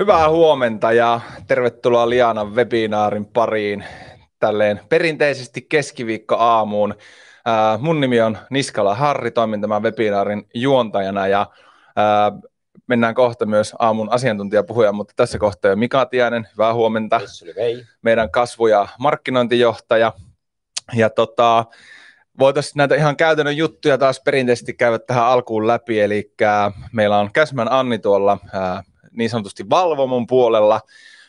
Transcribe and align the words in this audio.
Hyvää 0.00 0.28
huomenta 0.28 0.92
ja 0.92 1.20
tervetuloa 1.46 2.10
Lianan 2.10 2.54
webinaarin 2.54 3.26
pariin 3.26 3.84
tälleen 4.40 4.80
perinteisesti 4.88 5.62
keskiviikko 5.62 6.36
aamuun. 6.36 6.94
mun 7.78 8.00
nimi 8.00 8.20
on 8.20 8.38
Niskala 8.50 8.94
Harri, 8.94 9.30
toimin 9.30 9.60
tämän 9.60 9.82
webinaarin 9.82 10.48
juontajana 10.54 11.26
ja 11.26 11.46
mennään 12.86 13.14
kohta 13.14 13.46
myös 13.46 13.74
aamun 13.78 14.12
asiantuntijapuhuja, 14.12 14.92
mutta 14.92 15.14
tässä 15.16 15.38
kohtaa 15.38 15.76
Mika 15.76 16.06
Tiainen, 16.06 16.48
hyvää 16.52 16.74
huomenta. 16.74 17.20
Meidän 18.02 18.30
kasvu- 18.30 18.66
ja 18.66 18.88
markkinointijohtaja. 18.98 20.12
Ja 20.94 21.10
tota, 21.10 21.64
voitaisiin 22.38 22.72
näitä 22.76 22.94
ihan 22.94 23.16
käytännön 23.16 23.56
juttuja 23.56 23.98
taas 23.98 24.20
perinteisesti 24.24 24.74
käydä 24.74 24.98
tähän 24.98 25.24
alkuun 25.24 25.66
läpi, 25.66 26.00
eli 26.00 26.34
meillä 26.92 27.18
on 27.18 27.32
Käsmän 27.32 27.72
Anni 27.72 27.98
tuolla 27.98 28.38
niin 29.18 29.30
sanotusti 29.30 29.70
valvomon 29.70 30.26
puolella, 30.26 30.80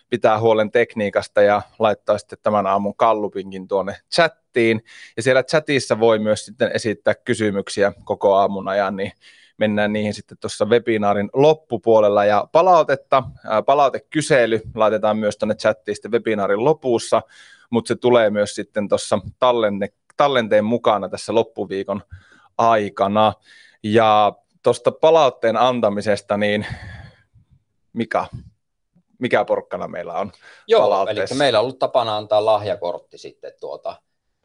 pitää 0.09 0.39
huolen 0.39 0.71
tekniikasta 0.71 1.41
ja 1.41 1.61
laittaa 1.79 2.17
sitten 2.17 2.39
tämän 2.43 2.67
aamun 2.67 2.95
kallupinkin 2.95 3.67
tuonne 3.67 3.95
chattiin. 4.13 4.83
Ja 5.17 5.23
siellä 5.23 5.43
chatissa 5.43 5.99
voi 5.99 6.19
myös 6.19 6.45
sitten 6.45 6.71
esittää 6.73 7.15
kysymyksiä 7.15 7.93
koko 8.03 8.35
aamun 8.35 8.67
ajan, 8.67 8.95
niin 8.95 9.11
mennään 9.57 9.93
niihin 9.93 10.13
sitten 10.13 10.37
tuossa 10.37 10.65
webinaarin 10.65 11.29
loppupuolella. 11.33 12.25
Ja 12.25 12.47
palautetta, 12.51 13.23
palautekysely 13.65 14.61
laitetaan 14.75 15.17
myös 15.17 15.37
tuonne 15.37 15.55
chattiin 15.55 15.95
sitten 15.95 16.11
webinaarin 16.11 16.65
lopussa, 16.65 17.21
mutta 17.69 17.87
se 17.87 17.95
tulee 17.95 18.29
myös 18.29 18.55
sitten 18.55 18.89
tuossa 18.89 19.19
tallenne, 19.39 19.87
tallenteen 20.17 20.65
mukana 20.65 21.09
tässä 21.09 21.35
loppuviikon 21.35 22.01
aikana. 22.57 23.33
Ja 23.83 24.33
tuosta 24.63 24.91
palautteen 24.91 25.57
antamisesta, 25.57 26.37
niin 26.37 26.65
Mika, 27.93 28.27
mikä 29.19 29.45
porkkana 29.45 29.87
meillä 29.87 30.13
on 30.13 30.31
Joo, 30.67 31.07
eli 31.07 31.37
meillä 31.37 31.59
on 31.59 31.63
ollut 31.63 31.79
tapana 31.79 32.17
antaa 32.17 32.45
lahjakortti 32.45 33.17
sitten 33.17 33.51
tuota 33.59 33.95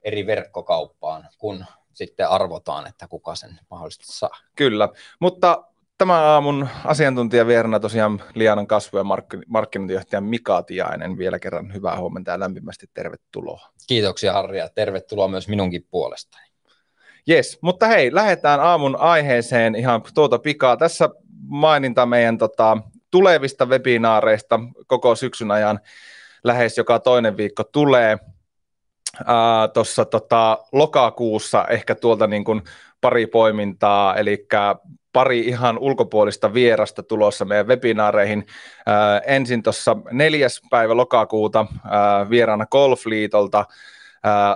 eri 0.03 0.27
verkkokauppaan, 0.27 1.29
kun 1.39 1.65
sitten 1.93 2.29
arvotaan, 2.29 2.87
että 2.87 3.09
kuka 3.09 3.35
sen 3.35 3.59
mahdollisesti 3.71 4.07
saa. 4.07 4.37
Kyllä, 4.57 4.89
mutta 5.21 5.65
Tämä 5.99 6.21
aamun 6.21 6.69
asiantuntijavierana 6.85 7.81
tosiaan 7.81 8.23
Lianan 8.35 8.67
kasvu- 8.67 8.99
ja 8.99 9.05
markkinointijohtaja 9.47 10.21
Mika 10.21 10.63
Tiainen. 10.63 11.19
Vielä 11.19 11.39
kerran 11.39 11.75
hyvää 11.75 11.99
huomenta 11.99 12.31
ja 12.31 12.41
lämpimästi 12.41 12.87
tervetuloa. 12.95 13.69
Kiitoksia 13.87 14.33
Harri 14.33 14.59
ja 14.59 14.69
tervetuloa 14.69 15.29
myös 15.29 15.49
minunkin 15.49 15.87
puolestani. 15.91 16.47
Yes, 17.31 17.59
mutta 17.61 17.87
hei, 17.87 18.15
lähdetään 18.15 18.61
aamun 18.61 18.97
aiheeseen 18.97 19.75
ihan 19.75 20.03
tuota 20.15 20.39
pikaa. 20.39 20.77
Tässä 20.77 21.09
maininta 21.47 22.07
meidän 22.07 22.39
tota, 22.39 22.79
tulevista 23.15 23.67
webinaareista 23.67 24.61
koko 24.87 25.15
syksyn 25.15 25.51
ajan 25.51 25.81
lähes 26.45 26.79
joka 26.79 26.99
toinen 26.99 27.37
viikko 27.37 27.65
tulee. 27.65 28.19
Tuossa 29.75 30.05
tota, 30.05 30.59
lokakuussa 30.73 31.65
ehkä 31.71 31.95
tuolta 31.95 32.27
niin 32.27 32.45
kuin 32.45 32.63
pari 33.01 33.27
poimintaa, 33.27 34.17
eli 34.17 34.47
pari 35.13 35.41
ihan 35.41 35.79
ulkopuolista 35.79 36.55
vierasta 36.55 37.03
tulossa 37.03 37.45
meidän 37.45 37.67
webinaareihin. 37.67 38.47
Ää, 38.87 39.19
ensin 39.19 39.63
tuossa 39.63 39.97
neljäs 40.11 40.61
päivä 40.71 40.97
lokakuuta 40.97 41.67
ää, 41.91 42.31
vieraana 42.31 42.67
Golfliitolta 42.67 43.65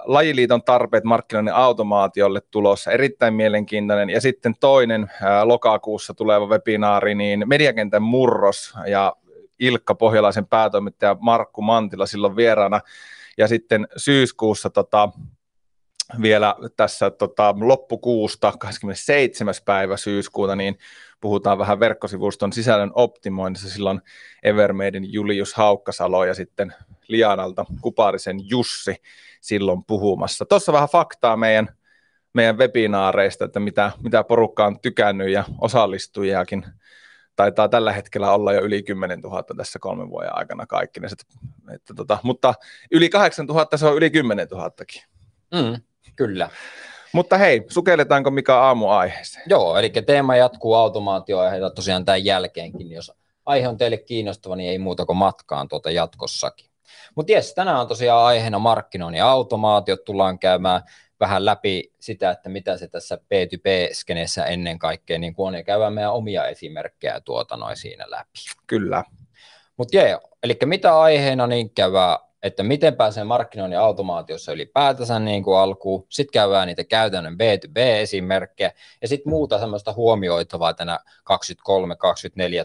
Lajiliiton 0.04 0.62
tarpeet 0.62 1.04
markkinoinnin 1.04 1.54
automaatiolle 1.54 2.40
tulossa, 2.50 2.92
erittäin 2.92 3.34
mielenkiintoinen. 3.34 4.10
Ja 4.10 4.20
sitten 4.20 4.54
toinen 4.60 5.10
lokakuussa 5.44 6.14
tuleva 6.14 6.46
webinaari, 6.46 7.14
niin 7.14 7.44
mediakentän 7.46 8.02
murros 8.02 8.74
ja 8.86 9.16
Ilkka 9.58 9.94
Pohjalaisen 9.94 10.46
päätoimittaja 10.46 11.16
Markku 11.20 11.62
Mantila 11.62 12.06
silloin 12.06 12.36
vieraana. 12.36 12.80
Ja 13.38 13.48
sitten 13.48 13.88
syyskuussa 13.96 14.70
tota, 14.70 15.08
vielä 16.22 16.54
tässä 16.76 17.10
tota, 17.10 17.54
loppukuusta, 17.60 18.52
27. 18.58 19.54
päivä 19.64 19.96
syyskuuta, 19.96 20.56
niin 20.56 20.78
puhutaan 21.20 21.58
vähän 21.58 21.80
verkkosivuston 21.80 22.52
sisällön 22.52 22.90
optimoinnissa. 22.94 23.70
Silloin 23.70 24.00
Evermaden 24.42 25.12
Julius 25.12 25.54
Haukkasalo 25.54 26.24
ja 26.24 26.34
sitten 26.34 26.74
Lianalta 27.08 27.64
Kuparisen 27.80 28.48
Jussi 28.50 28.94
silloin 29.40 29.84
puhumassa. 29.84 30.44
Tuossa 30.44 30.72
vähän 30.72 30.88
faktaa 30.88 31.36
meidän, 31.36 31.68
meidän 32.34 32.58
webinaareista, 32.58 33.44
että 33.44 33.60
mitä, 33.60 33.92
mitä 34.02 34.24
porukka 34.24 34.66
on 34.66 34.80
tykännyt 34.80 35.30
ja 35.30 35.44
osallistujiakin 35.60 36.64
taitaa 37.36 37.68
tällä 37.68 37.92
hetkellä 37.92 38.32
olla 38.32 38.52
jo 38.52 38.60
yli 38.60 38.82
10 38.82 39.20
000 39.20 39.44
tässä 39.56 39.78
kolmen 39.78 40.10
vuoden 40.10 40.36
aikana 40.36 40.66
kaikki. 40.66 41.00
Että, 41.04 41.24
että 41.74 41.94
tota, 41.94 42.18
mutta 42.22 42.54
yli 42.90 43.08
8 43.08 43.46
000 43.46 43.76
se 43.76 43.86
on 43.86 43.96
yli 43.96 44.10
10 44.10 44.48
000. 44.50 44.70
Mm, 45.54 45.82
kyllä. 46.16 46.50
Mutta 47.12 47.38
hei, 47.38 47.64
sukelletaanko 47.68 48.30
mikä 48.30 48.56
aamu 48.56 48.88
aiheeseen? 48.88 49.44
Joo, 49.48 49.76
eli 49.76 49.90
teema 49.90 50.36
jatkuu 50.36 50.74
automaatioaiheita 50.74 51.70
tosiaan 51.70 52.04
tämän 52.04 52.24
jälkeenkin. 52.24 52.90
Jos 52.90 53.12
aihe 53.46 53.68
on 53.68 53.76
teille 53.76 53.96
kiinnostava, 53.96 54.56
niin 54.56 54.70
ei 54.70 54.78
muuta 54.78 55.06
kuin 55.06 55.16
matkaan 55.16 55.68
tuota 55.68 55.90
jatkossakin. 55.90 56.70
Mutta 57.14 57.32
jes, 57.32 57.54
tänään 57.54 57.80
on 57.80 57.88
tosiaan 57.88 58.24
aiheena 58.24 58.58
markkinoinnin 58.58 59.22
automaatiot. 59.22 60.04
Tullaan 60.04 60.38
käymään 60.38 60.82
vähän 61.20 61.44
läpi 61.44 61.92
sitä, 62.00 62.30
että 62.30 62.48
mitä 62.48 62.76
se 62.76 62.88
tässä 62.88 63.16
B2B-skeneessä 63.16 64.44
ennen 64.44 64.78
kaikkea 64.78 65.18
niin 65.18 65.34
on, 65.38 65.54
ja 65.54 65.64
käydään 65.64 65.92
meidän 65.92 66.12
omia 66.12 66.46
esimerkkejä 66.46 67.20
tuota 67.20 67.56
noin 67.56 67.76
siinä 67.76 68.04
läpi. 68.08 68.38
Kyllä. 68.66 69.04
Mutta 69.76 69.96
jee, 69.96 70.18
eli 70.42 70.58
mitä 70.64 71.00
aiheena, 71.00 71.46
niin 71.46 71.70
käydään 71.70 72.18
että 72.42 72.62
miten 72.62 72.96
pääsee 72.96 73.24
markkinoinnin 73.24 73.78
automaatiossa 73.78 74.52
ylipäätänsä 74.52 75.18
niin 75.18 75.42
kuin 75.42 75.58
alkuun. 75.58 76.06
Sitten 76.08 76.32
käydään 76.32 76.66
niitä 76.66 76.84
käytännön 76.84 77.34
B2B-esimerkkejä 77.34 78.72
ja 79.02 79.08
sitten 79.08 79.30
muuta 79.30 79.58
semmoista 79.58 79.92
huomioitavaa 79.92 80.74
tänä 80.74 80.98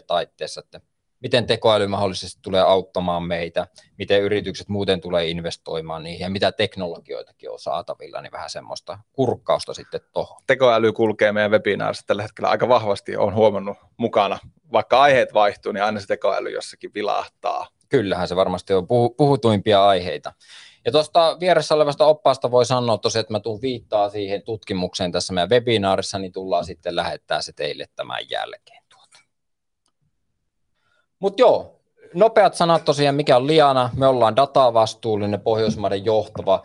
taitteessa, 0.06 0.60
että 0.60 0.80
miten 1.24 1.46
tekoäly 1.46 1.86
mahdollisesti 1.86 2.38
tulee 2.42 2.60
auttamaan 2.62 3.22
meitä, 3.22 3.66
miten 3.98 4.22
yritykset 4.22 4.68
muuten 4.68 5.00
tulee 5.00 5.28
investoimaan 5.28 6.02
niihin 6.02 6.20
ja 6.20 6.30
mitä 6.30 6.52
teknologioitakin 6.52 7.50
on 7.50 7.58
saatavilla, 7.58 8.20
niin 8.20 8.32
vähän 8.32 8.50
semmoista 8.50 8.98
kurkkausta 9.12 9.74
sitten 9.74 10.00
tuohon. 10.12 10.42
Tekoäly 10.46 10.92
kulkee 10.92 11.32
meidän 11.32 11.50
webinaarissa 11.50 12.06
tällä 12.06 12.22
hetkellä 12.22 12.50
aika 12.50 12.68
vahvasti, 12.68 13.16
on 13.16 13.34
huomannut 13.34 13.76
mukana. 13.96 14.38
Vaikka 14.72 15.00
aiheet 15.00 15.34
vaihtuu, 15.34 15.72
niin 15.72 15.84
aina 15.84 16.00
se 16.00 16.06
tekoäly 16.06 16.50
jossakin 16.50 16.94
vilahtaa. 16.94 17.66
Kyllähän 17.94 18.28
se 18.28 18.36
varmasti 18.36 18.74
on 18.74 18.86
puhutuimpia 19.16 19.86
aiheita. 19.86 20.32
Ja 20.84 20.92
tuosta 20.92 21.36
vieressä 21.40 21.74
olevasta 21.74 22.06
oppaasta 22.06 22.50
voi 22.50 22.66
sanoa 22.66 22.98
tosiaan, 22.98 23.20
että 23.20 23.32
mä 23.32 23.40
tuun 23.40 23.62
viittaa 23.62 24.10
siihen 24.10 24.42
tutkimukseen 24.42 25.12
tässä 25.12 25.32
meidän 25.32 25.50
webinaarissa, 25.50 26.18
niin 26.18 26.32
tullaan 26.32 26.64
sitten 26.64 26.96
lähettää 26.96 27.42
se 27.42 27.52
teille 27.52 27.86
tämän 27.96 28.30
jälkeen. 28.30 28.84
Mutta 31.18 31.42
joo, 31.42 31.80
nopeat 32.14 32.54
sanat 32.54 32.84
tosiaan, 32.84 33.14
mikä 33.14 33.36
on 33.36 33.46
Liana. 33.46 33.90
Me 33.96 34.06
ollaan 34.06 34.36
datavastuullinen 34.36 35.40
Pohjoismaiden 35.40 36.04
johtava 36.04 36.62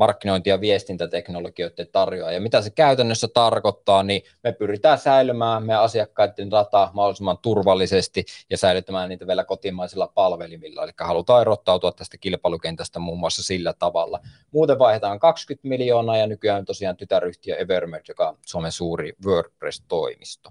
markkinointi- 0.00 0.50
ja 0.50 0.60
viestintäteknologioiden 0.60 1.88
tarjoaja. 1.92 2.34
Ja 2.34 2.40
mitä 2.40 2.62
se 2.62 2.70
käytännössä 2.70 3.28
tarkoittaa, 3.34 4.02
niin 4.02 4.22
me 4.44 4.52
pyritään 4.52 4.98
säilymään 4.98 5.66
meidän 5.66 5.82
asiakkaiden 5.82 6.50
data 6.50 6.90
mahdollisimman 6.92 7.38
turvallisesti 7.42 8.24
ja 8.50 8.56
säilyttämään 8.56 9.08
niitä 9.08 9.26
vielä 9.26 9.44
kotimaisilla 9.44 10.12
palvelimilla. 10.14 10.84
Eli 10.84 10.92
halutaan 11.00 11.40
erottautua 11.40 11.92
tästä 11.92 12.18
kilpailukentästä 12.18 12.98
muun 12.98 13.18
muassa 13.18 13.42
sillä 13.42 13.72
tavalla. 13.72 14.20
Muuten 14.50 14.78
vaihdetaan 14.78 15.18
20 15.18 15.68
miljoonaa 15.68 16.16
ja 16.16 16.26
nykyään 16.26 16.64
tosiaan 16.64 16.96
tytäryhtiö 16.96 17.56
Evermed, 17.56 18.02
joka 18.08 18.28
on 18.28 18.38
Suomen 18.46 18.72
suuri 18.72 19.12
WordPress-toimisto. 19.26 20.50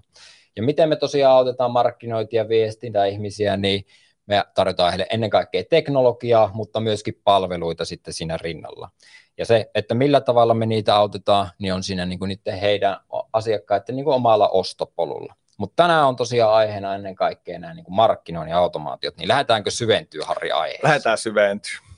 Ja 0.56 0.62
miten 0.62 0.88
me 0.88 0.96
tosiaan 0.96 1.36
autetaan 1.36 1.70
markkinointia 1.70 2.42
ja 2.42 2.48
viestintää 2.48 3.06
ihmisiä, 3.06 3.56
niin 3.56 3.84
me 4.30 4.44
tarjotaan 4.54 4.90
heille 4.90 5.06
ennen 5.10 5.30
kaikkea 5.30 5.64
teknologiaa, 5.70 6.50
mutta 6.54 6.80
myöskin 6.80 7.20
palveluita 7.24 7.84
sitten 7.84 8.14
siinä 8.14 8.36
rinnalla. 8.36 8.90
Ja 9.38 9.46
se, 9.46 9.70
että 9.74 9.94
millä 9.94 10.20
tavalla 10.20 10.54
me 10.54 10.66
niitä 10.66 10.96
autetaan, 10.96 11.50
niin 11.58 11.74
on 11.74 11.82
siinä 11.82 12.06
niin 12.06 12.18
kuin 12.18 12.28
niiden 12.28 12.60
heidän 12.60 12.96
asiakkaiden 13.32 13.96
niin 13.96 14.04
kuin 14.04 14.14
omalla 14.14 14.48
ostopolulla. 14.48 15.34
Mutta 15.58 15.82
tänään 15.82 16.06
on 16.06 16.16
tosiaan 16.16 16.54
aiheena 16.54 16.94
ennen 16.94 17.14
kaikkea 17.14 17.58
nämä 17.58 17.74
niin 17.74 17.84
markkinoinnin 17.88 18.54
automaatiot, 18.54 19.16
niin 19.16 19.28
lähdetäänkö 19.28 19.70
syventyä 19.70 20.24
Harri 20.26 20.50
aiheeseen? 20.50 20.88
Lähdetään 20.88 21.18
syventyä. 21.18 21.89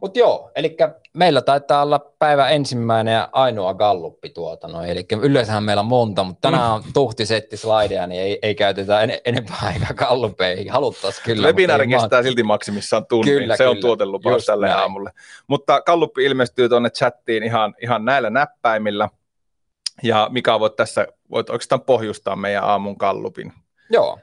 Mutta 0.00 0.18
joo, 0.18 0.50
eli 0.54 0.76
meillä 1.14 1.42
taitaa 1.42 1.82
olla 1.82 1.98
päivä 2.18 2.48
ensimmäinen 2.48 3.14
ja 3.14 3.28
ainoa 3.32 3.74
galluppi 3.74 4.30
tuota 4.30 4.68
noin. 4.68 4.90
Eli 4.90 5.06
yleensähän 5.22 5.64
meillä 5.64 5.80
on 5.80 5.86
monta, 5.86 6.24
mutta 6.24 6.50
tänään 6.50 6.72
on 6.72 6.82
tuhti 6.94 7.26
setti 7.26 7.56
slideja, 7.56 8.06
niin 8.06 8.22
ei, 8.22 8.38
ei 8.42 8.54
käytetä 8.54 9.00
en, 9.00 9.18
enempää 9.24 9.56
aikaa 9.62 9.94
gallupeihin. 9.94 10.70
Haluttaisiin 10.70 11.24
kyllä. 11.24 11.46
Webinaari 11.46 11.88
kestää 11.88 12.16
maan... 12.16 12.24
silti 12.24 12.42
maksimissaan 12.42 13.06
tunnin. 13.06 13.34
Kyllä, 13.34 13.56
se 13.56 13.64
kyllä. 13.64 13.70
on 13.70 13.80
tuotelupaus 13.80 14.46
tälle 14.46 14.66
näin. 14.66 14.78
aamulle. 14.78 15.10
Mutta 15.46 15.80
galluppi 15.80 16.24
ilmestyy 16.24 16.68
tuonne 16.68 16.90
chattiin 16.90 17.42
ihan, 17.42 17.74
ihan 17.82 18.04
näillä 18.04 18.30
näppäimillä. 18.30 19.08
Ja 20.02 20.28
Mika, 20.32 20.60
voit 20.60 20.76
tässä 20.76 21.06
voit 21.30 21.50
oikeastaan 21.50 21.80
pohjustaa 21.80 22.36
meidän 22.36 22.64
aamun 22.64 22.96
gallupin. 22.98 23.52
Joo, 23.90 24.18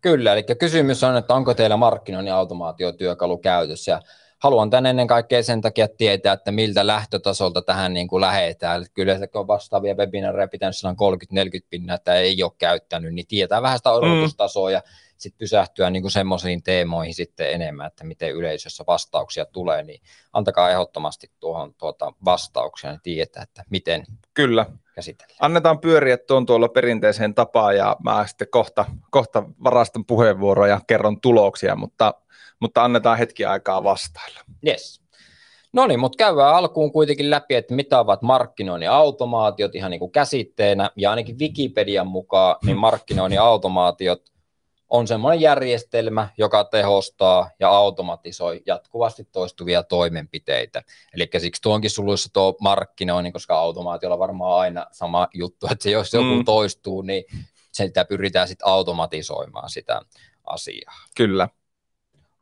Kyllä, 0.00 0.32
eli 0.32 0.44
kysymys 0.58 1.04
on, 1.04 1.16
että 1.16 1.34
onko 1.34 1.54
teillä 1.54 1.76
markkinoinnin 1.76 2.34
automaatiotyökalu 2.34 3.38
käytössä 3.38 3.92
ja 3.92 4.00
haluan 4.44 4.70
tämän 4.70 4.86
ennen 4.86 5.06
kaikkea 5.06 5.42
sen 5.42 5.60
takia 5.60 5.88
tietää, 5.88 6.32
että 6.32 6.52
miltä 6.52 6.86
lähtötasolta 6.86 7.62
tähän 7.62 7.92
niin 7.92 8.08
kuin 8.08 8.20
lähetään. 8.20 8.84
Kyllä 8.94 9.18
se 9.18 9.28
on 9.34 9.46
vastaavia 9.46 9.94
webinaareja 9.94 10.48
pitänyt 10.48 10.74
30-40 11.62 11.66
pinnaa, 11.70 11.96
että 11.96 12.14
ei 12.14 12.42
ole 12.42 12.52
käyttänyt, 12.58 13.14
niin 13.14 13.26
tietää 13.26 13.62
vähän 13.62 13.78
sitä 13.78 13.92
odotustasoa 13.92 14.70
ja 14.70 14.82
sitten 15.16 15.38
pysähtyä 15.38 15.90
niin 15.90 16.10
semmoisiin 16.10 16.62
teemoihin 16.62 17.14
sitten 17.14 17.52
enemmän, 17.52 17.86
että 17.86 18.04
miten 18.04 18.32
yleisössä 18.32 18.84
vastauksia 18.86 19.44
tulee, 19.44 19.82
niin 19.82 20.00
antakaa 20.32 20.70
ehdottomasti 20.70 21.30
tuohon 21.40 21.74
tuota 21.74 22.12
vastauksia, 22.24 22.90
niin 22.90 23.00
tietää, 23.02 23.42
että 23.42 23.64
miten 23.70 24.04
Kyllä. 24.34 24.66
käsitellään. 24.94 25.38
Annetaan 25.40 25.78
pyöriä 25.78 26.18
tuon 26.18 26.46
tuolla 26.46 26.68
perinteiseen 26.68 27.34
tapaan 27.34 27.76
ja 27.76 27.96
mä 28.04 28.26
sitten 28.26 28.48
kohta, 28.50 28.84
kohta 29.10 29.42
varastan 29.64 30.04
puheenvuoroja 30.04 30.74
ja 30.74 30.80
kerron 30.86 31.20
tuloksia, 31.20 31.76
mutta, 31.76 32.14
mutta 32.60 32.84
annetaan 32.84 33.18
hetki 33.18 33.44
aikaa 33.44 33.84
vastailla. 33.84 34.40
Yes. 34.66 35.04
No 35.72 35.86
niin, 35.86 36.00
mutta 36.00 36.16
käydään 36.16 36.54
alkuun 36.54 36.92
kuitenkin 36.92 37.30
läpi, 37.30 37.54
että 37.54 37.74
mitä 37.74 38.00
ovat 38.00 38.22
markkinoinnin 38.22 38.90
automaatiot 38.90 39.74
ihan 39.74 39.90
niin 39.90 39.98
kuin 39.98 40.12
käsitteenä, 40.12 40.90
ja 40.96 41.10
ainakin 41.10 41.38
Wikipedian 41.38 42.06
mukaan 42.06 42.56
niin 42.66 42.76
markkinoinnin 42.76 43.40
automaatiot 43.40 44.34
on 44.88 45.06
semmoinen 45.06 45.40
järjestelmä, 45.40 46.28
joka 46.38 46.64
tehostaa 46.64 47.50
ja 47.60 47.68
automatisoi 47.68 48.62
jatkuvasti 48.66 49.24
toistuvia 49.32 49.82
toimenpiteitä. 49.82 50.82
Eli 51.14 51.28
siksi 51.38 51.62
tuonkin 51.62 51.90
suluissa 51.90 52.32
tuo 52.32 52.56
markkinoinnin, 52.60 53.32
koska 53.32 53.58
automaatiolla 53.58 54.18
varmaan 54.18 54.58
aina 54.58 54.86
sama 54.92 55.28
juttu, 55.34 55.66
että 55.72 55.90
jos 55.90 56.12
joku 56.12 56.34
mm. 56.34 56.44
toistuu, 56.44 57.02
niin 57.02 57.24
sitä 57.72 58.04
pyritään 58.04 58.48
sitten 58.48 58.68
automatisoimaan 58.68 59.70
sitä 59.70 60.00
asiaa. 60.44 60.94
Kyllä. 61.16 61.48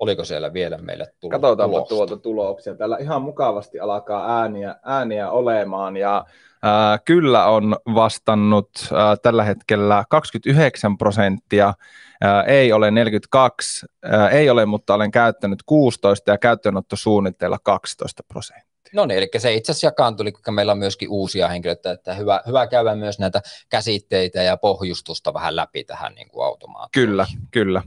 Oliko 0.03 0.25
siellä 0.25 0.53
vielä 0.53 0.79
meille 0.79 1.07
tullut 1.21 1.41
Katsotaanpa 1.41 1.77
tulosta? 1.77 1.95
tuolta 1.95 2.17
tuloksia. 2.17 2.75
Täällä 2.75 2.97
ihan 3.01 3.23
mukavasti 3.23 3.81
alkaa 3.81 4.41
ääniä, 4.41 4.77
ääniä 4.85 5.31
olemaan 5.31 5.97
ja 5.97 6.25
ää, 6.63 6.99
kyllä 6.99 7.47
on 7.47 7.77
vastannut 7.95 8.71
ää, 8.95 9.17
tällä 9.17 9.45
hetkellä 9.45 10.05
29 10.11 10.99
prosenttia, 10.99 11.75
ää, 12.21 12.43
ei 12.43 12.73
ole 12.73 12.91
42, 12.91 13.87
ää, 14.03 14.29
ei 14.29 14.51
ole, 14.51 14.67
mutta 14.67 14.95
olen 14.95 15.11
käyttänyt 15.11 15.63
16 15.67 16.31
ja 16.31 16.39
käyttöönottosuunnitteilla 16.39 17.59
12 17.63 18.23
prosenttia. 18.29 18.91
No 18.95 19.07
niin, 19.07 19.19
eli 19.19 19.29
se 19.39 19.55
itse 19.55 19.73
asiassa 19.73 19.87
jakaantui, 19.87 20.33
koska 20.33 20.53
meillä 20.53 20.73
on 20.73 20.79
myöskin 20.79 21.09
uusia 21.09 21.49
henkilöitä, 21.49 21.93
että 21.93 22.15
hyvä, 22.15 22.41
hyvä 22.47 22.67
käydä 22.67 22.95
myös 22.95 23.19
näitä 23.19 23.43
käsitteitä 23.69 24.43
ja 24.43 24.57
pohjustusta 24.57 25.35
vähän 25.35 25.57
läpi 25.57 25.85
tähän 25.85 26.15
niin 26.15 26.29
kuin 26.29 26.47
automaatioon. 26.47 27.07
Kyllä, 27.07 27.27
kyllä 27.51 27.83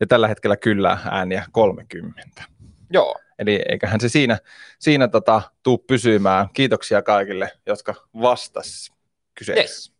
ja 0.00 0.06
tällä 0.06 0.28
hetkellä 0.28 0.56
kyllä 0.56 0.98
ääniä 1.10 1.44
30. 1.52 2.42
Joo. 2.90 3.14
Eli 3.38 3.62
eiköhän 3.68 4.00
se 4.00 4.08
siinä, 4.08 4.38
siinä 4.78 5.08
tota, 5.08 5.42
tuu 5.62 5.78
pysymään. 5.78 6.48
Kiitoksia 6.52 7.02
kaikille, 7.02 7.52
jotka 7.66 7.94
vastas 8.20 8.92
kysymykseen. 9.34 9.64
Yes. 9.64 9.92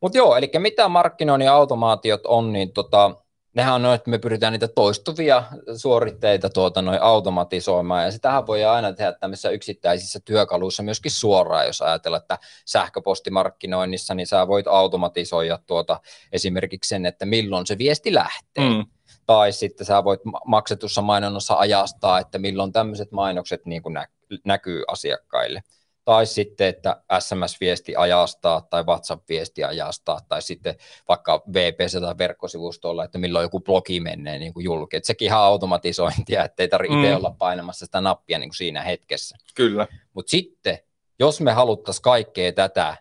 Mutta 0.00 0.18
joo, 0.18 0.36
eli 0.36 0.50
mitä 0.58 0.88
markkinoinnin 0.88 1.50
automaatiot 1.50 2.26
on, 2.26 2.52
niin 2.52 2.72
tota, 2.72 3.16
nehän 3.54 3.86
on 3.86 3.94
että 3.94 4.10
me 4.10 4.18
pyritään 4.18 4.52
niitä 4.52 4.68
toistuvia 4.68 5.42
suoritteita 5.76 6.50
tuota, 6.50 6.82
noin 6.82 7.02
automatisoimaan, 7.02 8.04
ja 8.04 8.10
sitähän 8.10 8.46
voi 8.46 8.64
aina 8.64 8.92
tehdä 8.92 9.12
tämmöisissä 9.12 9.50
yksittäisissä 9.50 10.20
työkaluissa 10.24 10.82
myöskin 10.82 11.10
suoraan, 11.10 11.66
jos 11.66 11.82
ajatellaan, 11.82 12.22
että 12.22 12.38
sähköpostimarkkinoinnissa, 12.64 14.14
niin 14.14 14.26
sä 14.26 14.48
voit 14.48 14.66
automatisoida 14.66 15.58
tuota, 15.66 16.00
esimerkiksi 16.32 16.88
sen, 16.88 17.06
että 17.06 17.26
milloin 17.26 17.66
se 17.66 17.78
viesti 17.78 18.14
lähtee. 18.14 18.70
Mm 18.70 18.84
tai 19.26 19.52
sitten 19.52 19.86
sä 19.86 20.04
voit 20.04 20.20
maksetussa 20.46 21.02
mainonnassa 21.02 21.54
ajastaa, 21.54 22.18
että 22.18 22.38
milloin 22.38 22.72
tämmöiset 22.72 23.12
mainokset 23.12 23.66
niin 23.66 23.82
kuin 23.82 23.92
nä- 23.92 24.08
näkyy 24.44 24.82
asiakkaille. 24.88 25.62
Tai 26.04 26.26
sitten, 26.26 26.66
että 26.66 27.02
SMS-viesti 27.18 27.96
ajastaa 27.96 28.60
tai 28.60 28.84
WhatsApp-viesti 28.84 29.64
ajastaa, 29.64 30.20
tai 30.28 30.42
sitten 30.42 30.74
vaikka 31.08 31.42
VPC 31.52 32.00
tai 32.00 32.18
verkkosivustolla, 32.18 33.04
että 33.04 33.18
milloin 33.18 33.42
joku 33.42 33.60
blogi 33.60 34.00
menee 34.00 34.38
niin 34.38 34.54
kuin 34.54 34.64
julki. 34.64 34.96
Että 34.96 35.06
sekin 35.06 35.26
ihan 35.26 35.40
automatisointia, 35.40 36.44
ettei 36.44 36.68
tarvitse 36.68 36.96
mm. 36.96 37.04
itse 37.04 37.16
olla 37.16 37.34
painamassa 37.38 37.86
sitä 37.86 38.00
nappia 38.00 38.38
niin 38.38 38.48
kuin 38.48 38.56
siinä 38.56 38.82
hetkessä. 38.82 39.36
Kyllä. 39.54 39.86
Mutta 40.14 40.30
sitten, 40.30 40.78
jos 41.18 41.40
me 41.40 41.52
haluttaisiin 41.52 42.02
kaikkea 42.02 42.52
tätä 42.52 42.96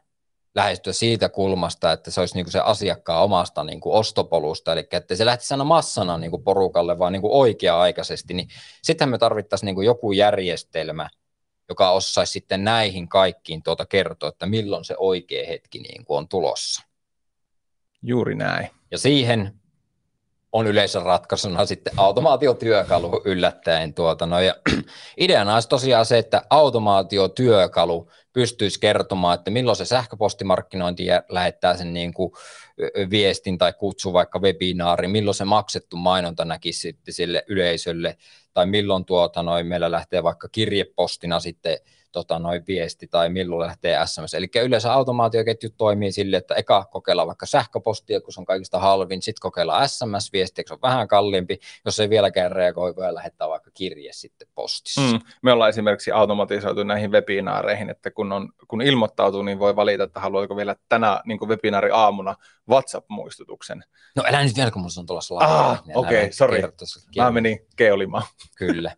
lähestyä 0.55 0.93
siitä 0.93 1.29
kulmasta, 1.29 1.91
että 1.91 2.11
se 2.11 2.19
olisi 2.19 2.35
niin 2.35 2.45
kuin 2.45 2.51
se 2.51 2.59
asiakkaan 2.59 3.23
omasta 3.23 3.63
niin 3.63 3.81
kuin 3.81 3.95
ostopolusta, 3.95 4.73
eli 4.73 4.87
että 4.91 5.15
se 5.15 5.25
lähtisi 5.25 5.53
aina 5.53 5.63
massana 5.63 6.17
niin 6.17 6.31
kuin 6.31 6.43
porukalle, 6.43 6.99
vaan 6.99 7.13
niin 7.13 7.21
kuin 7.21 7.33
oikea-aikaisesti, 7.33 8.33
niin 8.33 8.47
sitten 8.83 9.09
me 9.09 9.17
tarvittaisiin 9.17 9.65
niin 9.65 9.75
kuin 9.75 9.85
joku 9.85 10.11
järjestelmä, 10.11 11.09
joka 11.69 11.91
osaisi 11.91 12.31
sitten 12.31 12.63
näihin 12.63 13.09
kaikkiin 13.09 13.63
tuota 13.63 13.85
kertoa, 13.85 14.29
että 14.29 14.45
milloin 14.45 14.85
se 14.85 14.95
oikea 14.97 15.47
hetki 15.47 15.79
niin 15.79 16.05
kuin 16.05 16.17
on 16.17 16.27
tulossa. 16.27 16.83
Juuri 18.01 18.35
näin. 18.35 18.69
Ja 18.91 18.97
siihen 18.97 19.61
on 20.51 20.67
yleensä 20.67 20.99
ratkaisuna 20.99 21.65
sitten 21.65 21.93
automaatiotyökalu 21.97 23.21
yllättäen. 23.25 23.93
Tuota, 23.93 24.25
no, 24.25 24.39
ja 24.39 24.55
ideana 25.19 25.53
olisi 25.53 25.69
tosiaan 25.69 26.05
se, 26.05 26.17
että 26.17 26.41
automaatiotyökalu 26.49 28.11
pystyisi 28.33 28.79
kertomaan, 28.79 29.35
että 29.35 29.51
milloin 29.51 29.77
se 29.77 29.85
sähköpostimarkkinointi 29.85 31.05
lähettää 31.29 31.77
sen 31.77 31.93
niin 31.93 32.13
kuin 32.13 32.31
viestin 33.09 33.57
tai 33.57 33.73
kutsu 33.73 34.13
vaikka 34.13 34.39
webinaari, 34.39 35.07
milloin 35.07 35.35
se 35.35 35.45
maksettu 35.45 35.97
mainonta 35.97 36.45
näkisi 36.45 36.79
sitten 36.79 37.13
sille 37.13 37.43
yleisölle, 37.47 38.17
tai 38.53 38.65
milloin 38.65 39.05
tuota, 39.05 39.43
noin, 39.43 39.67
meillä 39.67 39.91
lähtee 39.91 40.23
vaikka 40.23 40.49
kirjepostina 40.51 41.39
sitten 41.39 41.77
tota, 42.11 42.39
noin 42.39 42.63
viesti 42.67 43.07
tai 43.07 43.29
milloin 43.29 43.67
lähtee 43.67 43.97
SMS. 44.05 44.33
Eli 44.33 44.47
yleensä 44.63 44.93
automaatioketju 44.93 45.69
toimii 45.77 46.11
sille, 46.11 46.37
että 46.37 46.55
eka 46.55 46.85
kokeillaan 46.91 47.27
vaikka 47.27 47.45
sähköpostia, 47.45 48.21
kun 48.21 48.33
se 48.33 48.39
on 48.39 48.45
kaikista 48.45 48.79
halvin, 48.79 49.21
sitten 49.21 49.41
kokeillaan 49.41 49.89
SMS-viestiä, 49.89 50.63
kun 50.63 50.67
se 50.67 50.73
on 50.73 50.81
vähän 50.81 51.07
kalliimpi, 51.07 51.59
jos 51.85 51.99
ei 51.99 52.09
vieläkään 52.09 52.51
reagoi, 52.51 52.95
voi 52.95 53.13
lähettää 53.13 53.49
vaikka 53.49 53.71
kirje 53.73 54.13
sitten 54.13 54.47
postissa. 54.55 55.01
Mm. 55.01 55.19
Me 55.41 55.51
ollaan 55.51 55.69
esimerkiksi 55.69 56.11
automatisoitu 56.11 56.83
näihin 56.83 57.11
webinaareihin, 57.11 57.89
että 57.89 58.11
kun, 58.11 58.31
on, 58.31 58.49
kun 58.67 58.81
ilmoittautuu, 58.81 59.41
niin 59.41 59.59
voi 59.59 59.75
valita, 59.75 60.03
että 60.03 60.19
haluaako 60.19 60.55
vielä 60.55 60.75
tänä 60.89 61.21
niin 61.25 61.39
webinaari 61.47 61.89
aamuna 61.93 62.35
WhatsApp-muistutuksen. 62.69 63.83
No 64.15 64.23
älä 64.27 64.43
nyt 64.43 64.55
vielä, 64.55 64.71
kun 64.71 64.81
mulla 64.81 64.99
on 64.99 65.05
tuossa 65.05 65.35
Ah, 65.35 65.83
okei, 65.95 66.17
okay, 66.19 66.31
sori. 66.31 66.61
Mä 67.17 67.31
menin 67.31 67.67
keolimaan. 67.75 68.23
Kyllä. 68.57 68.95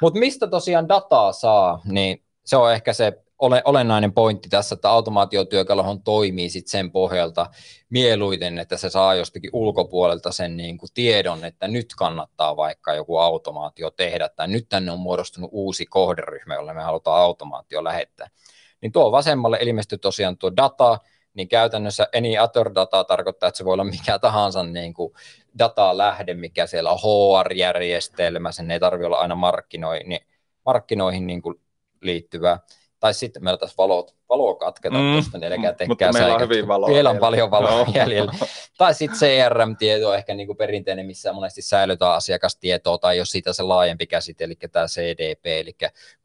Mutta 0.00 0.18
mistä 0.18 0.46
tosiaan 0.46 0.88
dataa 0.88 1.32
saa, 1.32 1.80
niin 1.84 2.24
se 2.44 2.56
on 2.56 2.72
ehkä 2.72 2.92
se 2.92 3.24
ole, 3.38 3.62
olennainen 3.64 4.12
pointti 4.12 4.48
tässä, 4.48 4.74
että 4.74 4.90
automaatiotyökaluhan 4.90 6.02
toimii 6.02 6.50
sit 6.50 6.66
sen 6.66 6.90
pohjalta 6.90 7.46
mieluiten, 7.90 8.58
että 8.58 8.76
se 8.76 8.90
saa 8.90 9.14
jostakin 9.14 9.50
ulkopuolelta 9.52 10.32
sen 10.32 10.56
niin 10.56 10.78
kuin 10.78 10.90
tiedon, 10.94 11.44
että 11.44 11.68
nyt 11.68 11.86
kannattaa 11.98 12.56
vaikka 12.56 12.94
joku 12.94 13.16
automaatio 13.16 13.90
tehdä, 13.90 14.28
tai 14.28 14.48
nyt 14.48 14.68
tänne 14.68 14.92
on 14.92 14.98
muodostunut 14.98 15.50
uusi 15.52 15.86
kohderyhmä, 15.86 16.54
jolle 16.54 16.74
me 16.74 16.82
halutaan 16.82 17.20
automaatio 17.20 17.84
lähettää. 17.84 18.30
Niin 18.80 18.92
tuo 18.92 19.12
vasemmalle 19.12 19.58
ilmestyy 19.60 19.98
tosiaan 19.98 20.38
tuo 20.38 20.56
data, 20.56 20.98
niin 21.34 21.48
käytännössä 21.48 22.06
any 22.16 22.38
other 22.38 22.70
data 22.74 23.04
tarkoittaa, 23.04 23.48
että 23.48 23.58
se 23.58 23.64
voi 23.64 23.72
olla 23.72 23.84
mikä 23.84 24.18
tahansa 24.18 24.62
niin 24.62 24.94
kuin 24.94 25.12
data-lähde, 25.58 26.34
mikä 26.34 26.66
siellä 26.66 26.90
on 26.90 26.98
HR-järjestelmä, 26.98 28.52
sen 28.52 28.70
ei 28.70 28.80
tarvitse 28.80 29.06
olla 29.06 29.18
aina 29.18 29.34
markkinoihin, 29.34 30.08
niin 30.08 30.20
markkinoihin 30.66 31.26
niin 31.26 31.42
kuin 31.42 31.63
liittyvää. 32.06 32.58
Tai 33.00 33.14
sitten 33.14 33.44
meillä 33.44 33.58
tässä 33.58 33.74
valot, 33.78 34.14
valoa 34.28 34.54
katketa 34.54 34.96
mm, 34.96 35.12
tuosta, 35.12 35.38
niin 35.38 35.52
älkää 35.52 35.86
Mutta 35.88 36.12
meillä 36.12 36.34
on 36.34 36.40
hyvin 36.40 36.68
valoa. 36.68 36.88
Vielä 36.88 37.10
on 37.10 37.18
paljon 37.18 37.50
valoa 37.50 37.84
no. 37.84 37.92
jäljellä. 37.94 38.32
tai 38.78 38.94
sitten 38.94 39.18
CRM-tieto 39.18 40.14
ehkä 40.14 40.34
niin 40.34 40.46
kuin 40.46 40.56
perinteinen, 40.56 41.06
missä 41.06 41.32
monesti 41.32 41.62
säilytään 41.62 42.12
asiakastietoa, 42.12 42.98
tai 42.98 43.18
jos 43.18 43.30
siitä 43.30 43.52
se 43.52 43.62
laajempi 43.62 44.06
käsite, 44.06 44.44
eli 44.44 44.54
tämä 44.72 44.86
CDP, 44.86 45.46
eli 45.46 45.76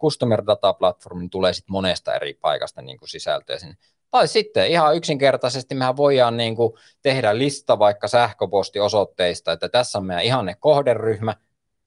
Customer 0.02 0.44
Data 0.48 0.74
Platform, 0.74 1.20
niin 1.20 1.30
tulee 1.30 1.54
sitten 1.54 1.72
monesta 1.72 2.16
eri 2.16 2.34
paikasta 2.34 2.82
niin 2.82 2.98
kuin 2.98 3.10
sisältöä 3.10 3.60
sinne. 3.60 3.76
Tai 4.12 4.28
sitten 4.28 4.68
ihan 4.68 4.96
yksinkertaisesti 4.96 5.76
mehän 5.76 5.98
voidaan 5.98 6.38
niin 6.38 6.56
kuin 6.56 6.74
tehdä 7.02 7.38
lista 7.38 7.80
vaikka 7.80 8.08
sähköpostiosoitteista, 8.08 9.52
että 9.52 9.70
tässä 9.70 9.98
on 9.98 10.06
meidän 10.06 10.24
ihanne 10.24 10.56
kohderyhmä, 10.60 11.36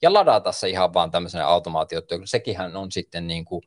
ja 0.03 0.13
ladata 0.13 0.53
se 0.53 0.69
ihan 0.69 0.95
vaan 0.95 1.11
tämmöisenä 1.11 1.47
automaatiotyökalu. 1.47 2.27
Sekinhän 2.27 2.77
on 2.77 2.93
sitten 2.93 3.27
niin 3.27 3.45
kuin 3.45 3.63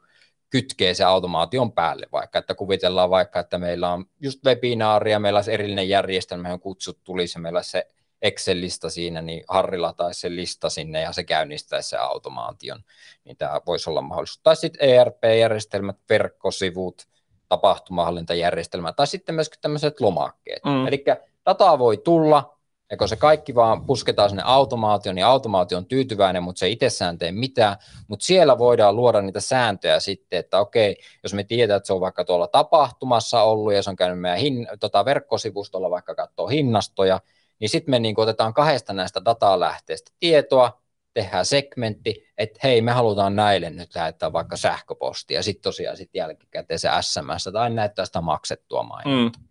kytkee 0.56 0.94
se 0.94 1.04
automaation 1.04 1.72
päälle 1.72 2.08
vaikka, 2.12 2.40
että 2.40 2.56
kuvitellaan 2.56 3.10
vaikka, 3.10 3.40
että 3.40 3.58
meillä 3.58 3.94
on 3.94 4.06
just 4.22 4.46
webinaaria, 4.46 5.20
meillä 5.20 5.38
olisi 5.38 5.54
erillinen 5.54 5.90
järjestelmä, 5.90 6.48
johon 6.48 6.60
kutsut 6.60 7.00
tulisi, 7.04 7.40
meillä 7.40 7.58
olisi 7.58 7.70
se 7.70 7.88
Excel-lista 8.22 8.90
siinä, 8.90 9.22
niin 9.22 9.44
Harri 9.48 9.78
lataisi 9.78 10.20
se 10.20 10.36
lista 10.36 10.70
sinne 10.70 11.02
ja 11.02 11.12
se 11.12 11.24
käynnistäisi 11.24 11.90
se 11.90 11.98
automaation, 11.98 12.84
niin 13.24 13.38
tämä 13.38 13.62
voisi 13.66 13.90
olla 13.90 14.02
mahdollista. 14.02 14.44
Tai 14.44 14.56
sitten 14.56 14.90
ERP-järjestelmät, 14.90 15.98
verkkosivut, 16.10 17.08
tapahtumahallintajärjestelmä, 17.50 18.94
tai 18.94 19.08
sitten 19.08 19.36
myöskin 19.36 19.62
tämmöiset 19.62 20.02
lomakkeet. 20.02 20.64
Mm. 20.66 20.88
Eli 20.88 21.04
dataa 21.46 21.80
voi 21.80 21.98
tulla, 21.98 22.55
ja 22.92 22.98
kun 22.98 23.10
se 23.10 23.16
kaikki 23.16 23.56
vaan 23.56 23.86
pusketaan 23.86 24.30
sinne 24.30 24.44
automaatioon, 24.46 25.16
niin 25.16 25.26
automaatio 25.26 25.78
on 25.78 25.86
tyytyväinen, 25.86 26.44
mutta 26.44 26.60
se 26.60 26.70
itsessään 26.70 27.18
tee 27.18 27.32
mitään. 27.32 27.76
Mutta 28.08 28.26
siellä 28.26 28.58
voidaan 28.58 28.96
luoda 28.96 29.22
niitä 29.22 29.40
sääntöjä 29.40 30.00
sitten, 30.00 30.40
että 30.40 30.60
okei, 30.60 30.98
jos 31.24 31.34
me 31.34 31.44
tiedetään, 31.44 31.78
että 31.78 31.88
se 31.88 31.94
on 31.94 32.02
vaikka 32.02 32.26
tuolla 32.26 32.48
tapahtumassa 32.48 33.42
ollut 33.42 33.74
ja 33.74 33.84
se 33.84 33.90
on 33.90 33.96
käynyt 33.96 34.20
meidän 34.20 34.40
hin, 34.40 34.68
tota, 34.80 35.06
verkkosivustolla 35.06 35.90
vaikka 35.90 36.16
katsoa 36.16 36.48
hinnastoja, 36.48 37.22
niin 37.60 37.70
sitten 37.70 37.92
me 37.92 38.00
niin 38.00 38.20
otetaan 38.20 38.54
kahdesta 38.54 38.94
näistä 38.94 39.26
datalähteistä 39.26 40.12
tietoa, 40.20 40.82
tehdään 41.14 41.46
segmentti, 41.46 42.28
että 42.38 42.60
hei, 42.64 42.82
me 42.82 42.92
halutaan 42.92 43.36
näille 43.36 43.70
nyt 43.70 43.96
lähettää 43.96 44.34
vaikka 44.34 44.58
sähköpostia, 44.58 45.44
sitten 45.44 45.64
tosiaan 45.64 45.98
sit 45.98 46.10
jälkikäteen 46.14 46.80
se 46.80 46.90
SMS 47.02 47.50
tai 47.54 47.70
näyttää 47.70 48.06
sitä 48.06 48.22
maksettua 48.22 48.84
mainontaa. 48.84 49.42
Mm. 49.42 49.48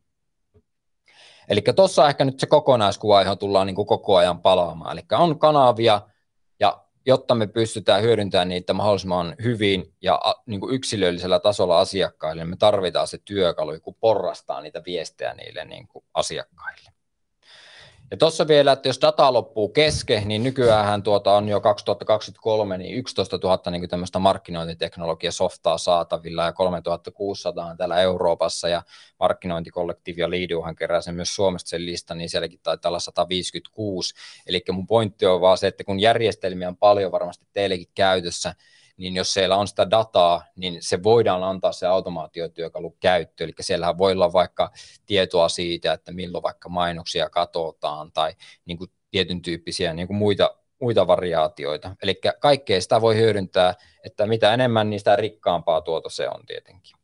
Eli 1.49 1.63
tuossa 1.77 2.09
ehkä 2.09 2.25
nyt 2.25 2.41
se 2.41 2.47
kokonaiskuva, 2.47 3.23
johon 3.23 3.39
tullaan 3.39 3.67
niin 3.67 3.75
kuin 3.75 3.87
koko 3.87 4.17
ajan 4.17 4.41
palaamaan. 4.41 4.93
Eli 4.99 5.07
on 5.13 5.39
kanavia, 5.39 6.01
ja 6.61 6.85
jotta 7.07 7.35
me 7.35 7.47
pystytään 7.47 8.03
hyödyntämään 8.03 8.49
niitä 8.49 8.73
mahdollisimman 8.73 9.35
hyvin 9.43 9.95
ja 10.03 10.21
niin 10.47 10.61
kuin 10.61 10.75
yksilöllisellä 10.75 11.41
tasolla 11.41 11.79
asiakkaille, 11.79 12.43
niin 12.43 12.51
me 12.51 12.57
tarvitaan 12.57 13.09
se 13.09 13.19
työkalu, 13.25 13.81
kun 13.83 13.95
porrastaa 14.01 14.61
niitä 14.61 14.83
viestejä 14.87 15.35
niille 15.35 15.65
niin 15.65 15.89
kuin 15.89 16.05
asiakkaille. 16.15 16.84
Ja 18.15 18.19
tuossa 18.19 18.49
vielä, 18.49 18.73
että 18.73 18.89
jos 18.89 18.99
data 19.03 19.33
loppuu 19.33 19.69
kesken, 19.69 20.29
niin 20.29 20.43
nykyään 20.43 21.03
tuota 21.03 21.33
on 21.33 21.49
jo 21.49 21.61
2023 21.61 22.79
niin 22.79 22.97
11 22.97 23.39
000 23.43 23.71
niin 23.71 23.89
tämmöistä 23.89 24.19
markkinointiteknologiasoftaa 24.19 25.79
saatavilla 25.79 26.45
ja 26.45 26.53
3600 26.53 27.67
on 27.67 27.77
täällä 27.77 28.01
Euroopassa 28.01 28.69
ja 28.69 28.83
markkinointikollektiivi 29.21 30.21
ja 30.21 30.31
Liiduhan 30.31 30.77
kerää 30.77 31.01
sen 31.01 31.15
myös 31.15 31.35
Suomesta 31.35 31.69
sen 31.69 31.87
listan, 31.87 32.19
niin 32.19 32.31
sielläkin 32.31 32.61
taitaa 32.63 32.89
olla 32.89 33.01
156. 33.01 34.15
Eli 34.47 34.65
mun 34.73 34.87
pointti 34.87 35.27
on 35.27 35.41
vaan 35.41 35.59
se, 35.59 35.67
että 35.67 35.85
kun 35.85 36.01
järjestelmiä 36.01 36.69
on 36.69 36.77
paljon 36.77 37.13
varmasti 37.13 37.47
teillekin 37.53 37.89
käytössä, 37.95 38.55
niin 38.97 39.17
jos 39.17 39.33
siellä 39.35 39.57
on 39.57 39.69
sitä 39.69 39.91
dataa, 39.91 40.45
niin 40.57 40.77
se 40.81 41.03
voidaan 41.03 41.43
antaa 41.43 41.73
se 41.73 41.87
automaatiotyökalu 41.87 42.97
käyttöön. 43.01 43.49
Eli 43.49 43.55
siellä 43.61 43.99
voi 43.99 44.13
olla 44.13 44.33
vaikka 44.33 44.71
tietoa 45.07 45.49
siitä, 45.49 45.93
että 45.93 46.13
milloin 46.13 46.43
vaikka 46.43 46.69
mainoksia 46.69 47.31
katsotaan 47.31 48.13
tai 48.13 48.33
niin 48.65 48.79
kuin 48.79 48.91
tietyn 49.11 49.43
tyyppisiä 49.43 49.95
niin 49.95 50.07
kuin 50.07 50.17
muita, 50.17 50.57
muita 50.81 51.07
variaatioita. 51.07 51.97
Eli 52.03 52.21
kaikkea 52.41 52.81
sitä 52.81 53.01
voi 53.01 53.17
hyödyntää, 53.17 53.75
että 54.05 54.27
mitä 54.27 54.55
enemmän, 54.55 54.91
niin 54.91 55.01
sitä 55.01 55.17
rikkaampaa 55.17 55.81
tuota 55.81 56.11
se 56.11 56.29
on 56.29 56.47
tietenkin. 56.47 56.97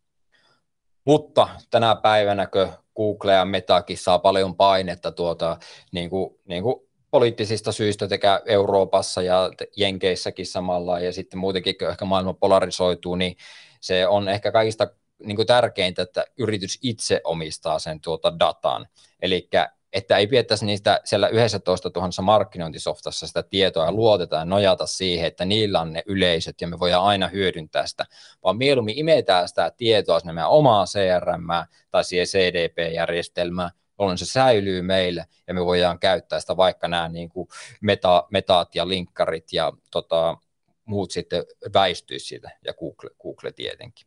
Mutta 1.04 1.48
tänä 1.70 1.96
päivänä, 1.96 2.46
kun 2.46 2.68
Google 2.96 3.32
ja 3.32 3.44
Metakin 3.44 3.98
saa 3.98 4.18
paljon 4.18 4.56
painetta 4.56 5.12
tuota, 5.12 5.56
niin 5.92 6.10
kuin, 6.10 6.40
niin 6.44 6.62
kuin 6.62 6.89
poliittisista 7.10 7.72
syistä 7.72 8.08
sekä 8.08 8.40
Euroopassa 8.46 9.22
ja 9.22 9.50
Jenkeissäkin 9.76 10.46
samalla 10.46 11.00
ja 11.00 11.12
sitten 11.12 11.38
muutenkin, 11.38 11.78
kun 11.78 11.88
ehkä 11.88 12.04
maailma 12.04 12.34
polarisoituu, 12.34 13.14
niin 13.14 13.36
se 13.80 14.06
on 14.06 14.28
ehkä 14.28 14.52
kaikista 14.52 14.88
niin 15.24 15.36
kuin 15.36 15.46
tärkeintä, 15.46 16.02
että 16.02 16.24
yritys 16.38 16.78
itse 16.82 17.20
omistaa 17.24 17.78
sen 17.78 18.00
tuota 18.00 18.38
datan. 18.38 18.86
Eli 19.22 19.48
että 19.92 20.16
ei 20.16 20.26
pidettäisi 20.26 20.66
niistä 20.66 21.00
siellä 21.04 21.28
11 21.28 21.90
000 21.96 22.10
markkinointisoftassa 22.22 23.26
sitä 23.26 23.42
tietoa 23.42 23.84
ja 23.84 23.92
luotetaan 23.92 24.40
ja 24.40 24.44
nojata 24.44 24.86
siihen, 24.86 25.26
että 25.26 25.44
niillä 25.44 25.80
on 25.80 25.92
ne 25.92 26.02
yleisöt 26.06 26.60
ja 26.60 26.68
me 26.68 26.78
voidaan 26.78 27.04
aina 27.04 27.28
hyödyntää 27.28 27.86
sitä, 27.86 28.06
vaan 28.44 28.56
mieluummin 28.56 28.98
imetään 28.98 29.48
sitä 29.48 29.72
tietoa 29.76 30.20
sinne 30.20 30.32
meidän 30.32 30.50
omaa 30.50 30.84
CRM 30.84 31.46
tai 31.90 32.04
siihen 32.04 32.26
CDP-järjestelmään, 32.26 33.70
jolloin 34.00 34.18
se 34.18 34.26
säilyy 34.26 34.82
meille 34.82 35.26
ja 35.46 35.54
me 35.54 35.64
voidaan 35.64 35.98
käyttää 35.98 36.40
sitä 36.40 36.56
vaikka 36.56 36.88
nämä 36.88 37.08
niin 37.08 37.28
kuin 37.28 37.48
meta, 37.80 38.26
metaat 38.30 38.74
ja 38.74 38.88
linkkarit 38.88 39.52
ja 39.52 39.72
tota, 39.90 40.36
muut 40.84 41.10
sitten 41.10 41.44
väistyisi 41.74 42.26
siitä 42.26 42.50
ja 42.64 42.74
Google, 42.74 43.10
Google 43.22 43.52
tietenkin. 43.52 44.06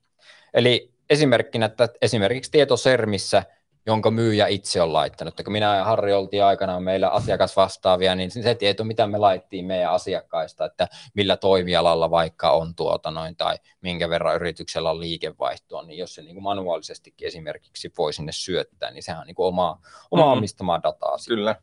Eli 0.54 0.94
esimerkkinä, 1.10 1.66
että 1.66 1.90
esimerkiksi 2.02 2.52
tietosermissä 2.52 3.44
jonka 3.86 4.12
myyjä 4.12 4.48
itse 4.48 4.82
on 4.82 4.94
laittanut. 4.94 5.34
Kun 5.44 5.54
minä 5.54 5.76
ja 5.76 5.84
Harri 5.84 6.14
oltiin 6.14 6.44
aikanaan 6.44 6.84
meillä 6.84 7.10
asiakasvastaavia, 7.10 8.16
niin 8.16 8.32
se 8.32 8.56
tieto, 8.56 8.84
mitä 8.84 9.08
me 9.08 9.18
laittiin 9.18 9.66
meidän 9.66 9.92
asiakkaista, 9.92 10.66
että 10.66 10.88
millä 11.14 11.38
toimialalla 11.38 12.12
vaikka 12.12 12.52
on 12.52 12.76
tuota 12.76 13.12
noin, 13.12 13.36
tai 13.36 13.58
minkä 13.82 14.10
verran 14.10 14.36
yrityksellä 14.36 14.92
on 14.92 15.00
liikevaihtoa, 15.00 15.84
niin 15.84 15.98
jos 15.98 16.16
se 16.16 16.22
niin 16.22 16.36
kuin 16.36 16.44
manuaalisestikin 16.44 17.28
esimerkiksi 17.28 17.92
voi 17.98 18.14
sinne 18.14 18.32
syöttää, 18.32 18.92
niin 18.92 19.04
sehän 19.04 19.22
on 19.22 19.28
niin 19.28 19.36
kuin 19.36 19.48
omaa, 19.48 19.82
omaa 20.12 20.26
mm-hmm. 20.26 20.38
omistamaa 20.38 20.84
dataa. 20.84 21.18
Kyllä. 21.28 21.56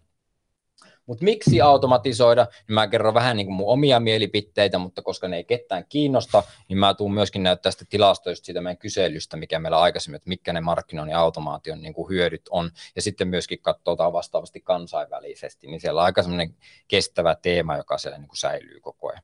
Mutta 1.11 1.25
miksi 1.25 1.61
automatisoida, 1.61 2.47
niin 2.69 2.75
mä 2.75 2.88
kerron 2.88 3.14
vähän 3.14 3.37
niin 3.37 3.47
kuin 3.47 3.55
mun 3.55 3.73
omia 3.73 4.00
mielipiteitä, 4.00 4.79
mutta 4.79 5.02
koska 5.02 5.29
ne 5.29 5.37
ei 5.37 5.45
ketään 5.45 5.85
kiinnosta, 5.88 6.43
niin 6.69 6.79
mä 6.79 6.95
tuun 6.95 7.14
myöskin 7.14 7.43
näyttää 7.43 7.73
sitä 7.73 7.85
tilastoista 7.88 8.45
siitä 8.47 8.61
meidän 8.61 8.79
kyselystä, 8.79 9.37
mikä 9.37 9.59
meillä 9.59 9.81
aikaisemmin, 9.81 10.17
että 10.17 10.29
mitkä 10.29 10.52
ne 10.52 10.61
markkinoinnin 10.61 11.17
automaation 11.17 11.83
niin 11.83 11.95
kuin 11.95 12.11
hyödyt 12.11 12.43
on, 12.50 12.71
ja 12.97 13.02
sitten 13.02 13.29
myöskin 13.29 13.59
katsotaan 13.62 14.12
vastaavasti 14.12 14.61
kansainvälisesti, 14.61 15.67
niin 15.67 15.81
siellä 15.81 16.00
on 16.00 16.05
aika 16.05 16.23
semmoinen 16.23 16.55
kestävä 16.88 17.37
teema, 17.43 17.76
joka 17.76 17.99
siellä 17.99 18.19
niin 18.19 18.29
kuin 18.29 18.38
säilyy 18.38 18.81
koko 18.81 19.09
ajan. 19.09 19.23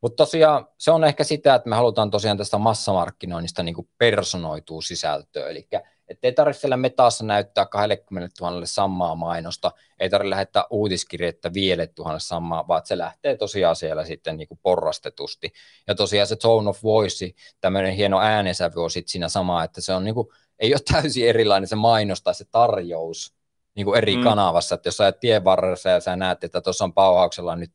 Mutta 0.00 0.16
tosiaan 0.16 0.68
se 0.78 0.90
on 0.90 1.04
ehkä 1.04 1.24
sitä, 1.24 1.54
että 1.54 1.68
me 1.68 1.76
halutaan 1.76 2.10
tosiaan 2.10 2.38
tästä 2.38 2.58
massamarkkinoinnista 2.58 3.62
niin 3.62 3.74
kuin 3.74 3.88
personoitua 3.98 4.82
sisältöä, 4.82 5.48
eli 5.48 5.68
että 6.08 6.26
ei 6.26 6.32
tarvitse 6.32 6.60
siellä 6.60 6.76
metaassa 6.76 7.24
näyttää 7.24 7.66
20 7.66 8.34
000 8.40 8.66
samaa 8.66 9.14
mainosta, 9.14 9.72
ei 10.00 10.10
tarvitse 10.10 10.30
lähettää 10.30 10.64
uutiskirjettä 10.70 11.52
vielä 11.54 11.86
tuhanne 11.86 12.20
samaa, 12.20 12.68
vaan 12.68 12.82
se 12.84 12.98
lähtee 12.98 13.36
tosiaan 13.36 13.76
siellä 13.76 14.04
sitten 14.04 14.36
niin 14.36 14.48
kuin 14.48 14.60
porrastetusti. 14.62 15.52
Ja 15.86 15.94
tosiaan 15.94 16.26
se 16.26 16.36
tone 16.36 16.70
of 16.70 16.82
voice, 16.82 17.30
tämmöinen 17.60 17.92
hieno 17.92 18.20
äänensävy 18.20 18.82
on 18.82 18.90
sitten 18.90 19.12
siinä 19.12 19.28
sama, 19.28 19.64
että 19.64 19.80
se 19.80 19.92
on 19.92 20.04
niin 20.04 20.14
kuin, 20.14 20.28
ei 20.58 20.74
ole 20.74 20.80
täysin 20.92 21.28
erilainen 21.28 21.68
se 21.68 21.76
mainos 21.76 22.22
tai 22.22 22.34
se 22.34 22.44
tarjous, 22.50 23.37
niin 23.74 23.84
kuin 23.84 23.98
eri 23.98 24.16
mm. 24.16 24.22
kanavassa, 24.22 24.74
että 24.74 24.88
jos 24.88 24.96
sä 24.96 25.12
tien 25.12 25.44
varressa 25.44 25.88
ja 25.88 26.00
sä 26.00 26.16
näet, 26.16 26.44
että 26.44 26.60
tuossa 26.60 26.84
on 26.84 26.92
Pauhauksella 26.92 27.56
nyt 27.56 27.72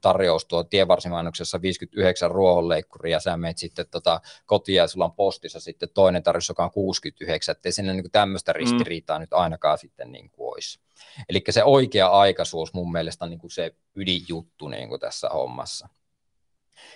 tarjous 0.00 0.44
tuo 0.44 0.64
tienvarsimainoksessa 0.64 1.62
59 1.62 2.30
ruohonleikkuri 2.30 3.10
ja 3.10 3.20
sä 3.20 3.36
menet 3.36 3.58
sitten 3.58 3.86
tota 3.90 4.20
kotiin 4.46 4.76
ja 4.76 4.86
sulla 4.86 5.04
on 5.04 5.12
postissa 5.12 5.60
sitten 5.60 5.88
toinen 5.94 6.22
tarjous, 6.22 6.48
joka 6.48 6.64
on 6.64 6.70
69, 6.70 7.52
ettei 7.52 7.72
sinne 7.72 7.92
niin 7.92 8.10
tämmöistä 8.12 8.52
mm. 8.52 8.56
ristiriitaa 8.56 9.18
mm. 9.18 9.20
nyt 9.20 9.32
ainakaan 9.32 9.78
sitten 9.78 10.12
niin 10.12 10.30
kuin 10.30 10.52
olisi. 10.52 10.80
Eli 11.28 11.44
se 11.50 11.64
oikea 11.64 12.08
aikaisuus 12.08 12.74
mun 12.74 12.92
mielestä 12.92 13.24
on 13.24 13.30
niin 13.30 13.40
kuin 13.40 13.50
se 13.50 13.74
ydinjuttu 13.94 14.68
niin 14.68 14.88
kuin 14.88 15.00
tässä 15.00 15.28
hommassa. 15.28 15.88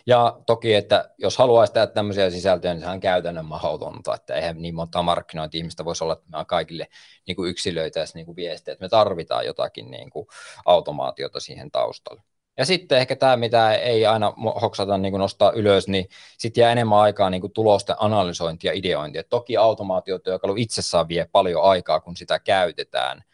Ja 0.06 0.40
toki, 0.46 0.74
että 0.74 1.10
jos 1.18 1.38
haluaisi 1.38 1.72
tehdä 1.72 1.86
tämmöisiä 1.86 2.30
sisältöjä, 2.30 2.74
niin 2.74 2.82
se 2.82 2.88
on 2.88 3.00
käytännön 3.00 3.44
mahdotonta, 3.44 4.14
että 4.14 4.34
eihän 4.34 4.62
niin 4.62 4.74
monta 4.74 5.02
markkinointi-ihmistä 5.02 5.84
voisi 5.84 6.04
olla, 6.04 6.12
että 6.12 6.38
me 6.38 6.44
kaikille 6.44 6.88
niin 7.26 7.36
kuin 7.36 7.50
yksilöitäisiin 7.50 8.14
niin 8.14 8.26
kuin 8.26 8.36
viestejä, 8.36 8.72
että 8.72 8.84
me 8.84 8.88
tarvitaan 8.88 9.46
jotakin 9.46 9.90
niin 9.90 10.10
kuin 10.10 10.26
automaatiota 10.64 11.40
siihen 11.40 11.70
taustalle. 11.70 12.22
Ja 12.58 12.66
sitten 12.66 12.98
ehkä 12.98 13.16
tämä, 13.16 13.36
mitä 13.36 13.74
ei 13.74 14.06
aina 14.06 14.32
hoksata 14.62 14.98
niin 14.98 15.12
kuin 15.12 15.20
nostaa 15.20 15.52
ylös, 15.52 15.88
niin 15.88 16.08
sitten 16.38 16.62
jää 16.62 16.72
enemmän 16.72 16.98
aikaa 16.98 17.30
niin 17.30 17.40
kuin 17.40 17.52
tulosten 17.52 17.96
analysointia 17.98 18.72
ja 18.72 18.78
ideointia. 18.78 19.24
Toki 19.24 19.56
automaatiotyökalu 19.56 20.54
itsessään 20.56 21.08
vie 21.08 21.28
paljon 21.32 21.62
aikaa, 21.62 22.00
kun 22.00 22.16
sitä 22.16 22.38
käytetään, 22.38 23.24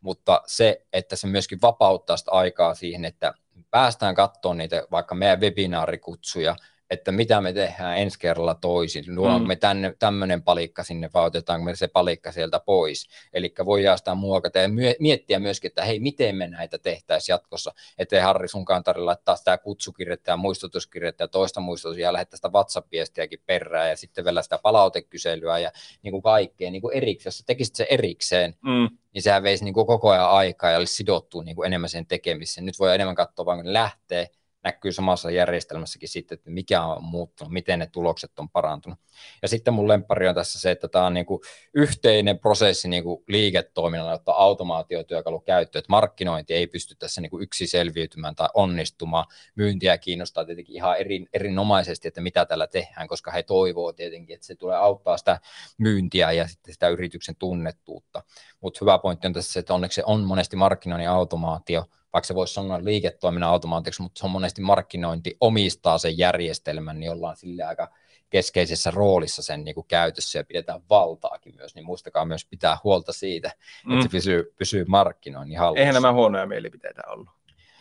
mutta 0.00 0.42
se, 0.46 0.86
että 0.92 1.16
se 1.16 1.26
myöskin 1.26 1.58
vapauttaa 1.62 2.16
sitä 2.16 2.30
aikaa 2.30 2.74
siihen, 2.74 3.04
että 3.04 3.34
päästään 3.70 4.14
katsomaan 4.14 4.58
niitä 4.58 4.86
vaikka 4.90 5.14
meidän 5.14 5.40
webinaarikutsuja, 5.40 6.56
että 6.90 7.12
mitä 7.12 7.40
me 7.40 7.52
tehdään 7.52 7.98
ensi 7.98 8.18
kerralla 8.18 8.54
toisin. 8.54 9.04
Luonko 9.08 9.38
mm. 9.38 9.46
me 9.46 9.56
tänne 9.56 9.94
tämmöinen 9.98 10.42
palikka 10.42 10.84
sinne 10.84 11.10
vai 11.14 11.26
otetaanko 11.26 11.64
me 11.64 11.76
se 11.76 11.88
palikka 11.88 12.32
sieltä 12.32 12.60
pois. 12.60 13.08
Eli 13.32 13.54
voidaan 13.64 13.98
sitä 13.98 14.14
muokata 14.14 14.58
ja 14.58 14.68
myö- 14.68 14.94
miettiä 14.98 15.38
myöskin, 15.38 15.68
että 15.68 15.84
hei, 15.84 16.00
miten 16.00 16.36
me 16.36 16.48
näitä 16.48 16.78
tehtäisiin 16.78 17.34
jatkossa. 17.34 17.72
Että 17.98 18.22
Harri 18.22 18.48
sunkaan 18.48 18.84
tarvitse 18.84 19.04
laittaa 19.04 19.36
sitä 19.36 19.58
kutsukirjettä 19.58 20.30
ja 20.30 20.36
muistutuskirjettä 20.36 21.24
ja 21.24 21.28
toista 21.28 21.60
muistutusta 21.60 22.00
ja 22.00 22.12
lähettää 22.12 22.36
sitä 22.36 22.48
WhatsApp-viestiäkin 22.48 23.42
perään 23.46 23.88
ja 23.88 23.96
sitten 23.96 24.24
vielä 24.24 24.42
sitä 24.42 24.58
palautekyselyä 24.62 25.58
ja 25.58 25.72
niin 26.02 26.12
kuin 26.12 26.22
kaikkea 26.22 26.70
niin 26.70 26.82
kuin 26.82 26.96
erikseen. 26.96 27.30
Jos 27.30 27.38
sä 27.38 27.44
tekisit 27.46 27.74
se 27.74 27.86
erikseen, 27.90 28.54
mm. 28.62 28.96
niin 29.14 29.22
sehän 29.22 29.42
veisi 29.42 29.64
niin 29.64 29.74
kuin 29.74 29.86
koko 29.86 30.10
ajan 30.10 30.30
aikaa 30.30 30.70
ja 30.70 30.78
olisi 30.78 30.94
sidottu 30.94 31.42
niin 31.42 31.56
kuin 31.56 31.66
enemmän 31.66 31.88
sen 31.90 32.06
tekemiseen. 32.06 32.64
Nyt 32.66 32.78
voi 32.78 32.94
enemmän 32.94 33.14
katsoa 33.14 33.46
vaan, 33.46 33.58
kun 33.58 33.66
ne 33.66 33.72
lähtee, 33.72 34.30
näkyy 34.64 34.92
samassa 34.92 35.30
järjestelmässäkin 35.30 36.08
sitten, 36.08 36.38
että 36.38 36.50
mikä 36.50 36.82
on 36.82 37.04
muuttunut, 37.04 37.52
miten 37.52 37.78
ne 37.78 37.86
tulokset 37.86 38.38
on 38.38 38.50
parantunut. 38.50 38.98
Ja 39.42 39.48
sitten 39.48 39.74
mun 39.74 39.88
lempari 39.88 40.28
on 40.28 40.34
tässä 40.34 40.60
se, 40.60 40.70
että 40.70 40.88
tämä 40.88 41.06
on 41.06 41.14
niin 41.14 41.26
kuin 41.26 41.40
yhteinen 41.74 42.38
prosessi 42.38 42.88
niin 42.88 43.04
kuin 43.04 43.24
liiketoiminnalla, 43.28 44.12
jotta 44.12 44.32
automaatiotyökalu 44.32 45.40
käyttöön, 45.40 45.80
että 45.80 45.90
markkinointi 45.90 46.54
ei 46.54 46.66
pysty 46.66 46.94
tässä 46.94 47.20
niin 47.20 47.30
kuin 47.30 47.42
yksi 47.42 47.66
selviytymään 47.66 48.34
tai 48.34 48.48
onnistumaan. 48.54 49.26
Myyntiä 49.54 49.98
kiinnostaa 49.98 50.44
tietenkin 50.44 50.76
ihan 50.76 50.96
eri, 50.96 51.26
erinomaisesti, 51.32 52.08
että 52.08 52.20
mitä 52.20 52.46
tällä 52.46 52.66
tehdään, 52.66 53.08
koska 53.08 53.30
he 53.30 53.42
toivoo 53.42 53.92
tietenkin, 53.92 54.34
että 54.34 54.46
se 54.46 54.54
tulee 54.54 54.76
auttaa 54.76 55.16
sitä 55.16 55.40
myyntiä 55.78 56.32
ja 56.32 56.48
sitten 56.48 56.74
sitä 56.74 56.88
yrityksen 56.88 57.36
tunnettuutta. 57.36 58.22
Mutta 58.60 58.78
hyvä 58.80 58.98
pointti 58.98 59.26
on 59.26 59.32
tässä, 59.32 59.60
että 59.60 59.74
onneksi 59.74 59.94
se 59.94 60.02
on 60.06 60.24
monesti 60.24 60.56
markkinoinnin 60.56 61.08
automaatio, 61.08 61.86
vaikka 62.12 62.26
se 62.26 62.34
voisi 62.34 62.54
sanoa 62.54 62.84
liiketoiminnan 62.84 63.50
automaatiksi, 63.50 64.02
mutta 64.02 64.18
se 64.18 64.26
on 64.26 64.30
monesti 64.30 64.60
markkinointi 64.60 65.36
omistaa 65.40 65.98
sen 65.98 66.18
järjestelmän, 66.18 67.00
niin 67.00 67.10
ollaan 67.10 67.36
sille 67.36 67.62
aika 67.62 67.88
keskeisessä 68.30 68.90
roolissa 68.90 69.42
sen 69.42 69.64
niin 69.64 69.74
kuin 69.74 69.86
käytössä 69.86 70.38
ja 70.38 70.44
pidetään 70.44 70.80
valtaakin 70.90 71.56
myös, 71.56 71.74
niin 71.74 71.86
muistakaa 71.86 72.24
myös 72.24 72.44
pitää 72.44 72.76
huolta 72.84 73.12
siitä, 73.12 73.52
mm. 73.86 73.92
että 73.92 74.02
se 74.02 74.08
pysyy, 74.08 74.54
pysyy 74.58 74.84
markkinoinnin 74.88 75.58
hallussa. 75.58 75.80
Eihän 75.80 75.94
nämä 75.94 76.12
huonoja 76.12 76.46
mielipiteitä 76.46 77.02
ollut. 77.06 77.28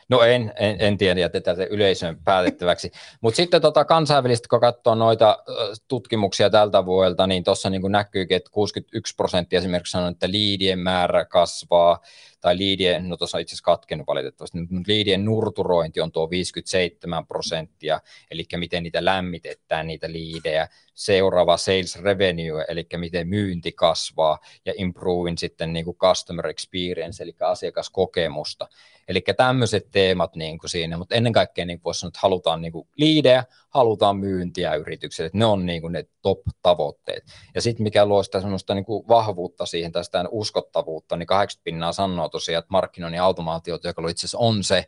No 0.10 0.22
en, 0.22 0.54
en, 0.60 0.76
en 0.80 0.98
tiedä, 0.98 1.20
jätetään 1.20 1.58
se 1.58 1.68
yleisön 1.70 2.18
päätettäväksi. 2.24 2.92
Mutta 3.22 3.38
sitten 3.38 3.62
tota 3.62 3.86
kansainvälisesti, 3.86 4.48
kun 4.48 4.60
katsoo 4.60 4.96
noita 4.96 5.44
tutkimuksia 5.88 6.50
tältä 6.50 6.86
vuodelta, 6.86 7.28
niin 7.28 7.44
tuossa 7.44 7.70
niin 7.70 7.92
näkyykin, 7.92 8.38
että 8.38 8.50
61 8.52 9.16
prosenttia 9.16 9.60
esimerkiksi 9.60 9.92
sanoo, 9.92 10.10
että 10.10 10.32
liidien 10.32 10.80
määrä 10.80 11.26
kasvaa, 11.26 12.00
tai 12.42 12.58
liidien, 12.58 13.10
no 13.10 13.18
tuossa 13.18 13.38
on 13.38 13.42
itse 13.42 13.54
asiassa 13.54 13.64
katkenut 13.64 14.08
valitettavasti, 14.08 14.58
mutta 14.60 14.92
liidien 14.92 15.26
nurturointi 15.26 16.02
on 16.02 16.12
tuo 16.12 16.30
57 16.30 17.28
prosenttia, 17.28 18.02
eli 18.32 18.46
miten 18.56 18.84
niitä 18.84 19.06
lämmitetään, 19.06 19.88
niitä 19.88 20.12
liidejä. 20.12 20.68
Seuraava 20.94 21.58
sales 21.58 22.02
revenue, 22.02 22.66
eli 22.68 22.88
miten 22.98 23.28
myynti 23.28 23.72
kasvaa, 23.72 24.40
ja 24.66 24.74
improving 24.78 25.38
sitten 25.38 25.74
niin 25.74 25.86
kuin 25.86 25.98
customer 25.98 26.48
experience, 26.48 27.24
eli 27.24 27.36
asiakaskokemusta. 27.40 28.68
Eli 29.10 29.24
tämmöiset 29.38 29.88
teemat 29.92 30.36
niin 30.36 30.58
kuin 30.58 30.70
siinä, 30.70 30.98
mutta 30.98 31.16
ennen 31.16 31.34
kaikkea 31.34 31.66
niin 31.66 31.82
voisi 31.86 32.00
sanoa, 32.00 32.10
että 32.10 32.20
halutaan 32.24 32.62
niin 32.62 32.72
kuin 32.72 32.88
liidejä, 32.98 33.44
halutaan 33.70 34.18
myyntiä 34.18 34.76
yritykselle, 34.76 35.26
että 35.26 35.38
ne 35.38 35.46
on 35.46 35.66
niin 35.66 35.82
kuin 35.82 35.94
ne 35.94 36.06
top-tavoitteet. 36.22 37.24
Ja 37.56 37.62
sitten 37.62 37.84
mikä 37.84 38.06
luo 38.06 38.24
sitä 38.24 38.42
semmoista 38.42 38.76
niin 38.76 38.86
kuin 38.86 39.08
vahvuutta 39.08 39.66
siihen 39.66 39.92
tai 39.92 40.04
sitä 40.04 40.26
uskottavuutta, 40.32 41.18
niin 41.18 41.28
80 41.28 41.64
pinnaa 41.64 41.94
sanoo 41.94 42.30
tosiaan, 42.30 42.60
että 42.60 42.72
markkinoinnin 42.72 43.22
automaatiotyökalu 43.22 44.08
itse 44.08 44.20
asiassa 44.20 44.38
on 44.38 44.64
se 44.64 44.86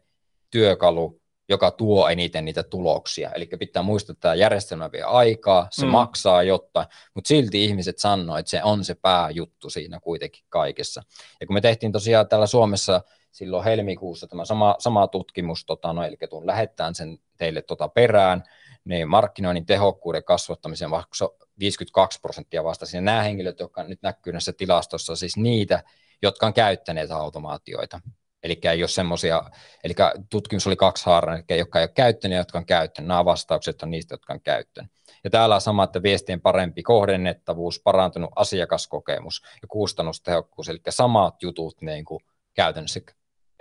työkalu, 0.52 1.22
joka 1.50 1.72
tuo 1.72 2.10
eniten 2.10 2.46
niitä 2.46 2.64
tuloksia. 2.64 3.32
Eli 3.32 3.46
pitää 3.60 3.84
muistaa, 3.84 4.14
että 4.14 4.22
tämä 4.22 4.36
järjestelmä 4.36 4.92
vie 4.92 5.04
aikaa, 5.04 5.68
se 5.72 5.86
mm. 5.86 5.92
maksaa 5.92 6.44
jotta, 6.44 6.88
mutta 7.14 7.28
silti 7.28 7.66
ihmiset 7.66 7.98
sanoo, 7.98 8.38
että 8.38 8.50
se 8.50 8.64
on 8.64 8.86
se 8.86 8.96
pääjuttu 8.96 9.70
siinä 9.70 10.00
kuitenkin 10.00 10.46
kaikessa. 10.50 11.04
Ja 11.40 11.48
kun 11.48 11.54
me 11.54 11.62
tehtiin 11.62 11.92
tosiaan 11.92 12.28
täällä 12.28 12.48
Suomessa 12.48 13.02
silloin 13.32 13.64
helmikuussa 13.64 14.28
tämä 14.28 14.46
sama, 14.46 14.76
sama 14.80 15.08
tutkimus, 15.08 15.66
tota, 15.66 15.94
no, 15.94 16.04
eli 16.04 16.18
tuun 16.30 16.48
lähettään 16.48 16.96
sen 16.96 17.18
teille 17.38 17.62
tota 17.62 17.88
perään, 17.88 18.44
niin 18.86 19.10
markkinoinnin 19.10 19.66
tehokkuuden 19.66 20.24
kasvattamisen 20.24 20.92
vaikka 20.92 21.16
52 21.60 22.20
prosenttia 22.22 22.64
vastasi. 22.64 22.98
Ja 22.98 23.02
nämä 23.02 23.24
henkilöt, 23.24 23.60
jotka 23.60 23.84
nyt 23.84 24.02
näkyy 24.02 24.34
näissä 24.34 24.54
tilastossa, 24.54 25.16
siis 25.16 25.38
niitä, 25.38 25.84
jotka 26.22 26.46
on 26.46 26.54
käyttäneet 26.54 27.12
automaatioita. 27.12 28.00
Eli 28.44 28.60
ei 28.64 28.84
ole 28.84 28.88
semmoisia, 28.88 29.44
eli 29.84 29.94
tutkimus 30.30 30.68
oli 30.68 30.76
kaksi 30.76 31.06
haaraa, 31.06 31.36
eli 31.36 31.60
jotka 31.60 31.80
ei 31.80 31.84
ole 31.84 31.92
käyttäneet, 31.96 32.40
jotka 32.40 32.58
on 32.58 32.66
käyttänyt. 32.66 33.08
Nämä 33.08 33.26
vastaukset 33.26 33.84
on 33.84 33.92
niistä, 33.92 34.14
jotka 34.14 34.34
on 34.34 34.42
käyttänyt. 34.42 34.92
Ja 35.24 35.30
täällä 35.30 35.56
on 35.56 35.62
sama, 35.62 35.84
että 35.84 36.04
viestien 36.04 36.42
parempi 36.42 36.84
kohdennettavuus, 36.84 37.82
parantunut 37.84 38.30
asiakaskokemus 38.36 39.42
ja 39.62 39.68
kustannustehokkuus, 39.68 40.70
eli 40.70 40.80
samat 40.90 41.44
jutut 41.44 41.82
niin 41.82 42.06
kuin 42.06 42.20
käytännössä 42.54 43.00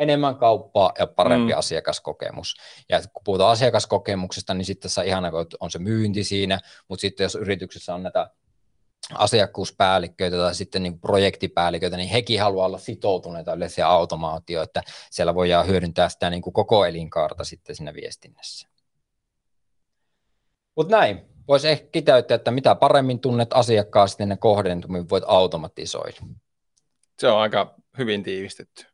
enemmän 0.01 0.37
kauppaa 0.37 0.93
ja 0.99 1.07
parempi 1.07 1.53
mm. 1.53 1.59
asiakaskokemus. 1.59 2.55
Ja 2.89 3.01
kun 3.13 3.23
puhutaan 3.25 3.51
asiakaskokemuksesta, 3.51 4.55
niin 4.55 4.65
sitten 4.65 4.83
tässä 4.83 5.03
ihan 5.03 5.25
on 5.61 5.71
se 5.71 5.79
myynti 5.79 6.25
siinä, 6.25 6.61
mutta 6.89 7.01
sitten 7.01 7.25
jos 7.25 7.35
yrityksessä 7.35 7.95
on 7.95 8.03
näitä 8.03 8.31
asiakkuuspäällikköitä 9.15 10.37
tai 10.37 10.55
sitten 10.55 10.83
niin 10.83 11.01
projektipäälliköitä, 11.01 11.97
niin 11.97 12.09
hekin 12.09 12.41
haluaa 12.41 12.67
olla 12.67 12.79
sitoutuneita 12.79 13.55
yleisiä 13.55 13.89
automaatio, 13.89 14.63
että 14.63 14.83
siellä 15.11 15.35
voidaan 15.35 15.67
hyödyntää 15.67 16.09
sitä 16.09 16.31
niin 16.31 16.43
kuin 16.43 16.55
koko 16.55 16.85
elinkaarta 16.85 17.45
sitten 17.45 17.77
siinä 17.77 17.95
viestinnässä. 17.95 18.69
Mutta 20.77 20.97
näin, 20.97 21.21
voisi 21.49 21.69
ehkä 21.69 21.89
kiteyttää, 21.93 22.35
että 22.35 22.51
mitä 22.51 22.75
paremmin 22.75 23.21
tunnet 23.21 23.49
asiakkaan, 23.53 24.09
sitten 24.09 24.29
ne 24.29 24.37
kohdentuminen 24.37 25.11
voit 25.11 25.25
automatisoida. 25.27 26.21
Se 27.19 27.29
on 27.29 27.39
aika 27.39 27.75
hyvin 27.99 28.23
tiivistetty. 28.23 28.87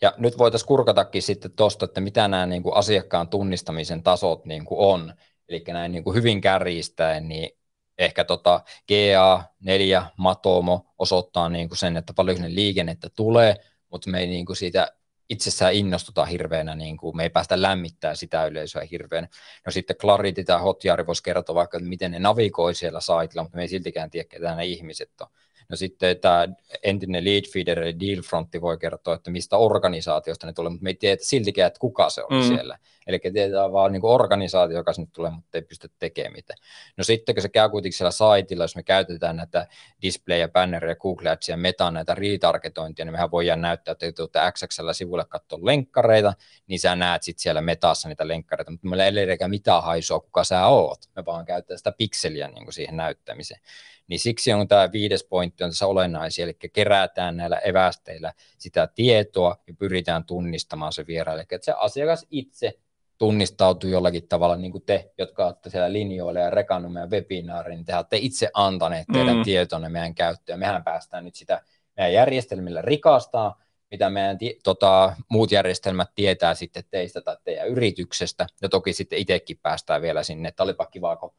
Ja 0.00 0.14
nyt 0.16 0.38
voitaisiin 0.38 0.68
kurkatakin 0.68 1.22
sitten 1.22 1.52
tuosta, 1.52 1.84
että 1.84 2.00
mitä 2.00 2.28
nämä 2.28 2.46
niin 2.46 2.62
kuin 2.62 2.76
asiakkaan 2.76 3.28
tunnistamisen 3.28 4.02
tasot 4.02 4.44
niin 4.44 4.64
kuin 4.64 4.78
on. 4.80 5.14
Eli 5.48 5.64
näin 5.68 5.92
niin 5.92 6.04
kuin 6.04 6.16
hyvin 6.16 6.40
kärjistäen, 6.40 7.28
niin 7.28 7.50
ehkä 7.98 8.24
tota 8.24 8.60
GA4 8.92 10.02
Matomo 10.16 10.94
osoittaa 10.98 11.48
niin 11.48 11.68
kuin 11.68 11.78
sen, 11.78 11.96
että 11.96 12.12
paljon 12.12 12.36
sinne 12.36 12.54
liikennettä 12.54 13.08
tulee, 13.16 13.56
mutta 13.88 14.10
me 14.10 14.20
ei 14.20 14.26
niin 14.26 14.46
kuin 14.46 14.56
siitä 14.56 14.92
itsessään 15.28 15.74
innostuta 15.74 16.24
hirveänä, 16.24 16.74
niin 16.74 16.96
kuin 16.96 17.16
me 17.16 17.22
ei 17.22 17.30
päästä 17.30 17.62
lämmittää 17.62 18.14
sitä 18.14 18.46
yleisöä 18.46 18.82
hirveän. 18.90 19.28
No 19.66 19.72
sitten 19.72 19.96
Clarity 19.96 20.44
tai 20.44 20.60
Hotjar 20.60 21.06
voisi 21.06 21.22
kertoa 21.22 21.54
vaikka, 21.54 21.78
että 21.78 21.88
miten 21.88 22.10
ne 22.10 22.18
navigoi 22.18 22.74
siellä 22.74 23.00
saitilla, 23.00 23.42
mutta 23.42 23.56
me 23.56 23.62
ei 23.62 23.68
siltikään 23.68 24.10
tiedä, 24.10 24.28
ketä 24.28 24.54
ne 24.54 24.66
ihmiset 24.66 25.10
on. 25.20 25.26
No 25.68 25.76
sitten 25.76 26.20
tämä 26.20 26.48
entinen 26.82 27.24
lead 27.24 27.44
feeder 27.52 27.82
eli 27.82 28.00
deal 28.00 28.22
frontti 28.22 28.60
voi 28.60 28.78
kertoa, 28.78 29.14
että 29.14 29.30
mistä 29.30 29.56
organisaatiosta 29.56 30.46
ne 30.46 30.52
tulee, 30.52 30.70
mutta 30.70 30.84
me 30.84 30.90
ei 30.90 30.94
tiedä 30.94 31.16
siltikään, 31.20 31.66
että 31.66 31.80
kuka 31.80 32.10
se 32.10 32.22
on 32.22 32.42
mm. 32.42 32.48
siellä. 32.48 32.78
Eli 33.06 33.18
tiedetään 33.18 33.72
vaan 33.72 33.92
niin 33.92 34.04
organisaatio, 34.04 34.76
joka 34.76 34.92
sinne 34.92 35.08
tulee, 35.12 35.30
mutta 35.30 35.58
ei 35.58 35.62
pysty 35.62 35.90
tekemään 35.98 36.32
mitään. 36.32 36.58
No 36.96 37.04
sitten 37.04 37.34
kun 37.34 37.42
se 37.42 37.48
käy 37.48 37.68
kuitenkin 37.68 37.96
siellä 37.96 38.10
saitilla, 38.10 38.64
jos 38.64 38.76
me 38.76 38.82
käytetään 38.82 39.36
näitä 39.36 39.66
display- 40.06 40.52
banneria, 40.52 40.96
Google 40.96 41.30
Adsia 41.30 41.52
ja 41.52 41.56
Meta 41.56 41.90
näitä 41.90 42.14
retargetointia, 42.14 43.04
niin 43.04 43.12
mehän 43.12 43.30
voidaan 43.30 43.60
näyttää, 43.60 43.92
että 43.92 44.12
tuotte 44.12 44.38
XXL 44.52 44.92
sivulle 44.92 45.24
katsoa 45.28 45.58
lenkkareita, 45.62 46.34
niin 46.66 46.80
sä 46.80 46.96
näet 46.96 47.22
sitten 47.22 47.42
siellä 47.42 47.60
Metassa 47.60 48.08
niitä 48.08 48.28
lenkkareita, 48.28 48.70
mutta 48.70 48.88
meillä 48.88 49.06
ei 49.06 49.38
ole 49.40 49.48
mitään 49.48 49.82
haisua, 49.82 50.20
kuka 50.20 50.44
sä 50.44 50.66
oot. 50.66 50.98
Me 51.16 51.24
vaan 51.24 51.46
käytetään 51.46 51.78
sitä 51.78 51.92
pikseliä 51.92 52.48
niin 52.48 52.64
kuin 52.64 52.74
siihen 52.74 52.96
näyttämiseen. 52.96 53.60
Niin 54.08 54.18
siksi 54.18 54.52
on 54.52 54.68
tämä 54.68 54.92
viides 54.92 55.24
pointti 55.24 55.64
on 55.64 55.70
tässä 55.70 55.86
olennaisia, 55.86 56.44
eli 56.44 56.54
kerätään 56.72 57.36
näillä 57.36 57.58
evästeillä 57.58 58.32
sitä 58.58 58.86
tietoa 58.94 59.56
ja 59.66 59.74
pyritään 59.78 60.24
tunnistamaan 60.24 60.92
se 60.92 61.06
vieraille. 61.06 61.40
Eli 61.40 61.46
että 61.56 61.64
se 61.64 61.74
asiakas 61.76 62.26
itse 62.30 62.78
tunnistautuu 63.18 63.90
jollakin 63.90 64.28
tavalla, 64.28 64.56
niin 64.56 64.72
kuin 64.72 64.84
te, 64.86 65.12
jotka 65.18 65.46
olette 65.46 65.70
siellä 65.70 65.92
linjoilla 65.92 66.40
ja 66.40 66.50
rekannut 66.50 66.92
meidän 66.92 67.10
webinaarin, 67.10 67.76
niin 67.76 67.84
te 67.84 67.96
olette 67.96 68.16
itse 68.16 68.50
antaneet 68.54 69.06
teidän 69.12 69.36
mm. 69.36 69.42
tietonne 69.42 69.88
meidän 69.88 70.14
käyttöön. 70.14 70.58
Mehän 70.58 70.84
päästään 70.84 71.24
nyt 71.24 71.34
sitä 71.34 71.62
meidän 71.96 72.12
järjestelmillä 72.12 72.82
rikastaa, 72.82 73.62
mitä 73.90 74.10
meidän 74.10 74.38
tota, 74.64 75.16
muut 75.28 75.52
järjestelmät 75.52 76.08
tietää 76.14 76.54
sitten 76.54 76.84
teistä 76.90 77.20
tai 77.20 77.36
teidän 77.44 77.68
yrityksestä, 77.68 78.46
ja 78.62 78.68
toki 78.68 78.92
sitten 78.92 79.18
itsekin 79.18 79.58
päästään 79.62 80.02
vielä 80.02 80.22
sinne, 80.22 80.48
että 80.48 80.62
olipa 80.62 80.86
kiva, 80.86 81.16
kun 81.16 81.34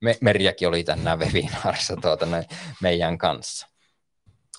me, 0.00 0.18
Merjakin 0.20 0.68
oli 0.68 0.84
tänään 0.84 1.18
webinaarissa 1.18 1.96
tuota, 1.96 2.26
meidän 2.82 3.18
kanssa. 3.18 3.66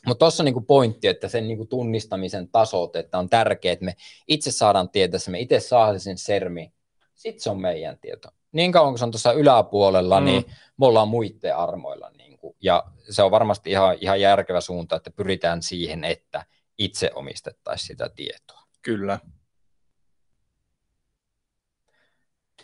Mutta 0.05 0.19
tuossa 0.19 0.43
on 0.43 0.45
niinku 0.45 0.61
pointti, 0.61 1.07
että 1.07 1.27
sen 1.27 1.47
niinku 1.47 1.65
tunnistamisen 1.65 2.47
tasot, 2.47 2.95
että 2.95 3.17
on 3.17 3.29
tärkeää, 3.29 3.73
että 3.73 3.85
me 3.85 3.95
itse 4.27 4.51
saadaan 4.51 4.89
tietää, 4.89 5.19
me 5.29 5.39
itse 5.39 5.59
saadaan 5.59 5.99
sen 5.99 6.17
sermi, 6.17 6.73
sitten 7.15 7.43
se 7.43 7.49
on 7.49 7.61
meidän 7.61 7.97
tieto. 7.99 8.29
Niin 8.51 8.71
kauan 8.71 8.91
kun 8.91 8.99
se 8.99 9.05
on 9.05 9.11
tuossa 9.11 9.31
yläpuolella, 9.31 10.19
mm. 10.19 10.25
niin 10.25 10.45
me 10.77 10.85
ollaan 10.85 11.07
muiden 11.07 11.55
armoilla. 11.55 12.11
Niinku. 12.17 12.55
Ja 12.61 12.83
se 13.09 13.23
on 13.23 13.31
varmasti 13.31 13.71
ihan, 13.71 13.97
ihan 14.01 14.21
järkevä 14.21 14.61
suunta, 14.61 14.95
että 14.95 15.11
pyritään 15.11 15.61
siihen, 15.61 16.03
että 16.03 16.45
itse 16.77 17.11
omistettaisiin 17.15 17.87
sitä 17.87 18.09
tietoa. 18.09 18.61
Kyllä. 18.81 19.19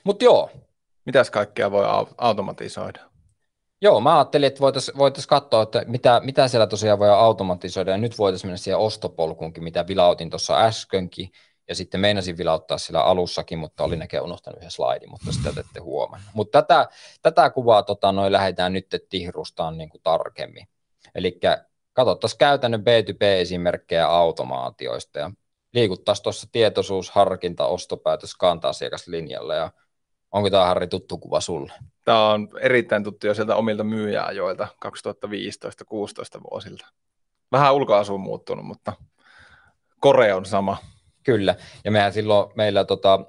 Mutta 0.04 0.26
joo. 0.26 0.52
Mitäs 1.08 1.32
kaikkea 1.32 1.72
voi 1.72 1.86
automatisoida? 2.18 3.00
Joo, 3.82 4.02
mä 4.02 4.18
ajattelin, 4.18 4.48
että 4.48 4.60
voitaisiin 4.60 4.98
voitais 4.98 5.28
katsoa, 5.28 5.64
että 5.64 5.84
mitä, 5.88 6.22
mitä 6.24 6.48
siellä 6.48 6.68
tosiaan 6.68 7.00
voi 7.00 7.10
automatisoida, 7.10 7.92
ja 7.92 7.98
nyt 7.98 8.18
voitaisiin 8.18 8.48
mennä 8.48 8.58
siihen 8.58 8.78
ostopolkuunkin, 8.78 9.64
mitä 9.64 9.88
vilautin 9.88 10.30
tuossa 10.30 10.60
äskenkin, 10.60 11.32
ja 11.68 11.76
sitten 11.76 12.00
meinasin 12.00 12.38
vilauttaa 12.38 12.78
sillä 12.78 13.02
alussakin, 13.02 13.60
mutta 13.60 13.84
olin 13.84 14.00
näkään 14.00 14.24
unohtanut 14.24 14.58
yhden 14.58 14.72
slaidin, 14.72 15.10
mutta 15.10 15.32
sitä 15.32 15.54
te 15.54 15.60
ette 15.60 15.80
huomannut. 15.80 16.30
Mutta 16.34 16.62
tätä, 16.62 16.88
tätä 17.22 17.50
kuvaa 17.50 17.84
tota, 17.84 18.12
noin 18.12 18.32
lähdetään 18.32 18.74
nyt 18.74 18.88
tihrustaan 19.10 19.78
niin 19.78 19.90
kuin 19.90 20.02
tarkemmin. 20.04 20.68
Eli 21.16 21.40
katsottaisiin 21.94 22.38
käytännön 22.38 22.82
B2B-esimerkkejä 22.82 24.08
automaatioista, 24.08 25.20
ja 25.20 25.32
liikuttaisiin 25.74 26.24
tuossa 26.24 26.48
tietoisuus, 26.52 27.12
harkinta, 27.12 27.66
ostopäätös, 27.66 28.36
kanta-asiakaslinjalla 28.36 29.56
ja 29.56 29.72
onko 30.32 30.50
tämä 30.50 30.66
Harri 30.66 30.88
tuttu 30.88 31.18
kuva 31.18 31.42
sulle? 31.42 31.74
Tämä 32.06 32.30
on 32.30 32.50
erittäin 32.60 33.04
tuttu 33.04 33.28
jo 33.28 33.34
sieltä 33.34 33.56
omilta 33.56 33.84
myyjääjoilta 33.84 34.68
2015-16 34.86 34.90
vuosilta. 36.52 36.88
Vähän 37.52 37.76
ulkoasu 37.76 38.14
on 38.14 38.20
muuttunut, 38.20 38.66
mutta 38.66 38.94
kore 40.00 40.34
on 40.34 40.46
sama. 40.46 40.78
Kyllä, 41.24 41.56
ja 41.86 41.92
mehän 41.92 42.14
silloin 42.14 42.52
meillä 42.56 42.86
tota, 42.86 43.26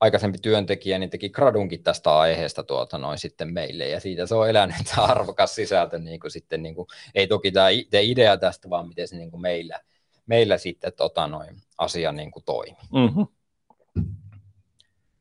aikaisempi 0.00 0.38
työntekijä 0.38 0.98
niin 0.98 1.10
teki 1.10 1.28
gradunkin 1.28 1.82
tästä 1.82 2.18
aiheesta 2.18 2.62
tuota 2.62 2.98
noin 2.98 3.18
sitten 3.18 3.52
meille, 3.52 3.88
ja 3.88 4.00
siitä 4.00 4.26
se 4.26 4.34
on 4.34 4.48
elänyt 4.48 4.76
tämä 4.94 5.06
arvokas 5.12 5.54
sisältö, 5.54 5.98
niin 5.98 6.20
kuin 6.20 6.30
sitten, 6.30 6.62
niin 6.62 6.74
kuin, 6.74 6.86
ei 7.14 7.26
toki 7.26 7.52
tämä 7.52 7.68
idea 8.00 8.36
tästä, 8.36 8.70
vaan 8.70 8.88
miten 8.88 9.08
se 9.08 9.16
niin 9.16 9.30
kuin 9.30 9.40
meillä, 9.40 9.80
meillä 10.26 10.58
sitten 10.58 10.92
tota 10.96 11.26
noin, 11.26 11.56
asia 11.78 12.12
niin 12.12 12.30
kuin 12.30 12.44
toimi. 12.44 12.76
Mm-hmm. 12.92 13.26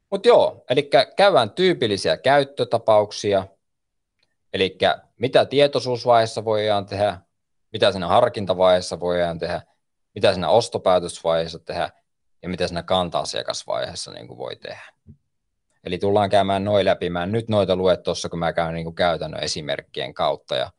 Mutta 0.10 0.28
joo, 0.28 0.66
eli 0.70 0.90
käydään 1.16 1.52
tyypillisiä 1.52 2.18
käyttötapauksia, 2.18 3.48
eli 4.54 4.78
mitä 5.20 5.46
tietoisuusvaiheessa 5.46 6.46
voidaan 6.46 6.86
tehdä, 6.86 7.20
mitä 7.72 7.92
siinä 7.92 8.08
harkintavaiheessa 8.08 9.00
voidaan 9.00 9.40
tehdä, 9.40 9.62
mitä 10.16 10.34
siinä 10.34 10.50
ostopäätösvaiheessa 10.50 11.60
tehdä 11.60 11.90
ja 12.42 12.50
mitä 12.50 12.68
siinä 12.68 12.84
kanta-asiakasvaiheessa 12.84 14.12
niin 14.12 14.28
kuin 14.28 14.38
voi 14.38 14.56
tehdä. 14.56 14.82
Eli 15.84 15.98
tullaan 15.98 16.30
käymään 16.30 16.64
noin 16.64 16.86
läpi. 16.86 17.10
Mä 17.10 17.24
en 17.24 17.32
nyt 17.32 17.50
noita 17.50 17.76
lue 17.76 17.98
tuossa, 17.98 18.30
kun 18.30 18.40
mä 18.40 18.54
käyn 18.54 18.74
niin 18.74 18.84
kuin 18.84 18.96
käytännön 18.96 19.44
esimerkkien 19.44 20.14
kautta. 20.14 20.56
Ja 20.56 20.72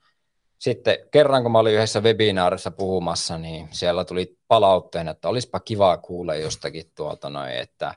sitten 0.58 0.98
kerran, 1.10 1.42
kun 1.42 1.52
mä 1.52 1.58
olin 1.58 1.74
yhdessä 1.74 2.00
webinaarissa 2.00 2.70
puhumassa, 2.70 3.38
niin 3.38 3.68
siellä 3.70 4.04
tuli 4.04 4.38
palautteen, 4.48 5.08
että 5.08 5.28
olisipa 5.28 5.60
kiva 5.60 5.96
kuulla 5.96 6.34
jostakin 6.34 6.92
tuota 6.94 7.30
noin, 7.30 7.52
että 7.52 7.94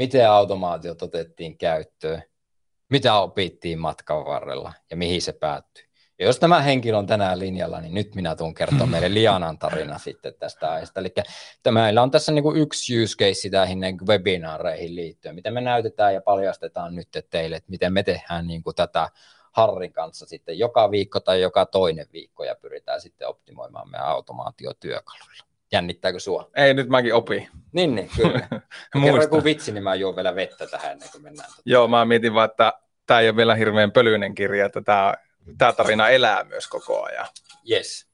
miten 0.00 0.30
automaatiot 0.30 1.02
otettiin 1.02 1.58
käyttöön, 1.58 2.22
mitä 2.90 3.20
opittiin 3.20 3.78
matkan 3.78 4.24
varrella 4.24 4.72
ja 4.90 4.96
mihin 4.96 5.22
se 5.22 5.32
päättyi. 5.32 5.84
Ja 6.18 6.26
jos 6.26 6.38
tämä 6.38 6.60
henkilö 6.60 6.98
on 6.98 7.06
tänään 7.06 7.38
linjalla, 7.38 7.80
niin 7.80 7.94
nyt 7.94 8.14
minä 8.14 8.36
tuun 8.36 8.54
kertoa 8.54 8.86
meille 8.92 9.14
Lianan 9.14 9.58
tarina 9.58 9.98
sitten 9.98 10.34
tästä 10.38 10.70
aiheesta. 10.70 11.00
Eli 11.00 11.14
meillä 11.70 12.02
on 12.02 12.10
tässä 12.10 12.32
niin 12.32 12.56
yksi 12.56 13.02
use 13.02 13.16
case 13.16 13.50
tähän 13.50 13.78
webinaareihin 14.06 14.96
liittyen, 14.96 15.34
mitä 15.34 15.50
me 15.50 15.60
näytetään 15.60 16.14
ja 16.14 16.20
paljastetaan 16.20 16.94
nyt 16.94 17.08
teille, 17.30 17.56
että 17.56 17.70
miten 17.70 17.92
me 17.92 18.02
tehdään 18.02 18.46
niin 18.46 18.62
kuin 18.62 18.76
tätä 18.76 19.08
Harrin 19.52 19.92
kanssa 19.92 20.26
sitten 20.26 20.58
joka 20.58 20.90
viikko 20.90 21.20
tai 21.20 21.40
joka 21.40 21.66
toinen 21.66 22.06
viikko 22.12 22.44
ja 22.44 22.54
pyritään 22.54 23.00
sitten 23.00 23.28
optimoimaan 23.28 23.90
meidän 23.90 24.06
automaatiotyökaluilla. 24.06 25.49
Jännittääkö 25.72 26.20
sua? 26.20 26.50
Ei, 26.56 26.74
nyt 26.74 26.88
mäkin 26.88 27.14
opin. 27.14 27.48
Niin, 27.72 27.94
niin 27.94 28.10
kyllä. 28.16 28.48
Kerro 29.02 29.22
joku 29.22 29.44
vitsi, 29.44 29.72
niin 29.72 29.84
mä 29.84 29.94
juon 29.94 30.16
vielä 30.16 30.34
vettä 30.34 30.66
tähän 30.66 30.92
ennen 30.92 31.08
kuin 31.12 31.22
mennään. 31.22 31.50
Joo, 31.64 31.88
mä 31.88 32.04
mietin 32.04 32.34
vaan, 32.34 32.50
että 32.50 32.72
tämä 33.06 33.20
ei 33.20 33.28
ole 33.28 33.36
vielä 33.36 33.54
hirveän 33.54 33.92
pölyinen 33.92 34.34
kirja, 34.34 34.66
että 34.66 34.80
tämä 34.80 35.14
tämä 35.58 35.72
tarina 35.72 36.08
elää 36.08 36.44
myös 36.44 36.68
koko 36.68 37.02
ajan. 37.02 37.26
Yes. 37.70 38.06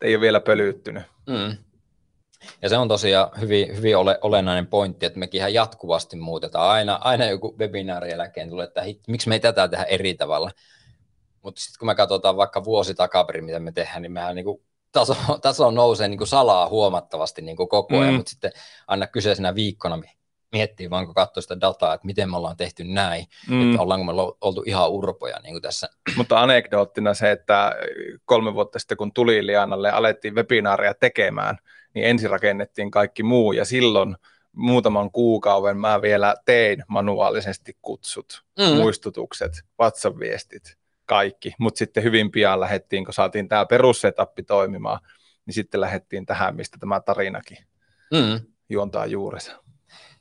Ei 0.00 0.14
ole 0.14 0.20
vielä 0.20 0.40
pölyttynyt. 0.40 1.02
Mm. 1.26 1.56
Ja 2.62 2.68
se 2.68 2.76
on 2.76 2.88
tosiaan 2.88 3.30
hyvin, 3.40 3.76
hyvin 3.76 3.96
ole, 3.96 4.18
olennainen 4.20 4.66
pointti, 4.66 5.06
että 5.06 5.18
mekin 5.18 5.54
jatkuvasti 5.54 6.16
muutetaan. 6.16 6.70
Aina, 6.70 6.94
aina 6.94 7.24
joku 7.24 7.56
webinaari 7.58 8.10
jälkeen 8.10 8.50
tulee, 8.50 8.64
että 8.64 8.82
hit, 8.82 9.00
miksi 9.08 9.28
me 9.28 9.34
ei 9.34 9.40
tätä 9.40 9.68
tehdä 9.68 9.84
eri 9.84 10.14
tavalla. 10.14 10.50
Mutta 11.42 11.60
sitten 11.60 11.78
kun 11.78 11.86
me 11.86 11.94
katsotaan 11.94 12.36
vaikka 12.36 12.64
vuosi 12.64 12.94
takaperin, 12.94 13.44
mitä 13.44 13.60
me 13.60 13.72
tehdään, 13.72 14.02
niin 14.02 14.12
mehän 14.12 14.36
niin 14.36 14.44
kuin 14.44 14.62
taso, 14.94 15.16
taso 15.42 15.70
nousee 15.70 16.08
niin 16.08 16.18
kuin 16.18 16.28
salaa 16.28 16.68
huomattavasti 16.68 17.42
niin 17.42 17.56
kuin 17.56 17.68
koko 17.68 17.98
ajan, 17.98 18.10
mm. 18.10 18.16
mutta 18.16 18.30
sitten 18.30 18.52
aina 18.86 19.06
kyseisenä 19.06 19.54
viikkona 19.54 19.98
miettii 20.52 20.90
vaan, 20.90 21.06
kun 21.06 21.14
katsoo 21.14 21.40
sitä 21.40 21.60
dataa, 21.60 21.94
että 21.94 22.06
miten 22.06 22.30
me 22.30 22.36
ollaan 22.36 22.56
tehty 22.56 22.84
näin, 22.84 23.26
mm. 23.48 23.70
että 23.70 23.82
ollaanko 23.82 24.04
me 24.04 24.12
oltu 24.40 24.62
ihan 24.66 24.90
urpoja 24.90 25.40
niin 25.42 25.54
kuin 25.54 25.62
tässä. 25.62 25.88
Mutta 26.16 26.40
anekdoottina 26.40 27.14
se, 27.14 27.30
että 27.30 27.72
kolme 28.24 28.54
vuotta 28.54 28.78
sitten 28.78 28.96
kun 28.96 29.12
tuli 29.12 29.46
Lianalle 29.46 29.88
ja 29.88 29.96
alettiin 29.96 30.34
webinaaria 30.34 30.94
tekemään, 30.94 31.58
niin 31.94 32.06
ensin 32.06 32.30
rakennettiin 32.30 32.90
kaikki 32.90 33.22
muu 33.22 33.52
ja 33.52 33.64
silloin 33.64 34.16
muutaman 34.52 35.10
kuukauden 35.10 35.76
mä 35.76 36.02
vielä 36.02 36.34
tein 36.44 36.84
manuaalisesti 36.88 37.76
kutsut, 37.82 38.42
mm. 38.58 38.76
muistutukset, 38.76 39.52
WhatsApp-viestit, 39.80 40.76
kaikki, 41.06 41.54
mutta 41.58 41.78
sitten 41.78 42.02
hyvin 42.02 42.30
pian 42.30 42.60
lähdettiin, 42.60 43.04
kun 43.04 43.14
saatiin 43.14 43.48
tämä 43.48 43.66
perussetappi 43.66 44.42
toimimaan, 44.42 45.00
niin 45.46 45.54
sitten 45.54 45.80
lähdettiin 45.80 46.26
tähän, 46.26 46.56
mistä 46.56 46.76
tämä 46.80 47.00
tarinakin 47.00 47.58
mm. 48.12 48.40
juontaa 48.68 49.06
juurensa. 49.06 49.64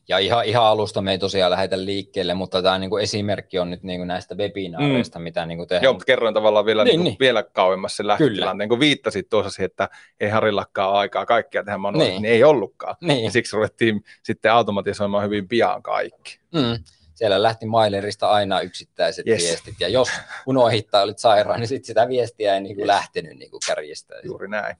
Ja 0.07 0.17
ihan, 0.17 0.45
ihan 0.45 0.65
alusta 0.65 1.01
me 1.01 1.11
ei 1.11 1.17
tosiaan 1.17 1.51
lähdetä 1.51 1.85
liikkeelle, 1.85 2.33
mutta 2.33 2.61
tämä 2.61 2.79
niin 2.79 2.89
kuin 2.89 3.03
esimerkki 3.03 3.59
on 3.59 3.69
nyt 3.69 3.83
niin 3.83 3.99
kuin 3.99 4.07
näistä 4.07 4.35
webinaareista, 4.35 5.19
mm. 5.19 5.23
mitä 5.23 5.45
niin 5.45 5.57
kuin 5.57 5.67
tehdään. 5.67 5.83
Joo, 5.83 5.99
kerroin 6.05 6.33
tavallaan 6.33 6.65
vielä, 6.65 6.83
niin, 6.83 6.91
niin, 6.91 7.03
niin. 7.03 7.15
vielä 7.19 7.43
kauemmas 7.43 7.97
se 7.97 8.07
lähtötilanteen, 8.07 8.69
kun 8.69 8.79
viittasit 8.79 9.29
tuossa 9.29 9.49
siihen, 9.49 9.65
että 9.65 9.89
ei 10.19 10.29
Harillakaan 10.29 10.93
aikaa 10.93 11.25
kaikkia 11.25 11.63
tehdä 11.63 11.77
manuaalisesti, 11.77 12.13
niin. 12.13 12.21
niin 12.21 12.33
ei 12.33 12.43
ollutkaan. 12.43 12.95
Niin. 13.01 13.23
Ja 13.23 13.31
siksi 13.31 13.55
ruvettiin 13.55 14.03
sitten 14.23 14.51
automatisoimaan 14.51 15.23
hyvin 15.23 15.47
pian 15.47 15.83
kaikki. 15.83 16.39
Mm 16.51 16.83
siellä 17.23 17.43
lähti 17.43 17.65
mailerista 17.65 18.29
aina 18.29 18.61
yksittäiset 18.61 19.27
yes. 19.27 19.43
viestit, 19.43 19.75
ja 19.79 19.87
jos 19.87 20.09
unohittaa 20.47 21.01
olit 21.01 21.19
sairaan, 21.19 21.59
niin 21.59 21.67
sitten 21.67 21.87
sitä 21.87 22.07
viestiä 22.07 22.55
ei 22.55 22.61
niin 22.61 22.75
kuin 22.75 22.83
yes. 22.83 22.87
lähtenyt 22.87 23.37
niin 23.37 23.51
kuin 23.51 23.61
kärjistä. 23.67 24.15
Juuri 24.23 24.47
näin. 24.47 24.75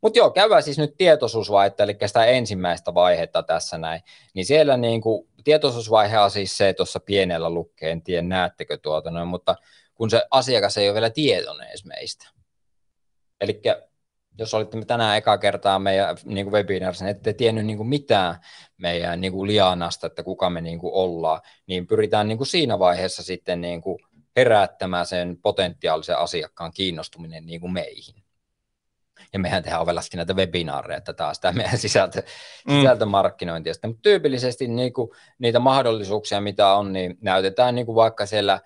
Mutta 0.00 0.18
joo, 0.18 0.30
käydään 0.30 0.62
siis 0.62 0.78
nyt 0.78 0.96
tietoisuusvaihetta, 0.96 1.82
eli 1.82 1.96
sitä 2.06 2.24
ensimmäistä 2.24 2.94
vaihetta 2.94 3.42
tässä 3.42 3.78
näin. 3.78 4.00
Niin 4.34 4.46
siellä 4.46 4.76
niin 4.76 5.00
kuin, 5.00 5.28
tietoisuusvaihe 5.44 6.18
on 6.18 6.30
siis 6.30 6.56
se 6.56 6.72
tuossa 6.72 7.00
pienellä 7.00 7.50
lukkeen, 7.50 7.92
en 7.92 8.02
tiedä 8.02 8.22
näettekö 8.22 8.78
tuota 8.78 9.10
noin, 9.10 9.28
mutta 9.28 9.56
kun 9.94 10.10
se 10.10 10.22
asiakas 10.30 10.78
ei 10.78 10.88
ole 10.88 10.94
vielä 10.94 11.10
tietoinen 11.10 11.68
edes 11.68 11.84
meistä. 11.84 12.28
Eli 13.40 13.60
jos 14.38 14.54
olitte 14.54 14.84
tänään 14.84 15.16
eka 15.16 15.38
kertaa 15.38 15.78
meidän 15.78 16.16
niin 16.24 16.52
webinaarissa, 16.52 17.04
niin 17.04 17.16
ette 17.16 17.32
tiennyt 17.32 17.66
niin 17.66 17.76
kuin 17.76 17.88
mitään 17.88 18.36
meidän 18.78 19.20
niin 19.20 19.32
kuin 19.32 19.46
lianasta, 19.46 20.06
että 20.06 20.22
kuka 20.22 20.50
me 20.50 20.60
niin 20.60 20.78
kuin 20.78 20.94
ollaan, 20.94 21.40
niin 21.66 21.86
pyritään 21.86 22.28
niin 22.28 22.38
kuin 22.38 22.48
siinä 22.48 22.78
vaiheessa 22.78 23.22
sitten 23.22 23.60
niin 23.60 23.80
kuin 23.80 23.98
herättämään 24.36 25.06
sen 25.06 25.38
potentiaalisen 25.42 26.18
asiakkaan 26.18 26.72
kiinnostuminen 26.74 27.46
niin 27.46 27.60
kuin 27.60 27.72
meihin 27.72 28.26
ja 29.32 29.38
mehän 29.38 29.62
tehdään 29.62 29.82
ovelasti 29.82 30.16
näitä 30.16 30.34
webinaareja, 30.34 30.98
että 30.98 31.12
taas 31.12 31.40
tämä 31.40 31.52
meidän 31.52 31.78
sisältö, 31.78 32.22
mm. 32.68 32.74
sisältömarkkinointia. 32.74 33.72
Mutta 33.86 34.02
tyypillisesti 34.02 34.68
niin 34.68 34.92
kuin, 34.92 35.10
niitä 35.38 35.58
mahdollisuuksia, 35.58 36.40
mitä 36.40 36.74
on, 36.74 36.92
niin 36.92 37.18
näytetään 37.20 37.74
niin 37.74 37.86
kuin 37.86 37.96
vaikka 37.96 38.26
siellä 38.26 38.60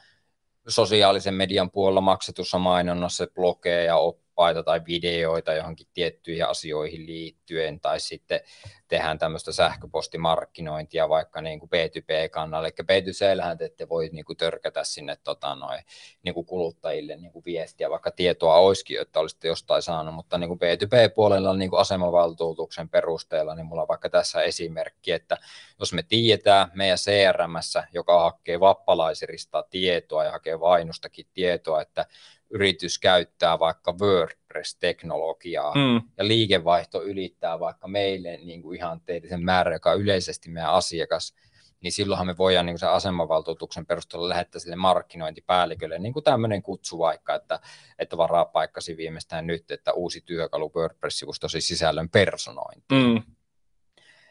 sosiaalisen 0.69 1.35
median 1.35 1.71
puolella 1.71 2.01
maksetussa 2.01 2.59
mainonnassa 2.59 3.27
blogeja, 3.35 3.97
oppaita 4.41 4.63
tai 4.63 4.81
videoita 4.87 5.53
johonkin 5.53 5.87
tiettyihin 5.95 6.47
asioihin 6.47 7.07
liittyen, 7.07 7.81
tai 7.81 8.01
sitten 8.01 8.41
tehdään 8.89 9.19
tämmöistä 9.19 9.53
sähköpostimarkkinointia 9.53 11.09
vaikka 11.09 11.41
niin 11.41 11.61
kuin 11.61 11.71
B2B-kannalle. 11.71 12.69
Eli 12.69 13.01
B2C-lähän 13.01 13.59
te 13.59 13.65
ette 13.65 13.89
voi 13.89 14.09
niin 14.13 14.25
kuin 14.25 14.37
törkätä 14.37 14.85
sinne 14.85 15.17
tota, 15.25 15.55
noin, 15.55 15.83
niin 16.23 16.35
kuin 16.35 16.47
kuluttajille 16.47 17.17
niin 17.17 17.33
kuin 17.33 17.45
viestiä, 17.45 17.91
vaikka 17.91 18.11
tietoa 18.11 18.55
olisikin, 18.55 19.01
että 19.01 19.21
olisitte 19.21 19.49
jostain 19.49 19.83
saanut, 19.83 20.15
mutta 20.15 20.39
niin 20.39 20.49
kuin 20.49 20.61
B2B-puolella 20.61 21.57
niin 21.57 21.71
kuin 21.71 21.81
asemavaltuutuksen 21.81 22.89
perusteella, 22.89 23.55
niin 23.55 23.67
mulla 23.67 23.83
on 23.83 23.89
vaikka 23.89 24.11
tässä 24.11 24.43
esimerkki, 24.43 25.13
että 25.13 25.39
jos 25.79 25.93
me 25.93 26.03
tiedetään 26.03 26.71
meidän 26.75 26.99
CRM, 26.99 27.53
joka 27.93 28.21
hakee 28.23 28.61
vappalaisirista 28.61 29.65
tietoa 29.71 30.25
ja 30.25 30.31
hakee 30.31 30.61
vainustakin 30.61 31.27
tietoa, 31.35 31.83
että 31.83 32.07
yritys 32.51 32.99
käyttää 32.99 33.59
vaikka 33.59 33.95
WordPress-teknologiaa 34.01 35.75
mm. 35.75 36.09
ja 36.19 36.29
liikevaihto 36.29 37.03
ylittää 37.03 37.61
vaikka 37.61 37.89
meille 37.89 38.37
niin 38.37 38.63
kuin 38.63 38.77
ihanteellisen 38.77 39.45
määrän, 39.45 39.73
joka 39.73 39.91
on 39.91 40.01
yleisesti 40.01 40.51
meidän 40.51 40.71
asiakas, 40.71 41.35
niin 41.81 41.93
silloinhan 41.93 42.27
me 42.27 42.37
voidaan 42.39 42.67
niin 42.67 42.75
kuin 42.75 42.81
sen 42.81 42.91
asemavaltuutuksen 42.91 43.87
perusteella 43.87 44.29
lähettää 44.29 44.61
sille 44.61 44.77
markkinointipäällikölle 44.77 45.99
niin 45.99 46.13
kuin 46.13 46.25
tämmöinen 46.25 46.63
kutsu 46.63 46.99
vaikka, 46.99 47.35
että, 47.35 47.61
että 47.99 48.17
varaa 48.17 48.45
paikkasi 48.45 48.97
viimeistään 48.97 49.47
nyt, 49.47 49.71
että 49.71 49.93
uusi 49.93 50.21
työkalu 50.21 50.73
WordPress-sivustosi 50.77 51.61
sisällön 51.61 52.09
personointi. 52.09 52.95
Mm. 52.95 53.23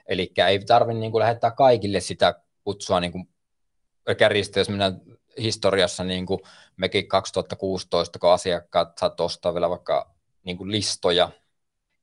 Eli 0.05 0.31
ei 0.47 0.59
tarvitse 0.59 0.99
niin 0.99 1.11
kuin 1.11 1.19
lähettää 1.19 1.51
kaikille 1.51 1.99
sitä 1.99 2.41
kutsua 2.63 2.99
niin 2.99 3.11
kuin 3.11 3.29
kärjistä, 4.17 4.59
jos 4.59 4.69
mennään 4.69 5.01
historiassa 5.37 6.03
niin 6.03 6.25
kuin 6.25 6.39
mekin 6.77 7.07
2016, 7.07 8.19
kun 8.19 8.31
asiakkaat 8.31 8.97
saattoi 8.97 9.25
ostaa 9.25 9.53
vielä 9.53 9.69
vaikka 9.69 10.15
niin 10.43 10.57
kuin 10.57 10.71
listoja 10.71 11.29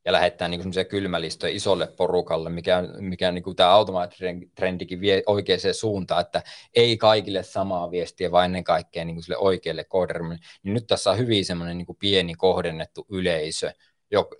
ja 0.04 0.12
lähettää 0.12 0.48
niin 0.48 0.62
kuin 0.62 0.86
kylmälistoja 0.86 1.56
isolle 1.56 1.86
porukalle, 1.86 2.50
mikä, 2.50 2.82
mikä 2.98 3.32
niin 3.32 3.42
kuin 3.42 3.56
tämä 3.56 3.70
automaattitrendikin 3.70 5.00
vie 5.00 5.22
oikeaan 5.26 5.60
suuntaan, 5.72 6.20
että 6.20 6.42
ei 6.74 6.96
kaikille 6.96 7.42
samaa 7.42 7.90
viestiä, 7.90 8.30
vaan 8.30 8.44
ennen 8.44 8.64
kaikkea 8.64 9.04
niin 9.04 9.16
kuin 9.16 9.22
sille 9.22 9.36
oikealle 9.36 9.84
kohderyhmälle. 9.84 10.44
Niin 10.62 10.74
nyt 10.74 10.86
tässä 10.86 11.10
on 11.10 11.18
hyvin 11.18 11.44
semmoinen 11.44 11.78
niin 11.78 11.86
kuin 11.86 11.98
pieni 11.98 12.34
kohdennettu 12.34 13.06
yleisö, 13.10 13.72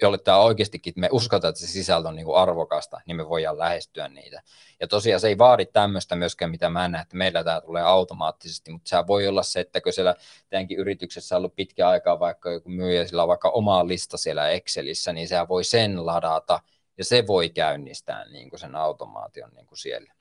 jolle 0.03 0.19
tämä 0.19 0.39
oikeastikin, 0.39 0.93
me 0.97 1.09
uskotaan, 1.13 1.49
että 1.49 1.61
se 1.61 1.67
sisältö 1.67 2.09
on 2.09 2.17
niin 2.17 2.27
kuin 2.27 2.37
arvokasta, 2.37 3.01
niin 3.07 3.17
me 3.17 3.29
voidaan 3.29 3.59
lähestyä 3.59 4.09
niitä. 4.09 4.43
Ja 4.81 4.89
tosiaan 4.89 5.21
se 5.21 5.29
ei 5.29 5.39
vaadi 5.39 5.67
tämmöistä 5.67 6.17
myöskään, 6.17 6.51
mitä 6.51 6.69
mä 6.69 6.89
näen, 6.89 7.03
että 7.03 7.17
meillä 7.17 7.45
tämä 7.45 7.61
tulee 7.61 7.83
automaattisesti, 7.83 8.71
mutta 8.71 8.89
se 8.89 8.97
voi 9.07 9.29
olla 9.29 9.43
se, 9.43 9.61
että 9.61 9.81
kun 9.81 9.93
siellä 9.93 10.15
teidänkin 10.49 10.79
yrityksessä 10.79 11.35
on 11.35 11.39
ollut 11.39 11.57
pitkä 11.57 11.89
aikaa 11.89 12.21
vaikka 12.21 12.51
joku 12.51 12.69
myyjä, 12.69 13.07
sillä 13.07 13.23
on 13.23 13.29
vaikka 13.29 13.49
oma 13.49 13.89
lista 13.89 14.17
siellä 14.17 14.51
Excelissä, 14.51 15.13
niin 15.13 15.29
sehän 15.29 15.49
voi 15.49 15.65
sen 15.65 16.07
ladata, 16.07 16.61
ja 16.99 17.05
se 17.05 17.27
voi 17.27 17.51
käynnistää 17.51 18.25
niin 18.25 18.51
kuin 18.51 18.61
sen 18.61 18.77
automaation 18.77 19.51
niin 19.55 19.67
kuin 19.67 19.79
siellä. 19.79 20.15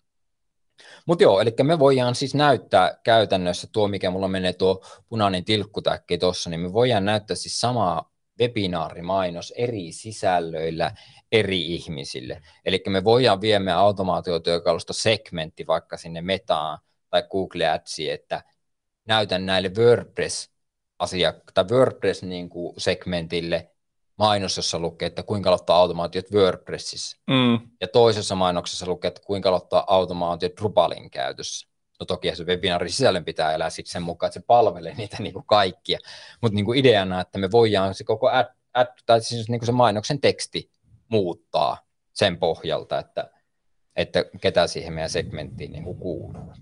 Mutta 1.06 1.24
joo, 1.24 1.42
eli 1.42 1.56
me 1.64 1.80
voidaan 1.80 2.16
siis 2.16 2.36
näyttää 2.36 3.00
käytännössä 3.04 3.68
tuo, 3.72 3.88
mikä 3.88 4.10
mulla 4.10 4.28
menee 4.28 4.54
tuo 4.54 4.84
punainen 5.10 5.46
tilkkutäkki 5.46 6.18
tuossa, 6.18 6.50
niin 6.50 6.60
me 6.60 6.74
voidaan 6.74 7.06
näyttää 7.06 7.36
siis 7.36 7.60
samaa 7.60 8.15
webinaarimainos 8.40 9.54
eri 9.58 9.92
sisällöillä 9.92 10.92
eri 11.32 11.76
ihmisille. 11.76 12.42
Eli 12.66 12.84
me 12.88 13.04
voidaan 13.04 13.42
viemään 13.42 13.78
automaatiotyökalusta 13.78 14.94
segmentti 14.94 15.68
vaikka 15.68 15.98
sinne 15.98 16.22
Metaan 16.22 16.80
tai 17.10 17.24
Google 17.32 17.70
Adsiin, 17.70 18.14
että 18.14 18.44
näytän 19.06 19.46
näille 19.46 19.72
WordPress 19.78 20.50
asiak- 21.04 21.52
tai 21.54 21.66
WordPress-segmentille 21.72 23.58
niin 23.58 23.70
mainos, 24.18 24.58
jossa 24.58 24.80
lukee, 24.80 25.06
että 25.06 25.24
kuinka 25.24 25.50
aloittaa 25.50 25.78
automaatiot 25.78 26.32
WordPressissä. 26.32 27.18
Mm. 27.28 27.70
Ja 27.82 27.88
toisessa 27.88 28.36
mainoksessa 28.36 28.86
lukee, 28.86 29.08
että 29.08 29.22
kuinka 29.26 29.50
aloittaa 29.50 29.84
automaatiot 29.88 30.58
Drupalin 30.58 31.10
käytössä. 31.10 31.68
No 32.00 32.06
toki 32.06 32.36
se 32.36 32.44
webinaarin 32.44 32.92
sisällön 32.92 33.26
pitää 33.26 33.54
elää 33.54 33.70
sitten 33.70 33.92
sen 33.92 34.02
mukaan, 34.02 34.28
että 34.28 34.40
se 34.40 34.46
palvelee 34.48 34.96
niitä 34.96 35.18
niin 35.20 35.34
kuin 35.34 35.46
kaikkia. 35.46 36.00
Mutta 36.42 36.56
niin 36.56 36.66
kuin 36.66 36.80
ideana, 36.80 37.22
että 37.22 37.38
me 37.38 37.52
voidaan 37.52 37.94
se 37.94 38.04
koko 38.04 38.30
ad, 38.30 38.48
ad, 38.74 38.88
tai 39.06 39.22
siis 39.22 39.50
niin 39.50 39.60
kuin 39.60 39.66
se 39.66 39.72
mainoksen 39.72 40.22
teksti 40.22 40.72
muuttaa 41.10 41.78
sen 42.14 42.38
pohjalta, 42.38 43.00
että, 43.00 43.32
että 43.96 44.26
ketä 44.42 44.68
siihen 44.68 44.94
meidän 44.94 45.10
segmenttiin 45.10 45.72
niin 45.72 45.84
kuin 45.84 46.00
kuuluu. 46.00 46.54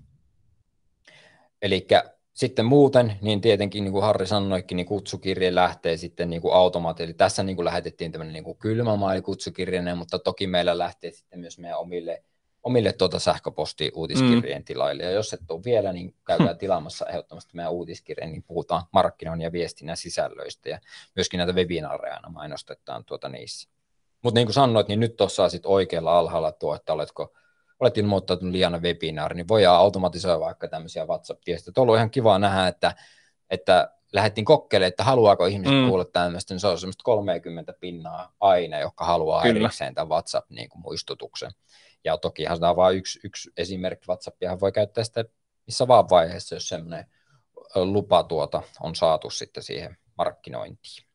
Eli 1.62 1.88
sitten 2.34 2.66
muuten, 2.66 3.18
niin 3.22 3.42
tietenkin 3.42 3.84
niin 3.84 3.92
kuin 3.92 4.04
Harri 4.04 4.28
sanoikin, 4.28 4.76
niin 4.76 4.86
kutsukirje 4.86 5.56
lähtee 5.56 5.98
sitten 5.98 6.30
niin 6.30 6.42
kuin 6.42 6.54
automaattisesti. 6.54 7.12
Eli 7.12 7.18
tässä 7.18 7.44
niin 7.44 7.56
kuin 7.56 7.66
lähetettiin 7.66 8.12
tämmöinen 8.12 8.34
niin 8.34 8.44
kuin 8.44 8.58
kylmä 8.58 8.96
maili 8.96 9.22
kutsukirjainen, 9.22 9.98
mutta 9.98 10.20
toki 10.20 10.48
meillä 10.48 10.78
lähtee 10.78 11.12
sitten 11.12 11.40
myös 11.40 11.60
meidän 11.60 11.80
omille, 11.80 12.24
omille 12.64 12.94
tuota 12.94 13.20
sähköposti 13.20 13.92
uutiskirjeen 13.96 14.62
mm. 14.62 14.66
tilaille. 14.66 15.04
Ja 15.04 15.12
jos 15.12 15.34
et 15.34 15.52
ole 15.52 15.62
vielä, 15.66 15.94
niin 15.94 16.16
käydään 16.26 16.58
tilaamassa 16.58 17.06
ehdottomasti 17.06 17.52
meidän 17.54 17.72
uutiskirjeen, 17.72 18.32
niin 18.32 18.44
puhutaan 18.44 18.84
markkinoinnin 18.92 19.46
ja 19.46 19.52
viestinnän 19.52 19.98
sisällöistä 19.98 20.70
ja 20.70 20.80
myöskin 21.16 21.38
näitä 21.38 21.54
webinaareja 21.54 22.16
aina 22.16 22.30
mainostetaan 22.30 23.06
tuota 23.06 23.30
niissä. 23.30 23.70
Mutta 24.22 24.40
niin 24.40 24.48
kuin 24.48 24.54
sanoit, 24.54 24.88
niin 24.88 25.00
nyt 25.00 25.16
tuossa 25.16 25.50
sitten 25.50 25.72
oikealla 25.72 26.20
alhaalla 26.20 26.52
tuo, 26.52 26.76
että 26.76 26.94
oletko 26.94 27.34
olet 27.80 27.98
ilmoittautunut 27.98 28.52
liian 28.52 28.82
webinaari, 28.82 29.36
niin 29.36 29.48
voidaan 29.48 29.80
automatisoida 29.80 30.40
vaikka 30.40 30.68
tämmöisiä 30.68 31.06
WhatsApp-viestejä. 31.06 31.74
On 31.78 31.82
ollut 31.82 31.96
ihan 31.96 32.10
kiva 32.10 32.40
nähdä, 32.40 32.68
että, 32.68 32.96
että 33.50 33.92
lähdettiin 34.14 34.46
kokeilemaan, 34.46 34.88
että 34.88 35.04
haluaako 35.04 35.46
ihmiset 35.46 35.76
mm. 35.76 35.88
kuulla 35.88 36.06
tämmöistä, 36.06 36.54
niin 36.54 36.60
se 36.60 36.68
on 36.68 36.78
semmoista 36.78 37.04
30 37.04 37.74
pinnaa 37.80 38.36
aina, 38.40 38.80
joka 38.80 39.06
haluaa 39.06 39.42
Kyllä. 39.42 39.60
erikseen 39.60 39.96
tämän 39.96 40.10
WhatsApp-muistutuksen. 40.10 41.52
Niin 41.52 41.83
ja 42.04 42.18
tokihan 42.18 42.60
tämä 42.60 42.70
on 42.70 42.76
vain 42.76 42.98
yksi, 42.98 43.20
yksi 43.24 43.52
esimerkki, 43.58 44.08
WhatsAppia 44.08 44.60
voi 44.60 44.72
käyttää 44.72 45.04
sitä 45.04 45.26
missä 45.66 45.88
vaan 45.88 46.10
vaiheessa, 46.10 46.56
jos 46.56 46.68
semmoinen 46.68 47.06
lupa 47.76 48.24
tuota 48.24 48.62
on 48.80 48.96
saatu 48.96 49.30
sitten 49.30 49.64
siihen 49.64 49.98
markkinointiin. 50.18 51.08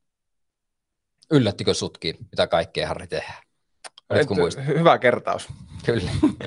Yllättikö 1.31 1.75
sutkin, 1.75 2.17
mitä 2.31 2.47
kaikkea 2.47 2.89
Harri 2.89 3.07
tehdään? 3.07 3.43
Hyvä 4.67 4.99
kertaus. 4.99 5.49
Kyllä. 5.85 6.11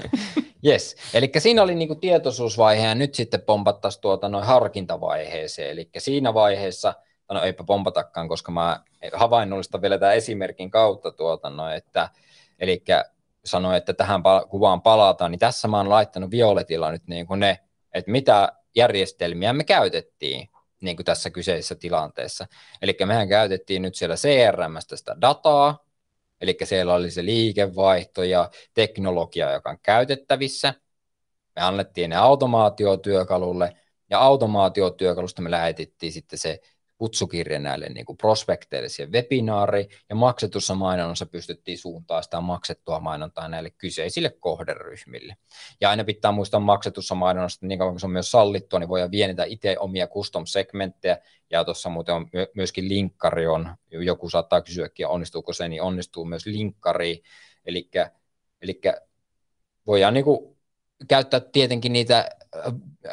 Yes. 0.65 0.95
Eli 1.13 1.31
siinä 1.37 1.61
oli 1.61 1.75
niinku 1.75 1.95
tietoisuusvaihe 1.95 2.87
ja 2.87 2.95
nyt 2.95 3.15
sitten 3.15 3.41
pompattaisiin 3.41 4.01
tuota 4.01 4.29
noin 4.29 4.45
harkintavaiheeseen. 4.45 5.71
Eli 5.71 5.89
siinä 5.97 6.33
vaiheessa, 6.33 6.93
no 7.31 7.43
eipä 7.43 7.63
pompatakaan, 7.63 8.27
koska 8.27 8.51
mä 8.51 8.83
havainnollistan 9.13 9.81
vielä 9.81 9.97
tämän 9.97 10.15
esimerkin 10.15 10.71
kautta 10.71 11.11
tuota 11.11 11.49
noin, 11.49 11.73
että 11.75 12.09
eli 12.59 12.83
sanoin, 13.45 13.77
että 13.77 13.93
tähän 13.93 14.21
kuvaan 14.49 14.81
palataan, 14.81 15.31
niin 15.31 15.39
tässä 15.39 15.67
mä 15.67 15.77
oon 15.77 15.89
laittanut 15.89 16.31
violetilla 16.31 16.91
nyt 16.91 17.07
niin 17.07 17.27
kuin 17.27 17.39
ne, 17.39 17.59
että 17.93 18.11
mitä 18.11 18.51
järjestelmiä 18.75 19.53
me 19.53 19.63
käytettiin 19.63 20.49
niin 20.81 20.95
kuin 20.95 21.05
tässä 21.05 21.29
kyseisessä 21.29 21.75
tilanteessa. 21.75 22.47
Eli 22.81 22.97
mehän 23.05 23.29
käytettiin 23.29 23.81
nyt 23.81 23.95
siellä 23.95 24.15
CRMstä 24.15 24.95
sitä 24.95 25.15
dataa, 25.21 25.79
Eli 26.41 26.57
siellä 26.63 26.93
oli 26.93 27.11
se 27.11 27.25
liikevaihto 27.25 28.23
ja 28.23 28.49
teknologia, 28.73 29.51
joka 29.51 29.69
on 29.69 29.77
käytettävissä. 29.83 30.73
Me 31.55 31.61
annettiin 31.61 32.09
ne 32.09 32.15
automaatiotyökalulle 32.15 33.73
ja 34.09 34.19
automaatiotyökalusta 34.19 35.41
me 35.41 35.51
lähetettiin 35.51 36.11
sitten 36.11 36.39
se 36.39 36.59
kutsukirja 37.01 37.59
näille 37.59 37.89
niin 37.89 38.05
kuin 38.05 38.17
prospekteille 38.17 38.89
siihen 38.89 39.11
webinaariin, 39.11 39.89
ja 40.09 40.15
maksetussa 40.15 40.75
mainonnassa 40.75 41.25
pystyttiin 41.25 41.77
suuntaan 41.77 42.23
sitä 42.23 42.41
maksettua 42.41 42.99
mainontaa 42.99 43.47
näille 43.47 43.69
kyseisille 43.69 44.29
kohderyhmille. 44.39 45.35
Ja 45.81 45.89
aina 45.89 46.03
pitää 46.03 46.31
muistaa 46.31 46.59
maksetussa 46.59 47.15
mainonnassa, 47.15 47.57
että 47.57 47.67
niin 47.67 47.79
kauan 47.79 47.93
kuin 47.93 47.99
se 47.99 48.05
on 48.05 48.11
myös 48.11 48.31
sallittua, 48.31 48.79
niin 48.79 48.89
voidaan 48.89 49.11
vienitä 49.11 49.43
itse 49.43 49.75
omia 49.79 50.07
custom-segmenttejä, 50.07 51.17
ja 51.49 51.65
tuossa 51.65 51.89
muuten 51.89 52.15
on 52.15 52.27
myöskin 52.55 52.89
linkkari 52.89 53.47
on, 53.47 53.75
joku 53.91 54.29
saattaa 54.29 54.61
kysyäkin, 54.61 55.07
onnistuuko 55.07 55.53
se, 55.53 55.67
niin 55.67 55.81
onnistuu 55.81 56.25
myös 56.25 56.45
linkkari, 56.45 57.21
eli, 57.65 57.89
eli 58.61 58.81
voidaan 59.87 60.13
niin 60.13 60.23
kuin 60.23 60.50
käyttää 61.07 61.39
tietenkin 61.39 61.93
niitä 61.93 62.29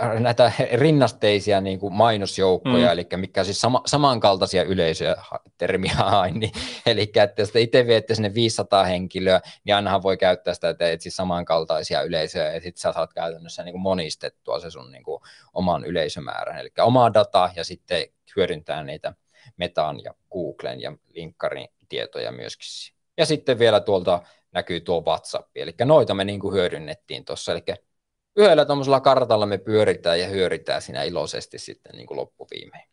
äh, 0.03 0.21
näitä 0.21 0.53
rinnasteisia 0.73 1.61
niin 1.61 1.79
kuin 1.79 1.95
mainosjoukkoja, 1.95 2.87
mm. 2.87 2.93
eli 2.93 3.07
mikä 3.17 3.45
siis 3.45 3.61
sama, 3.61 3.83
samankaltaisia 3.87 4.63
yleisöjä, 4.63 5.17
termiä 5.59 5.95
hain, 5.95 6.41
niin, 6.41 6.53
eli 6.87 7.13
että 7.15 7.43
jos 7.43 7.51
te 7.51 7.61
itse 7.61 7.87
viette 7.87 8.15
sinne 8.15 8.35
500 8.35 8.85
henkilöä, 8.85 9.41
niin 9.65 9.77
ainahan 9.77 10.03
voi 10.03 10.17
käyttää 10.17 10.55
sitä, 10.55 10.69
että 10.69 10.85
teet 10.85 11.01
siis 11.01 11.17
samankaltaisia 11.17 12.03
yleisöjä, 12.03 12.53
ja 12.53 12.61
sitten 12.61 12.81
sä 12.81 12.93
saat 12.93 13.15
käytännössä 13.15 13.63
niin 13.63 13.73
kuin 13.73 13.83
monistettua 13.83 14.61
se 14.61 14.71
sun 14.71 14.93
niin 14.93 15.03
kuin 15.05 15.21
oman 15.55 15.85
yleisömäärän, 15.85 16.59
eli 16.59 16.71
omaa 16.79 17.15
dataa, 17.15 17.53
ja 17.57 17.65
sitten 17.65 18.07
hyödyntää 18.37 18.83
niitä 18.83 19.15
Metaan 19.57 20.05
ja 20.05 20.15
Googlen 20.33 20.81
ja 20.81 20.93
linkkarin 21.15 21.69
tietoja 21.89 22.33
myöskin. 22.33 22.95
Ja 23.19 23.27
sitten 23.27 23.59
vielä 23.59 23.81
tuolta 23.81 24.23
näkyy 24.59 24.81
tuo 24.81 25.03
WhatsApp. 25.07 25.57
Eli 25.57 25.75
noita 25.85 26.15
me 26.15 26.25
niin 26.25 26.41
kuin 26.41 26.55
hyödynnettiin 26.55 27.25
tuossa. 27.25 27.53
Eli 27.53 27.63
yhdellä 28.37 28.65
tuommoisella 28.65 29.01
kartalla 29.01 29.47
me 29.47 29.59
pyöritään 29.59 30.21
ja 30.21 30.27
hyöritään 30.27 30.83
siinä 30.83 31.03
iloisesti 31.03 31.59
sitten 31.59 31.95
niin 31.97 32.07
kuin 32.07 32.19
loppuviimein. 32.19 32.89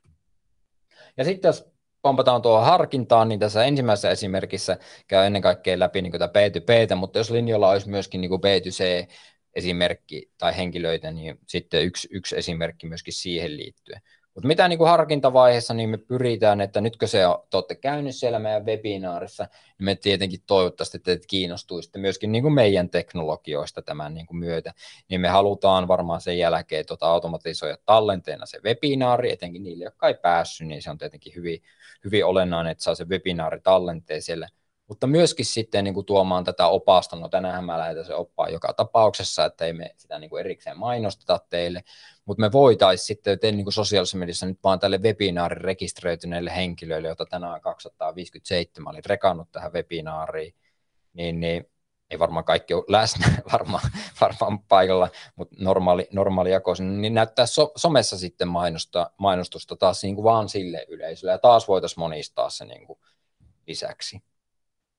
Ja 1.17 1.23
sitten 1.23 1.49
jos 1.49 1.65
pompataan 2.01 2.41
tuohon 2.41 2.65
harkintaan, 2.65 3.30
niin 3.30 3.39
tässä 3.39 3.63
ensimmäisessä 3.63 4.10
esimerkissä 4.10 4.78
käy 5.08 5.25
ennen 5.25 5.41
kaikkea 5.41 5.80
läpi 5.80 6.01
niin 6.01 6.12
tätä 6.12 6.28
B2B, 6.28 6.95
mutta 6.95 7.19
jos 7.19 7.32
linjalla 7.32 7.69
olisi 7.69 7.89
myöskin 7.89 8.21
niin 8.21 8.32
B2C 8.32 9.12
esimerkki 9.56 10.32
tai 10.38 10.58
henkilöitä, 10.58 11.12
niin 11.12 11.39
sitten 11.47 11.84
yksi, 11.84 12.08
yksi 12.12 12.38
esimerkki 12.38 12.88
myöskin 12.88 13.13
siihen 13.13 13.58
liittyen. 13.58 14.01
Mutta 14.36 14.48
mitä 14.48 14.67
niin 14.67 14.78
kuin 14.78 14.89
harkintavaiheessa, 14.89 15.74
niin 15.74 15.89
me 15.89 15.98
pyritään, 15.98 16.62
että 16.62 16.82
nytkö 16.82 17.08
se 17.08 17.28
on, 17.28 17.43
te 17.50 17.58
olette 17.58 17.76
käynyt 17.76 18.15
siellä 18.15 18.39
meidän 18.39 18.65
webinaarissa, 18.65 19.43
niin 19.43 19.86
me 19.86 19.95
tietenkin 19.95 20.39
toivottavasti 20.48 21.00
teitä 21.00 21.26
kiinnostuisitte 21.28 22.00
myöskin 22.00 22.32
niin 22.32 22.41
kuin 22.41 22.54
meidän 22.54 22.89
teknologioista 22.89 23.82
tämän 23.82 24.13
niin 24.13 24.26
kuin 24.26 24.38
myötä, 24.38 24.74
niin 25.10 25.21
me 25.21 25.28
halutaan 25.28 25.88
varmaan 25.88 26.21
sen 26.21 26.38
jälkeen 26.38 26.86
tota 26.86 27.08
automatisoida 27.08 27.78
tallenteena 27.86 28.45
se 28.45 28.60
webinaari, 28.63 29.32
etenkin 29.32 29.63
niille, 29.63 29.84
jotka 29.84 30.08
ei 30.08 30.15
päässyt, 30.21 30.67
niin 30.67 30.82
se 30.82 30.89
on 30.89 30.98
tietenkin 30.98 31.36
hyvin, 31.36 31.63
hyvin 32.06 32.26
olennainen, 32.26 32.71
että 32.71 32.84
saa 32.84 32.95
se 32.95 33.06
webinaari 33.10 33.60
tallenteen 33.62 34.21
siellä 34.21 34.48
mutta 34.88 35.08
myöskin 35.08 35.45
sitten 35.45 35.84
niin 35.84 35.93
kuin 35.93 36.06
tuomaan 36.06 36.43
tätä 36.43 36.67
opasta, 36.67 37.15
no 37.15 37.30
tänään 37.30 37.65
mä 37.65 37.78
lähetän 37.78 38.06
se 38.06 38.13
oppaa 38.13 38.50
joka 38.50 38.74
tapauksessa, 38.74 39.45
että 39.45 39.65
ei 39.65 39.74
me 39.74 39.93
sitä 39.98 40.19
niin 40.19 40.30
kuin 40.30 40.39
erikseen 40.39 40.80
mainosteta 40.80 41.39
teille, 41.50 41.84
mutta 42.26 42.42
me 42.42 42.52
voitaisiin 42.52 43.08
sitten 43.08 43.40
tehdä 43.40 43.56
niin 43.56 43.66
kuin 43.66 43.74
sosiaalisessa 43.74 44.18
mediassa 44.18 44.46
nyt 44.46 44.60
vaan 44.64 44.80
tälle 44.80 44.98
webinaarin 44.98 45.62
rekisteröityneille 45.62 46.56
henkilöille, 46.56 47.08
joita 47.08 47.26
tänään 47.26 47.62
257 47.62 48.94
oli 48.94 49.02
rekannut 49.06 49.52
tähän 49.52 49.74
webinaariin, 49.74 50.56
niin, 51.14 51.40
niin 51.40 51.70
ei 52.10 52.20
varmaan 52.20 52.46
kaikki 52.46 52.74
ole 52.74 52.84
läsnä 52.88 53.28
varmaan, 53.52 53.92
varmaan 54.22 54.60
paikalla, 54.60 55.10
mutta 55.36 55.56
normaali, 55.60 56.08
normaali 56.14 56.52
jako, 56.52 56.74
niin 56.80 57.14
näyttää 57.14 57.46
so, 57.46 57.72
somessa 57.76 58.18
sitten 58.18 58.48
mainosta, 58.48 59.12
mainostusta 59.18 59.76
taas 59.76 60.04
niin 60.04 60.16
kuin 60.16 60.24
vaan 60.24 60.50
sille 60.50 60.86
yleisölle, 60.90 61.32
ja 61.32 61.38
taas 61.38 61.68
voitaisiin 61.68 62.00
monistaa 62.00 62.50
se 62.50 62.66
niin 62.66 62.88
kuin 62.88 63.00
lisäksi. 63.68 64.22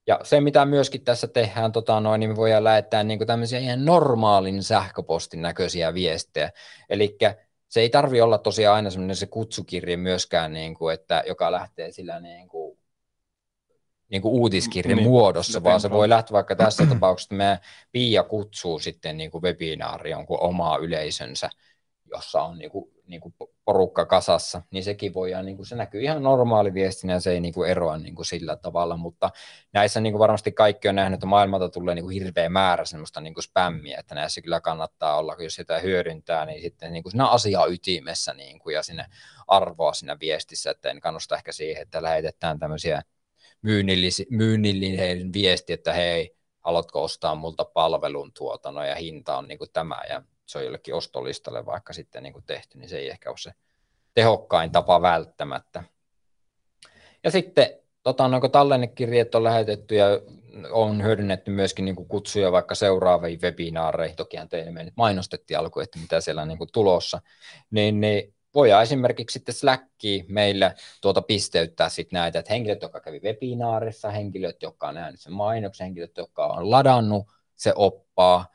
Ja 0.07 0.21
se, 0.23 0.41
mitä 0.41 0.65
myöskin 0.65 1.05
tässä 1.05 1.27
tehdään, 1.27 1.73
tota 1.73 2.01
noin, 2.01 2.21
niin 2.21 2.31
me 2.31 2.37
voidaan 2.37 2.65
lähettää 2.65 3.05
niin 3.05 3.19
kuin 3.19 3.27
tämmöisiä 3.27 3.59
ihan 3.59 3.85
normaalin 3.85 4.63
sähköpostin 4.63 5.43
näköisiä 5.43 5.95
viestejä. 5.95 6.51
Eli 6.89 7.17
se 7.69 7.81
ei 7.81 7.91
tarvi 7.91 8.21
olla 8.21 8.39
tosiaan 8.39 8.77
aina 8.77 8.91
semmoinen 8.91 9.17
se 9.17 9.27
kutsukirje 9.27 9.97
myöskään, 9.97 10.53
niin 10.53 10.75
kuin, 10.75 10.95
että, 10.95 11.23
joka 11.27 11.53
lähtee 11.53 11.93
sillä 11.93 12.21
niin 12.21 12.49
kuin 12.49 12.79
niin 14.09 14.23
kuin 14.23 14.33
uutiskirjan 14.33 14.97
niin, 14.97 15.09
muodossa, 15.09 15.63
vaan 15.63 15.81
se 15.81 15.91
voi 15.91 16.09
lähteä 16.09 16.33
vaikka 16.33 16.57
tässä 16.57 16.87
tapauksessa, 16.87 17.27
että 17.27 17.35
meidän 17.35 17.59
Pia 17.93 18.23
kutsuu 18.23 18.79
sitten 18.79 19.17
niin 19.17 19.31
kuin 19.31 19.43
webinaari 19.43 20.11
jonkun 20.11 20.41
omaa 20.41 20.77
yleisönsä, 20.77 21.51
jossa 22.11 22.43
on 22.43 22.59
niin 22.59 22.71
kuin, 22.71 22.96
niin 23.07 23.21
kuin 23.21 23.35
porukka 23.65 24.07
kasassa, 24.07 24.63
niin 24.71 24.85
sekin 24.85 25.15
voidaan, 25.15 25.47
niin 25.47 25.57
kuin, 25.57 25.67
se 25.67 25.77
näkyy 25.77 26.03
ihan 26.03 26.23
normaali 26.23 26.75
viestinä 26.75 27.13
ja 27.13 27.21
se 27.21 27.31
ei 27.31 27.41
niin 27.41 27.55
kuin 27.55 27.71
eroa 27.71 27.99
niin 27.99 28.15
kuin 28.15 28.27
sillä 28.27 28.57
tavalla, 28.57 28.97
mutta 28.97 29.31
näissä 29.73 30.01
niin 30.01 30.13
kuin 30.13 30.19
varmasti 30.19 30.53
kaikki 30.53 30.89
on 30.89 30.95
nähnyt, 30.95 31.17
että 31.17 31.27
maailmalta 31.27 31.69
tulee 31.69 31.95
niin 31.95 32.05
kuin 32.05 32.15
hirveä 32.15 32.49
määrä 32.49 32.85
semmoista 32.85 33.21
niin 33.21 33.35
kuin 33.35 33.45
spämmiä, 33.45 33.99
että 33.99 34.15
näissä 34.15 34.41
kyllä 34.41 34.61
kannattaa 34.61 35.19
olla, 35.19 35.37
jos 35.39 35.55
sitä 35.55 35.79
hyödyntää, 35.79 36.47
niin 36.47 36.63
sitten 36.63 36.93
niin 36.93 37.03
kuin 37.03 37.11
siinä 37.11 37.29
asia 37.29 37.67
ytimessä 37.67 38.35
niin 38.35 38.59
kuin, 38.59 38.75
ja 38.75 38.83
sinne 38.83 39.07
arvoa 39.47 39.93
siinä 39.93 40.17
viestissä, 40.21 40.71
että 40.71 40.91
en 40.91 41.01
kannusta 41.01 41.37
ehkä 41.37 41.53
siihen, 41.53 41.83
että 41.83 42.03
lähetetään 42.03 42.59
tämmöisiä 42.59 43.03
myynnillinen 44.31 45.33
viesti, 45.33 45.73
että 45.73 45.93
hei, 45.93 46.37
haluatko 46.61 47.03
ostaa 47.03 47.35
multa 47.35 47.65
palvelun 47.65 48.33
tuotannon 48.33 48.83
no, 48.83 48.89
ja 48.89 48.95
hinta 48.95 49.39
on 49.39 49.49
niin 49.49 49.59
kuin 49.59 49.71
tämä 49.73 50.03
ja 50.09 50.23
se 50.47 50.59
on 50.59 50.65
jollekin 50.65 50.95
ostolistalle 50.95 51.67
vaikka 51.67 51.93
sitten 51.93 52.23
niin 52.23 52.33
kuin 52.33 52.45
tehty, 52.47 52.79
niin 52.79 52.89
se 52.89 52.99
ei 52.99 53.11
ehkä 53.11 53.31
ole 53.31 53.39
se 53.39 53.53
tehokkain 54.15 54.73
tapa 54.73 55.03
välttämättä. 55.03 55.83
Ja 57.25 57.31
sitten 57.31 57.71
tota, 58.03 58.29
no, 58.29 58.41
kun 58.41 58.51
tallennekirjeet 58.51 59.35
on 59.35 59.45
lähetetty 59.45 59.95
ja 59.95 60.07
on 60.71 61.03
hyödynnetty 61.03 61.51
myöskin 61.51 61.85
niin 61.85 61.97
kuin 61.97 62.09
kutsuja 62.09 62.53
vaikka 62.53 62.75
seuraaviin 62.75 63.43
webinaareihin, 63.43 64.17
tokihan 64.17 64.49
teille 64.49 64.71
me 64.71 64.85
nyt 64.85 64.97
mainostettiin 64.97 65.59
alkuun, 65.59 65.83
että 65.83 65.99
mitä 65.99 66.21
siellä 66.21 66.43
on 66.43 66.49
niin 66.49 66.59
kuin 66.59 66.71
tulossa, 66.73 67.21
niin, 67.71 68.01
niin 68.01 68.35
voidaan 68.55 68.83
esimerkiksi 68.83 69.33
sitten 69.33 69.55
Slackiin 69.55 70.25
meillä 70.29 70.75
tuota 71.01 71.23
pisteyttää 71.23 71.89
sitten 71.89 72.17
näitä, 72.17 72.39
että 72.39 72.53
henkilöt, 72.53 72.83
jotka 72.83 73.01
kävi 73.01 73.21
webinaarissa, 73.21 74.11
henkilöt, 74.11 74.63
jotka 74.63 74.89
on 74.89 74.95
nähnyt 74.95 75.21
sen 75.21 75.33
mainoksen, 75.33 75.85
henkilöt, 75.85 76.17
jotka 76.17 76.47
on 76.47 76.71
ladannut 76.71 77.27
se 77.57 77.73
oppaa, 77.77 78.47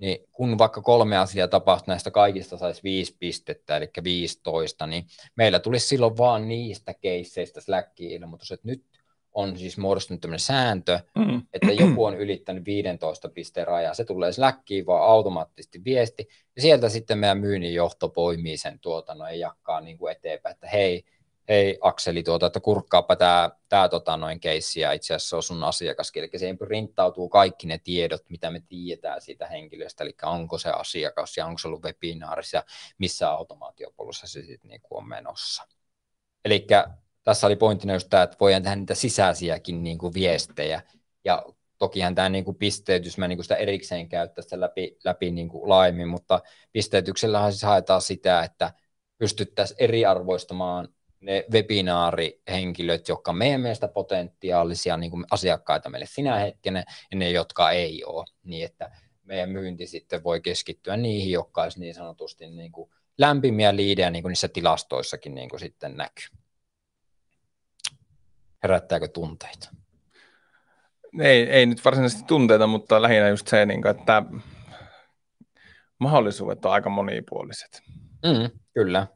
niin 0.00 0.18
kun 0.32 0.58
vaikka 0.58 0.82
kolme 0.82 1.16
asiaa 1.16 1.48
tapahtuu, 1.48 1.92
näistä 1.92 2.10
kaikista 2.10 2.56
saisi 2.56 2.82
viisi 2.82 3.16
pistettä, 3.18 3.76
eli 3.76 3.90
15, 4.04 4.86
niin 4.86 5.04
meillä 5.36 5.58
tulisi 5.58 5.86
silloin 5.86 6.16
vaan 6.16 6.48
niistä 6.48 6.94
keisseistä 6.94 7.60
Slackiin 7.60 8.22
ilmoitus, 8.22 8.52
että 8.52 8.68
nyt 8.68 8.84
on 9.32 9.58
siis 9.58 9.78
muodostunut 9.78 10.20
tämmöinen 10.20 10.40
sääntö, 10.40 11.00
mm. 11.18 11.42
että 11.52 11.72
joku 11.72 12.04
on 12.04 12.16
ylittänyt 12.16 12.64
15 12.64 13.28
pisteen 13.28 13.66
rajaa. 13.66 13.94
Se 13.94 14.04
tulee 14.04 14.32
Slackiin 14.32 14.86
vaan 14.86 15.10
automaattisesti 15.10 15.84
viesti, 15.84 16.28
ja 16.56 16.62
sieltä 16.62 16.88
sitten 16.88 17.18
meidän 17.18 17.38
myynnin 17.38 17.74
johto 17.74 18.08
poimii 18.08 18.56
sen 18.56 18.78
tuotannon 18.78 19.28
ja 19.28 19.36
jakaa 19.36 19.80
niin 19.80 19.98
kuin 19.98 20.12
eteenpäin, 20.12 20.54
että 20.54 20.68
hei, 20.68 21.04
hei 21.50 21.78
Akseli, 21.80 22.22
tuota, 22.22 22.46
että 22.46 22.60
kurkkaapa 22.60 23.16
tämä, 23.16 23.50
tämä 23.68 23.88
tota, 23.88 24.16
noin 24.16 24.40
keissi 24.40 24.80
ja 24.80 24.92
itse 24.92 25.14
asiassa 25.14 25.36
on 25.36 25.42
sun 25.42 25.64
asiakas, 25.64 26.12
eli 26.14 26.30
siihen 26.36 26.58
rinttautuu 26.60 27.28
kaikki 27.28 27.66
ne 27.66 27.78
tiedot, 27.78 28.22
mitä 28.28 28.50
me 28.50 28.62
tiedetään 28.68 29.20
siitä 29.20 29.46
henkilöstä, 29.46 30.04
eli 30.04 30.14
onko 30.22 30.58
se 30.58 30.70
asiakas 30.70 31.36
ja 31.36 31.46
onko 31.46 31.58
se 31.58 31.68
ollut 31.68 31.84
webinaarissa 31.84 32.56
ja 32.56 32.64
missä 32.98 33.30
automaatiopolussa 33.30 34.26
se 34.26 34.42
sitten 34.42 34.68
niin 34.68 34.80
on 34.90 35.08
menossa. 35.08 35.66
Eli 36.44 36.66
tässä 37.22 37.46
oli 37.46 37.56
pointtina 37.56 37.92
just 37.94 38.08
tämä, 38.10 38.22
että 38.22 38.36
voidaan 38.40 38.62
tehdä 38.62 38.76
niitä 38.76 38.94
sisäisiäkin 38.94 39.82
niin 39.82 39.98
kuin 39.98 40.14
viestejä, 40.14 40.82
ja 41.24 41.42
tokihan 41.78 42.14
tämä 42.14 42.28
niin 42.28 42.44
kuin 42.44 42.56
pisteytys, 42.56 43.18
mä 43.18 43.28
niin 43.28 43.38
kuin 43.38 43.44
sitä 43.44 43.56
erikseen 43.56 44.08
käyttää 44.08 44.42
sitä 44.42 44.60
läpi, 44.60 44.96
läpi 45.04 45.30
niin 45.30 45.48
kuin 45.48 45.68
laajemmin, 45.68 46.08
mutta 46.08 46.40
pisteytyksellähän 46.72 47.52
siis 47.52 47.62
haetaan 47.62 48.02
sitä, 48.02 48.42
että 48.42 48.72
pystyttäisiin 49.18 49.76
eriarvoistamaan 49.80 50.88
ne 51.20 51.44
webinaarihenkilöt, 51.52 53.08
jotka 53.08 53.32
meidän 53.32 53.60
mielestä 53.60 53.88
potentiaalisia 53.88 54.96
niin 54.96 55.10
kuin 55.10 55.24
asiakkaita 55.30 55.90
meille 55.90 56.06
sinä 56.06 56.36
hetkenä, 56.36 56.84
ja 57.10 57.16
ne, 57.16 57.30
jotka 57.30 57.70
ei 57.70 58.04
ole, 58.04 58.24
niin 58.42 58.64
että 58.64 58.90
meidän 59.22 59.50
myynti 59.50 59.86
sitten 59.86 60.24
voi 60.24 60.40
keskittyä 60.40 60.96
niihin, 60.96 61.32
jotka 61.32 61.62
olisi 61.62 61.80
niin 61.80 61.94
sanotusti 61.94 62.50
niin 62.50 62.72
kuin 62.72 62.90
lämpimiä 63.18 63.76
liidejä, 63.76 64.10
niin 64.10 64.22
kuin 64.22 64.30
niissä 64.30 64.48
tilastoissakin 64.48 65.34
niin 65.34 65.48
kuin 65.48 65.60
sitten 65.60 65.96
näkyy. 65.96 66.26
Herättääkö 68.62 69.08
tunteita? 69.08 69.70
Ei, 71.20 71.50
ei 71.50 71.66
nyt 71.66 71.84
varsinaisesti 71.84 72.24
tunteita, 72.26 72.66
mutta 72.66 73.02
lähinnä 73.02 73.28
just 73.28 73.48
se, 73.48 73.66
niin 73.66 73.82
kuin, 73.82 73.96
että 73.98 74.22
mahdollisuudet 75.98 76.64
on 76.64 76.72
aika 76.72 76.90
monipuoliset. 76.90 77.82
Mm, 78.26 78.60
kyllä. 78.74 79.06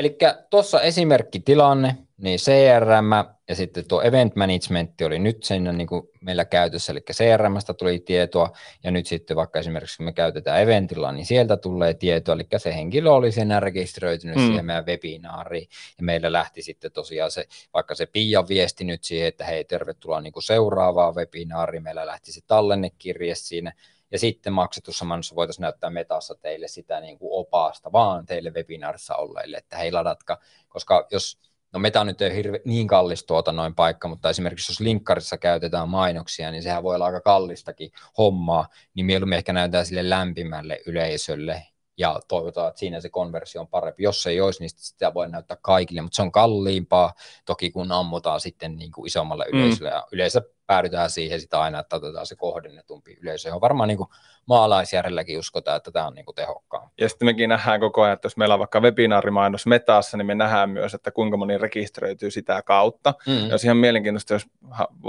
Eli 0.00 0.18
tuossa 0.50 0.80
esimerkkitilanne, 0.80 1.96
niin 2.18 2.38
CRM 2.38 3.10
ja 3.48 3.54
sitten 3.54 3.88
tuo 3.88 4.02
event 4.02 4.36
management 4.36 5.00
oli 5.00 5.18
nyt 5.18 5.42
siinä 5.44 5.72
niin 5.72 5.86
kuin 5.86 6.02
meillä 6.20 6.44
käytössä, 6.44 6.92
eli 6.92 7.00
CRMstä 7.00 7.74
tuli 7.74 8.00
tietoa, 8.00 8.52
ja 8.84 8.90
nyt 8.90 9.06
sitten 9.06 9.36
vaikka 9.36 9.58
esimerkiksi 9.58 9.96
kun 9.96 10.06
me 10.06 10.12
käytetään 10.12 10.62
eventilla, 10.62 11.12
niin 11.12 11.26
sieltä 11.26 11.56
tulee 11.56 11.94
tietoa, 11.94 12.34
eli 12.34 12.46
se 12.56 12.74
henkilö 12.74 13.10
oli 13.10 13.32
sen 13.32 13.62
rekisteröitynyt 13.62 14.36
mm. 14.36 14.46
siihen 14.46 14.64
meidän 14.64 14.86
webinaariin, 14.86 15.68
ja 15.98 16.04
meillä 16.04 16.32
lähti 16.32 16.62
sitten 16.62 16.92
tosiaan 16.92 17.30
se, 17.30 17.46
vaikka 17.74 17.94
se 17.94 18.06
Pia 18.06 18.48
viesti 18.48 18.84
nyt 18.84 19.04
siihen, 19.04 19.28
että 19.28 19.44
hei, 19.44 19.64
tervetuloa 19.64 20.20
niin 20.20 20.32
kuin 20.32 20.42
seuraavaan 20.42 21.14
webinaariin, 21.14 21.82
meillä 21.82 22.06
lähti 22.06 22.32
se 22.32 22.40
tallennekirje 22.46 23.34
siinä, 23.34 23.72
ja 24.10 24.18
sitten 24.18 24.52
maksetussa 24.52 25.04
manossa 25.04 25.36
voitaisiin 25.36 25.62
näyttää 25.62 25.90
metassa 25.90 26.34
teille 26.34 26.68
sitä 26.68 27.00
niin 27.00 27.18
kuin 27.18 27.30
opasta, 27.32 27.92
vaan 27.92 28.26
teille 28.26 28.50
webinaarissa 28.50 29.16
olleille, 29.16 29.56
että 29.56 29.76
hei 29.76 29.92
ladatka, 29.92 30.38
koska 30.68 31.06
jos 31.10 31.38
No 31.72 31.80
meta 31.80 32.04
nyt 32.04 32.22
ei 32.22 32.36
hirve, 32.36 32.60
niin 32.64 32.86
kallis 32.86 33.24
tuota 33.24 33.52
noin 33.52 33.74
paikka, 33.74 34.08
mutta 34.08 34.30
esimerkiksi 34.30 34.72
jos 34.72 34.80
linkkarissa 34.80 35.38
käytetään 35.38 35.88
mainoksia, 35.88 36.50
niin 36.50 36.62
sehän 36.62 36.82
voi 36.82 36.94
olla 36.94 37.06
aika 37.06 37.20
kallistakin 37.20 37.90
hommaa, 38.18 38.68
niin 38.94 39.06
mieluummin 39.06 39.36
ehkä 39.36 39.52
näytetään 39.52 39.86
sille 39.86 40.10
lämpimälle 40.10 40.80
yleisölle 40.86 41.62
ja 42.00 42.20
toivotaan, 42.28 42.68
että 42.68 42.78
siinä 42.78 43.00
se 43.00 43.08
konversio 43.08 43.60
on 43.60 43.68
parempi. 43.68 44.02
Jos 44.02 44.22
se 44.22 44.30
ei 44.30 44.40
olisi, 44.40 44.60
niin 44.60 44.70
sitä 44.76 45.14
voi 45.14 45.28
näyttää 45.28 45.56
kaikille, 45.62 46.02
mutta 46.02 46.16
se 46.16 46.22
on 46.22 46.32
kalliimpaa 46.32 47.12
toki 47.44 47.70
kun 47.70 47.92
ammutaan 47.92 48.40
sitten 48.40 48.76
niin 48.76 48.92
kuin 48.92 49.06
isommalle 49.06 49.46
mm. 49.52 49.58
yleisölle. 49.58 49.90
Ja 49.90 50.06
yleensä 50.12 50.42
päädytään 50.66 51.10
siihen 51.10 51.40
sitä 51.40 51.60
aina, 51.60 51.78
että 51.78 51.96
otetaan 51.96 52.26
se 52.26 52.36
kohdennetumpi 52.36 53.18
yleisö, 53.20 53.48
johon 53.48 53.60
varmaan 53.60 53.88
niin 53.88 53.96
kuin 53.96 54.08
maalaisjärjelläkin 54.46 55.38
uskotaan, 55.38 55.76
että 55.76 55.90
tämä 55.90 56.06
on 56.06 56.14
niin 56.14 56.24
kuin 56.24 56.34
tehokkaan. 56.34 56.90
Ja 57.00 57.08
sitten 57.08 57.26
mekin 57.26 57.48
nähdään 57.48 57.80
koko 57.80 58.02
ajan, 58.02 58.14
että 58.14 58.26
jos 58.26 58.36
meillä 58.36 58.54
on 58.54 58.58
vaikka 58.58 58.80
webinaarimainos 58.80 59.66
metaassa, 59.66 60.16
niin 60.16 60.26
me 60.26 60.34
nähdään 60.34 60.70
myös, 60.70 60.94
että 60.94 61.10
kuinka 61.10 61.36
moni 61.36 61.58
rekisteröityy 61.58 62.30
sitä 62.30 62.62
kautta. 62.62 63.14
Mm. 63.26 63.46
Ja 63.46 63.50
olisi 63.50 63.66
ihan 63.66 63.76
mielenkiintoista, 63.76 64.34
jos 64.34 64.46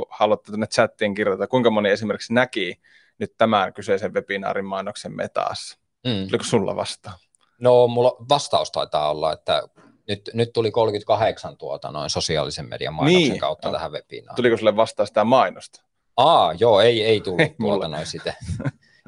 haluatte 0.10 0.52
tuonne 0.52 0.68
chattiin 0.68 1.14
kirjoittaa, 1.14 1.48
kuinka 1.48 1.70
moni 1.70 1.90
esimerkiksi 1.90 2.34
näki 2.34 2.82
nyt 3.18 3.34
tämän 3.38 3.74
kyseisen 3.74 4.14
webinaarin 4.14 4.66
mainoksen 4.66 5.16
metaassa. 5.16 5.81
Mm. 6.08 6.24
Oliko 6.32 6.44
sulla 6.44 6.76
vastaan? 6.76 7.16
No, 7.60 7.88
mulla 7.88 8.16
vastaus 8.30 8.72
taitaa 8.72 9.12
olla, 9.12 9.34
että 9.34 9.64
nyt, 10.08 10.30
nyt 10.34 10.54
tuli 10.54 10.72
38 10.72 11.58
tuota 11.58 11.92
noin 11.92 12.10
sosiaalisen 12.10 12.70
median 12.70 12.94
mainoksen 12.94 13.30
niin. 13.30 13.40
kautta 13.40 13.68
no. 13.68 13.74
tähän 13.74 13.92
webinaariin. 13.92 14.36
Tuliko 14.36 14.58
sulle 14.58 14.76
vastaan 14.76 15.08
sitä 15.08 15.24
mainosta? 15.24 15.84
Aa, 16.18 16.54
joo, 16.54 16.82
ei, 16.82 17.04
ei 17.04 17.22
tullut 17.22 17.42
ei, 17.42 17.56
tuota 17.60 17.88
noin 17.88 18.06
sitä. 18.06 18.34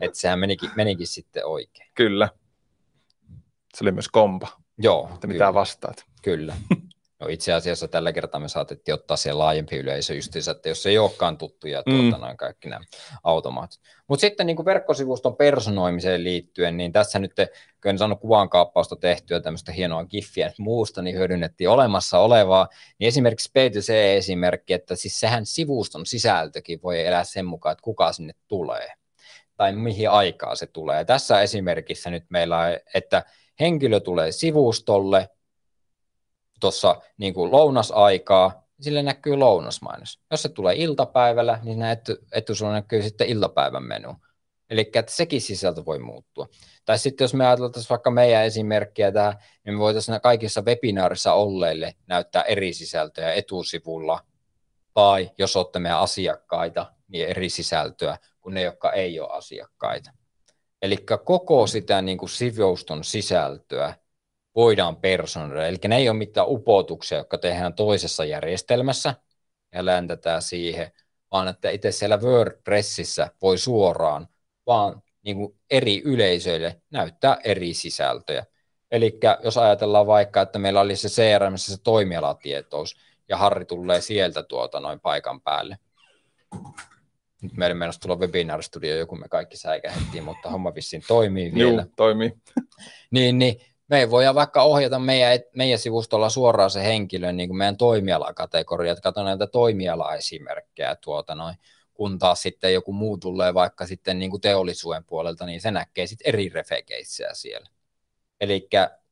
että 0.02 0.20
sehän 0.20 0.40
menikin, 0.40 0.70
menikin 0.76 1.08
sitten 1.08 1.46
oikein. 1.46 1.90
Kyllä. 1.96 2.30
Se 3.74 3.84
oli 3.84 3.92
myös 3.92 4.10
kompa. 4.10 4.48
Joo. 4.78 5.10
Että 5.14 5.28
mitä 5.28 5.54
vastaat. 5.54 6.06
Kyllä. 6.22 6.56
No 7.24 7.30
itse 7.30 7.54
asiassa 7.54 7.88
tällä 7.88 8.14
kertaa 8.14 8.40
me 8.40 8.50
saatettiin 8.50 8.96
ottaa 8.96 9.18
siihen 9.18 9.38
laajempi 9.38 9.78
yleisö 9.78 10.14
justiinsa, 10.14 10.52
että 10.52 10.70
jos 10.70 10.86
ei 10.86 10.98
olekaan 10.98 11.38
tuttuja 11.38 11.84
mm. 11.86 11.94
tuota, 11.94 12.18
noin 12.18 12.38
kaikki 12.38 12.70
nämä 12.70 12.86
automaatit. 13.24 13.82
Mutta 14.08 14.22
sitten 14.22 14.48
niin 14.48 14.56
kuin 14.56 14.66
verkkosivuston 14.66 15.36
personoimiseen 15.36 16.24
liittyen, 16.24 16.78
niin 16.78 16.92
tässä 16.92 17.20
nyt, 17.20 17.32
kun 17.84 17.90
en 17.90 17.98
saanut 17.98 18.20
kaappausta 18.50 18.96
tehtyä 18.96 19.40
tämmöistä 19.40 19.72
hienoa 19.72 20.06
giffiä 20.06 20.52
muusta, 20.58 21.02
niin 21.02 21.16
hyödynnettiin 21.16 21.70
olemassa 21.70 22.20
olevaa, 22.20 22.68
niin 23.00 23.08
esimerkiksi 23.08 23.50
B2C-esimerkki, 23.50 24.74
että 24.74 24.96
siis 24.96 25.20
sehän 25.20 25.46
sivuston 25.46 26.06
sisältökin 26.06 26.80
voi 26.84 27.06
elää 27.06 27.24
sen 27.24 27.46
mukaan, 27.46 27.72
että 27.72 27.84
kuka 27.84 28.14
sinne 28.14 28.34
tulee 28.48 28.88
tai 29.58 29.76
mihin 29.76 30.10
aikaa 30.10 30.56
se 30.56 30.68
tulee. 30.68 31.06
Tässä 31.06 31.42
esimerkissä 31.42 32.10
nyt 32.10 32.24
meillä 32.30 32.60
on, 32.60 32.78
että 32.94 33.24
henkilö 33.60 34.00
tulee 34.00 34.32
sivustolle, 34.32 35.30
tuossa 36.64 37.02
niin 37.18 37.34
kuin 37.34 37.52
lounasaikaa, 37.52 38.64
sille 38.82 39.04
näkyy 39.04 39.36
lounasmainos. 39.36 40.20
Jos 40.32 40.42
se 40.42 40.50
tulee 40.50 40.76
iltapäivällä, 40.76 41.60
niin 41.64 41.82
etu, 41.82 42.18
etusulla 42.32 42.72
näkyy 42.72 43.02
sitten 43.02 43.28
iltapäivän 43.28 43.84
menu. 43.84 44.16
Eli 44.70 44.92
että 44.94 45.12
sekin 45.12 45.42
sisältö 45.42 45.86
voi 45.86 46.00
muuttua. 46.00 46.48
Tai 46.86 47.00
sitten 47.00 47.26
jos 47.26 47.34
me 47.34 47.48
ajateltaisiin 47.48 47.90
vaikka 47.90 48.12
meidän 48.12 48.46
esimerkkiä 48.46 49.12
tähän, 49.12 49.36
niin 49.66 49.74
me 49.74 49.80
voitaisiin 49.80 50.22
kaikissa 50.22 50.62
webinaarissa 50.62 51.34
olleille 51.34 51.96
näyttää 52.08 52.42
eri 52.42 52.74
sisältöjä 52.74 53.34
etusivulla, 53.34 54.20
tai 54.94 55.32
jos 55.38 55.56
olette 55.56 55.80
meidän 55.80 56.00
asiakkaita, 56.00 56.94
niin 57.08 57.28
eri 57.28 57.50
sisältöä 57.50 58.18
kuin 58.42 58.54
ne, 58.54 58.62
jotka 58.62 58.92
ei 58.92 59.20
ole 59.20 59.30
asiakkaita. 59.32 60.12
Eli 60.82 60.98
koko 61.26 61.68
sitä 61.68 62.02
niin 62.02 62.18
kuin 62.18 62.30
sivuuston 62.30 63.04
sisältöä 63.04 63.94
voidaan 64.56 64.96
personoida. 64.96 65.68
Eli 65.68 65.78
ne 65.88 65.98
ei 65.98 66.10
ole 66.10 66.18
mitään 66.18 66.48
upotuksia, 66.50 67.18
jotka 67.18 67.38
tehdään 67.38 67.74
toisessa 67.74 68.26
järjestelmässä, 68.26 69.16
ja 69.74 69.86
läntetään 69.86 70.42
siihen, 70.42 70.92
vaan 71.32 71.48
että 71.48 71.70
itse 71.70 71.92
siellä 71.92 72.18
WordPressissä 72.18 73.32
voi 73.42 73.58
suoraan 73.58 74.28
vaan 74.66 75.02
niin 75.24 75.38
kuin 75.38 75.56
eri 75.72 76.02
yleisöille 76.06 76.82
näyttää 76.92 77.38
eri 77.44 77.74
sisältöjä. 77.74 78.46
Eli 78.92 79.20
jos 79.44 79.58
ajatellaan 79.58 80.08
vaikka, 80.08 80.42
että 80.42 80.60
meillä 80.60 80.82
oli 80.82 80.96
se 80.96 81.08
CRM, 81.08 81.56
se 81.56 81.78
toimialatietous, 81.84 82.96
ja 83.30 83.38
Harri 83.38 83.66
tulee 83.66 84.02
sieltä 84.02 84.44
tuota 84.44 84.80
noin 84.80 85.00
paikan 85.00 85.42
päälle. 85.42 85.78
Nyt 87.42 87.58
meidän 87.58 87.78
mennessä 87.78 88.02
tulla 88.02 88.16
webinar-studio, 88.16 88.96
joku 88.96 89.16
me 89.16 89.28
kaikki 89.30 89.58
säikähettiin, 89.58 90.24
mutta 90.24 90.50
homma 90.50 90.76
vissiin 90.76 91.04
toimii 91.08 91.54
vielä. 91.54 91.82
Joo, 91.82 91.86
toimii. 91.96 92.34
niin, 93.12 93.40
niin 93.40 93.62
me 93.94 94.00
ei 94.00 94.10
voida 94.10 94.36
vaikka 94.36 94.64
ohjata 94.64 95.00
meidän, 95.00 95.40
meidän 95.56 95.80
sivustolla 95.80 96.30
suoraan 96.30 96.70
se 96.70 96.84
henkilö 96.84 97.32
niin 97.32 97.50
kuin 97.50 97.58
meidän 97.58 97.78
toimialakategoriat, 97.78 99.00
katsotaan 99.00 99.26
näitä 99.26 99.48
toimialaesimerkkejä 99.48 100.96
tuota 100.96 101.36
noin, 101.36 101.56
kun 101.94 102.20
taas 102.20 102.42
sitten 102.42 102.74
joku 102.74 102.94
muu 102.94 103.18
tulee 103.18 103.54
vaikka 103.54 103.86
sitten 103.86 104.20
niin 104.20 104.32
kuin 104.32 104.42
teollisuuden 104.42 105.04
puolelta, 105.04 105.46
niin 105.46 105.62
se 105.62 105.72
näkee 105.72 106.08
sitten 106.08 106.30
eri 106.30 106.50
refekeissejä 106.50 107.34
siellä. 107.34 107.70
Eli 108.42 108.70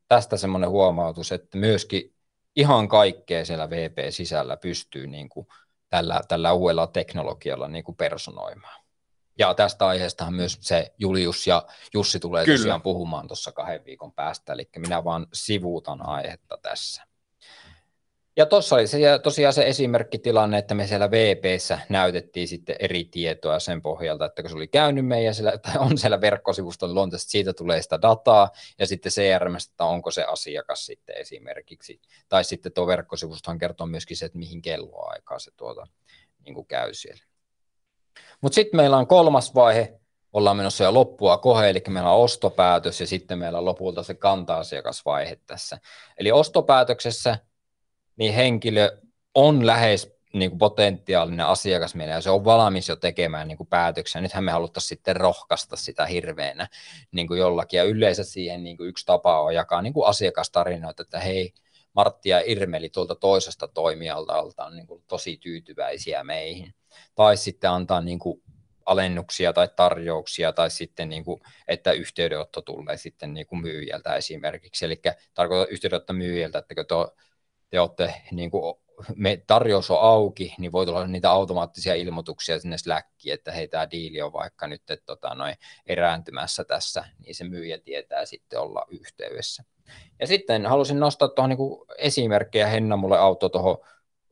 tästä 0.07 0.37
semmoinen 0.37 0.69
huomautus, 0.69 1.31
että 1.31 1.57
myöskin 1.57 2.13
ihan 2.55 2.87
kaikkea 2.87 3.45
siellä 3.45 3.69
VP-sisällä 3.69 4.57
pystyy 4.57 5.07
niin 5.07 5.29
kuin 5.29 5.47
tällä, 5.89 6.21
tällä 6.27 6.53
uudella 6.53 6.87
teknologialla 6.87 7.67
niin 7.67 7.83
kuin 7.83 7.95
personoimaan. 7.95 8.80
Ja 9.39 9.53
tästä 9.53 9.87
aiheestahan 9.87 10.33
myös 10.33 10.57
se 10.61 10.93
Julius 10.97 11.47
ja 11.47 11.67
Jussi 11.93 12.19
tulee 12.19 12.45
Kyllä. 12.45 12.57
tosiaan 12.57 12.81
puhumaan 12.81 13.27
tuossa 13.27 13.51
kahden 13.51 13.85
viikon 13.85 14.13
päästä, 14.13 14.53
eli 14.53 14.69
minä 14.77 15.03
vaan 15.03 15.27
sivuutan 15.33 16.07
aihetta 16.07 16.57
tässä. 16.61 17.03
Ja 18.37 18.45
tuossa 18.45 18.75
oli 18.75 18.87
se, 18.87 18.99
tosiaan 19.23 19.53
se 19.53 19.67
esimerkkitilanne, 19.67 20.57
että 20.57 20.73
me 20.73 20.87
siellä 20.87 21.11
VPssä 21.11 21.79
näytettiin 21.89 22.47
sitten 22.47 22.75
eri 22.79 23.05
tietoa 23.05 23.59
sen 23.59 23.81
pohjalta, 23.81 24.25
että 24.25 24.41
kun 24.41 24.49
se 24.49 24.55
oli 24.55 24.67
käynyt 24.67 25.05
meidän 25.05 25.35
siellä, 25.35 25.57
tai 25.57 25.77
on 25.77 25.97
siellä 25.97 26.21
verkkosivustolla 26.21 26.93
luontaisesti, 26.93 27.31
siitä 27.31 27.53
tulee 27.53 27.81
sitä 27.81 28.01
dataa, 28.01 28.51
ja 28.79 28.87
sitten 28.87 29.11
CRM, 29.11 29.55
että 29.55 29.85
onko 29.85 30.11
se 30.11 30.23
asiakas 30.23 30.85
sitten 30.85 31.17
esimerkiksi. 31.17 32.01
Tai 32.29 32.43
sitten 32.43 32.71
tuo 32.71 32.87
verkkosivustohan 32.87 33.57
kertoo 33.57 33.87
myöskin 33.87 34.17
se, 34.17 34.25
että 34.25 34.37
mihin 34.37 34.61
kelloaikaa 34.61 35.39
se 35.39 35.51
tuota, 35.51 35.87
niin 36.45 36.55
kuin 36.55 36.67
käy 36.67 36.93
siellä. 36.93 37.23
Mutta 38.41 38.55
sitten 38.55 38.77
meillä 38.77 38.97
on 38.97 39.07
kolmas 39.07 39.55
vaihe, 39.55 39.99
ollaan 40.33 40.57
menossa 40.57 40.83
jo 40.83 40.93
loppua 40.93 41.37
kohe, 41.37 41.69
eli 41.69 41.83
meillä 41.87 42.11
on 42.11 42.23
ostopäätös 42.23 43.01
ja 43.01 43.07
sitten 43.07 43.37
meillä 43.37 43.57
on 43.57 43.65
lopulta 43.65 44.03
se 44.03 44.13
kanta-asiakasvaihe 44.13 45.39
tässä. 45.47 45.79
Eli 46.17 46.31
ostopäätöksessä 46.31 47.37
niin 48.15 48.33
henkilö 48.33 48.97
on 49.35 49.67
lähes 49.67 50.15
niin 50.33 50.51
kuin 50.51 50.59
potentiaalinen 50.59 51.45
asiakas 51.45 51.95
meillä 51.95 52.13
ja 52.13 52.21
se 52.21 52.29
on 52.29 52.45
valmis 52.45 52.89
jo 52.89 52.95
tekemään 52.95 53.47
niin 53.47 53.57
kuin 53.57 53.67
päätöksiä. 53.67 54.21
Nythän 54.21 54.43
me 54.43 54.51
haluttaisiin 54.51 54.89
sitten 54.89 55.15
rohkaista 55.15 55.75
sitä 55.75 56.05
hirveänä 56.05 56.67
niin 57.11 57.27
kuin 57.27 57.39
jollakin 57.39 57.77
ja 57.77 57.83
yleensä 57.83 58.23
siihen 58.23 58.63
niin 58.63 58.77
kuin 58.77 58.89
yksi 58.89 59.05
tapa 59.05 59.41
on 59.41 59.55
jakaa 59.55 59.81
niin 59.81 59.93
kuin 59.93 60.07
asiakastarinoita, 60.07 61.03
että 61.03 61.19
hei, 61.19 61.53
Martti 61.93 62.29
ja 62.29 62.41
Irmeli 62.45 62.89
tuolta 62.89 63.15
toisesta 63.15 63.67
toimijalta 63.67 64.41
on 64.65 64.75
niin 64.75 64.87
kuin 64.87 65.03
tosi 65.07 65.37
tyytyväisiä 65.37 66.23
meihin. 66.23 66.73
Tai 67.15 67.37
sitten 67.37 67.69
antaa 67.69 68.01
niin 68.01 68.19
kuin 68.19 68.43
alennuksia 68.85 69.53
tai 69.53 69.69
tarjouksia 69.75 70.53
tai 70.53 70.71
sitten 70.71 71.09
niin 71.09 71.25
kuin, 71.25 71.41
että 71.67 71.91
yhteydenotto 71.91 72.61
tulee 72.61 72.97
sitten 72.97 73.33
niin 73.33 73.47
kuin 73.47 73.61
myyjältä 73.61 74.15
esimerkiksi. 74.15 74.85
Eli 74.85 75.01
tarkoitan 75.33 75.73
yhteydenotto 75.73 76.13
myyjältä, 76.13 76.59
että 76.59 76.83
tuo 76.87 77.15
te 77.69 77.79
olette, 77.79 78.13
niin 78.31 78.51
kuin, 78.51 78.75
me, 79.15 79.43
tarjous 79.47 79.91
on 79.91 80.01
auki, 80.01 80.55
niin 80.57 80.71
voi 80.71 80.85
tulla 80.85 81.07
niitä 81.07 81.31
automaattisia 81.31 81.95
ilmoituksia 81.95 82.59
sinne 82.59 82.77
Slackiin, 82.77 83.33
että 83.33 83.51
hei, 83.51 83.67
tämä 83.67 83.91
diili 83.91 84.21
on 84.21 84.33
vaikka 84.33 84.67
nyt 84.67 84.81
että, 84.89 85.05
tota, 85.05 85.35
noin, 85.35 85.55
erääntymässä 85.85 86.63
tässä, 86.63 87.03
niin 87.19 87.35
se 87.35 87.43
myyjä 87.43 87.77
tietää 87.77 88.25
sitten 88.25 88.59
olla 88.59 88.85
yhteydessä. 88.89 89.63
Ja 90.19 90.27
sitten 90.27 90.65
halusin 90.65 90.99
nostaa 90.99 91.27
tuohon 91.27 91.49
niin 91.49 91.87
esimerkkejä, 91.97 92.67
Henna 92.67 92.97
mulle 92.97 93.17
auto 93.17 93.49
tuohon 93.49 93.77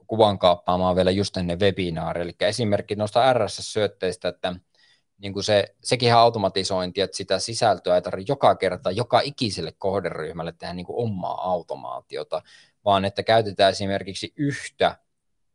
kuvan 0.09 0.39
kaappaamaan 0.39 0.95
vielä 0.95 1.11
just 1.11 1.37
ennen 1.37 1.59
webinaari, 1.59 2.21
eli 2.21 2.35
esimerkki 2.39 2.95
noista 2.95 3.33
RSS-syötteistä, 3.33 4.27
että 4.27 4.55
niin 5.17 5.33
kuin 5.33 5.43
se, 5.43 5.75
sekin 5.83 6.13
automatisointi, 6.13 7.01
että 7.01 7.17
sitä 7.17 7.39
sisältöä 7.39 7.95
ei 7.95 8.01
tarvitse 8.01 8.31
joka 8.31 8.55
kerta, 8.55 8.91
joka 8.91 9.19
ikiselle 9.19 9.71
kohderyhmälle 9.71 10.51
tehdä 10.51 10.73
niin 10.73 10.85
kuin 10.85 11.05
omaa 11.05 11.51
automaatiota, 11.51 12.41
vaan 12.85 13.05
että 13.05 13.23
käytetään 13.23 13.71
esimerkiksi 13.71 14.33
yhtä 14.35 14.97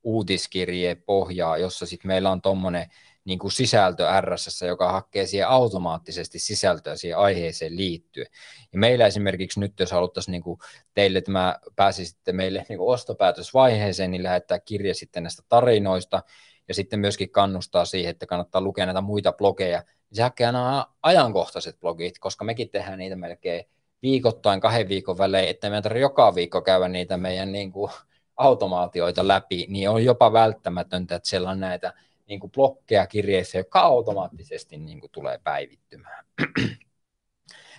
uutiskirjepohjaa, 0.03 1.59
jossa 1.59 1.87
sitten 1.87 2.09
meillä 2.09 2.31
on 2.31 2.43
tuommoinen 2.43 2.87
niin 3.25 3.39
kuin 3.39 3.53
sisältö 3.53 4.07
RSS, 4.21 4.63
joka 4.63 4.93
hakee 4.93 5.27
siihen 5.27 5.49
automaattisesti 5.49 6.39
sisältöä 6.39 6.97
siihen 6.97 7.19
aiheeseen 7.19 7.77
liittyen. 7.77 8.27
Ja 8.73 8.79
meillä 8.79 9.07
esimerkiksi 9.07 9.61
nyt, 9.61 9.81
jos 9.81 9.93
haluttaisiin 9.93 10.33
niin 10.33 10.43
kuin 10.43 10.59
teille 10.95 11.21
tämä 11.21 11.59
pääsisitte 11.77 12.33
meille 12.33 12.67
niin 12.69 12.79
kuin 12.79 12.95
ostopäätösvaiheeseen, 12.95 14.11
niin 14.11 14.23
lähettää 14.23 14.59
kirje 14.59 14.95
sitten 14.95 15.23
näistä 15.23 15.43
tarinoista, 15.49 16.23
ja 16.69 16.75
sitten 16.75 17.01
myöskin 17.01 17.31
kannustaa 17.31 17.85
siihen, 17.85 18.11
että 18.11 18.27
kannattaa 18.27 18.61
lukea 18.61 18.87
näitä 18.87 19.01
muita 19.01 19.33
blogeja, 19.33 19.83
se 20.13 20.23
hakee 20.23 20.47
aina 20.47 20.87
ajankohtaiset 21.03 21.81
blogit, 21.81 22.19
koska 22.19 22.45
mekin 22.45 22.71
tehdään 22.71 22.99
niitä 22.99 23.17
melkein 23.17 23.65
viikoittain 24.03 24.61
kahden 24.61 24.89
viikon 24.89 25.19
välein, 25.19 25.49
että 25.49 25.71
meidän 25.71 25.83
tarvitse 25.83 26.01
joka 26.01 26.35
viikko 26.35 26.63
käydä 26.63 26.89
niitä 26.89 27.17
meidän 27.17 27.53
niin 27.53 27.73
kuin, 27.73 27.91
automaatioita 28.37 29.29
läpi, 29.29 29.67
niin 29.69 29.91
on 29.91 30.05
jopa 30.05 30.33
välttämätöntä, 30.33 31.15
että 31.15 31.29
siellä 31.29 31.51
on 31.51 31.61
näitä 31.61 31.93
niin 32.27 32.41
kuin 32.41 32.51
blokkeja 32.53 33.07
kirjeissä, 33.07 33.59
jotka 33.59 33.81
automaattisesti 33.81 34.77
niin 34.77 35.01
kuin, 35.01 35.11
tulee 35.11 35.39
päivittymään. 35.45 36.25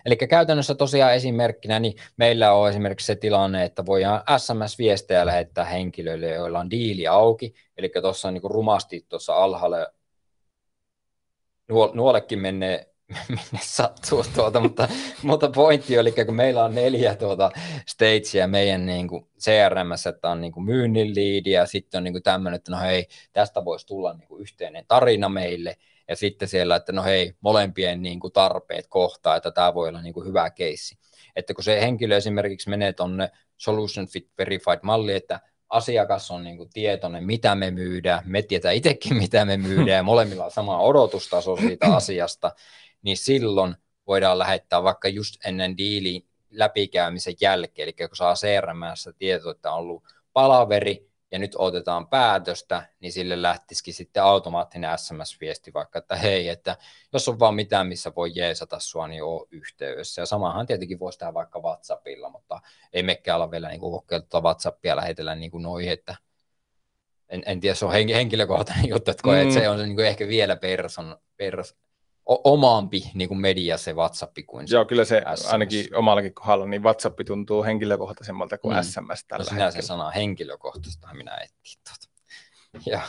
Eli 0.05 0.17
käytännössä 0.17 0.75
tosiaan 0.75 1.13
esimerkkinä, 1.13 1.79
niin 1.79 1.93
meillä 2.17 2.53
on 2.53 2.69
esimerkiksi 2.69 3.05
se 3.05 3.15
tilanne, 3.15 3.65
että 3.65 3.85
voidaan 3.85 4.21
SMS-viestejä 4.37 5.25
lähettää 5.25 5.65
henkilöille, 5.65 6.29
joilla 6.29 6.59
on 6.59 6.69
diili 6.69 7.07
auki, 7.07 7.53
eli 7.77 7.91
tuossa 8.01 8.31
niin 8.31 8.41
rumasti 8.43 9.05
tuossa 9.09 9.35
alhaalla 9.35 9.87
nuollekin 11.93 12.39
menee 12.39 12.94
minne 13.29 13.59
sattuu 13.61 14.25
tuota, 14.35 14.59
mutta, 14.59 14.87
mutta 15.23 15.49
pointti 15.49 15.99
oli, 15.99 16.11
kun 16.11 16.35
meillä 16.35 16.63
on 16.63 16.75
neljä 16.75 17.15
tuota 17.15 17.51
stagea 17.87 18.47
meidän 18.47 18.85
niin 18.85 19.07
kuin 19.07 19.27
CRM, 19.39 19.91
että 20.09 20.29
on 20.29 20.41
niin 20.41 20.51
kuin 20.51 20.65
myynnin 20.65 21.15
liidi 21.15 21.51
ja 21.51 21.65
sitten 21.65 21.97
on 21.97 22.03
niin 22.03 22.13
kuin 22.13 22.23
tämmöinen, 22.23 22.55
että 22.55 22.71
no 22.71 22.79
hei, 22.79 23.07
tästä 23.33 23.65
voisi 23.65 23.87
tulla 23.87 24.13
niin 24.13 24.27
kuin 24.27 24.41
yhteinen 24.41 24.85
tarina 24.87 25.29
meille. 25.29 25.77
Ja 26.07 26.15
sitten 26.15 26.47
siellä, 26.47 26.75
että 26.75 26.91
no 26.91 27.03
hei, 27.03 27.33
molempien 27.41 28.01
niin 28.01 28.19
kuin 28.19 28.33
tarpeet 28.33 28.87
kohtaa, 28.87 29.35
että 29.35 29.51
tämä 29.51 29.73
voi 29.73 29.89
olla 29.89 30.01
niin 30.01 30.13
kuin 30.13 30.27
hyvä 30.27 30.49
keissi. 30.49 30.97
Että 31.35 31.53
kun 31.53 31.63
se 31.63 31.81
henkilö 31.81 32.17
esimerkiksi 32.17 32.69
menee 32.69 32.93
tuonne 32.93 33.31
Solution 33.57 34.07
Fit 34.07 34.29
Verified 34.37 34.79
malli, 34.83 35.13
että 35.13 35.39
asiakas 35.69 36.31
on 36.31 36.43
niin 36.43 36.57
kuin 36.57 36.69
tietoinen, 36.73 37.23
mitä 37.23 37.55
me 37.55 37.71
myydään, 37.71 38.23
me 38.25 38.41
tietää 38.41 38.71
itsekin, 38.71 39.17
mitä 39.23 39.45
me 39.45 39.57
myydään, 39.57 39.97
ja 39.97 40.03
molemmilla 40.03 40.45
on 40.45 40.51
sama 40.51 40.79
odotustaso 40.79 41.57
siitä 41.57 41.87
asiasta, 41.95 42.51
niin 43.05 43.17
silloin 43.17 43.75
voidaan 44.07 44.39
lähettää 44.39 44.83
vaikka 44.83 45.07
just 45.07 45.45
ennen 45.45 45.77
diilin 45.77 46.27
läpikäymisen 46.49 47.35
jälkeen, 47.41 47.83
eli 47.83 47.93
kun 47.93 48.15
saa 48.17 48.33
crm 48.33 48.79
tieto, 49.17 49.49
että 49.49 49.71
on 49.71 49.77
ollut 49.77 50.03
palaveri 50.33 51.09
ja 51.31 51.39
nyt 51.39 51.55
otetaan 51.57 52.07
päätöstä, 52.07 52.87
niin 52.99 53.11
sille 53.11 53.41
lähtisikin 53.41 53.93
sitten 53.93 54.23
automaattinen 54.23 54.97
SMS-viesti 54.97 55.73
vaikka, 55.73 55.99
että 55.99 56.15
hei, 56.15 56.49
että 56.49 56.77
jos 57.13 57.29
on 57.29 57.39
vaan 57.39 57.55
mitään, 57.55 57.87
missä 57.87 58.11
voi 58.15 58.31
jeesata 58.35 58.79
sua, 58.79 59.07
niin 59.07 59.23
ole 59.23 59.47
yhteydessä. 59.51 60.21
Ja 60.21 60.25
samahan 60.25 60.65
tietenkin 60.65 60.99
voisi 60.99 61.19
tehdä 61.19 61.33
vaikka 61.33 61.59
WhatsAppilla, 61.59 62.29
mutta 62.29 62.61
ei 62.93 63.03
mekään 63.03 63.35
olla 63.35 63.51
vielä 63.51 63.69
niin 63.69 63.81
kokeiltua 63.81 64.41
WhatsAppia 64.41 64.95
lähetellä 64.95 65.35
niin 65.35 65.51
kuin 65.51 65.63
noihin, 65.63 65.91
että 65.91 66.15
en, 67.29 67.43
en 67.45 67.59
tiedä, 67.59 67.75
se 67.75 67.85
on 67.85 67.91
henkilökohtainen 67.91 68.89
juttu, 68.89 69.11
että, 69.11 69.27
mm. 69.27 69.35
että 69.35 69.53
se 69.53 69.69
on 69.69 69.77
se 69.77 69.85
niin 69.85 69.95
kuin 69.95 70.07
ehkä 70.07 70.27
vielä 70.27 70.55
person, 70.55 71.17
pers, 71.37 71.75
omaampi 72.25 73.11
niin 73.13 73.27
kuin 73.27 73.41
media 73.41 73.77
se 73.77 73.93
WhatsApp 73.93 74.37
kuin 74.47 74.67
se 74.67 74.75
Joo, 74.75 74.85
kyllä 74.85 75.05
se 75.05 75.23
SMS. 75.35 75.51
ainakin 75.51 75.95
omallakin 75.95 76.33
kohdalla, 76.33 76.65
niin 76.65 76.83
WhatsApp 76.83 77.19
tuntuu 77.27 77.63
henkilökohtaisemmalta 77.63 78.57
kuin 78.57 78.75
mm. 78.75 78.83
SMS 78.83 79.25
tällä 79.27 79.43
no, 79.43 79.49
sinä 79.49 79.71
se 79.71 79.81
sana 79.81 80.09
henkilökohtaista 80.09 81.07
minä 81.13 81.35
etsin 81.35 81.81
tuota. 81.83 82.15
Ja, 82.85 83.01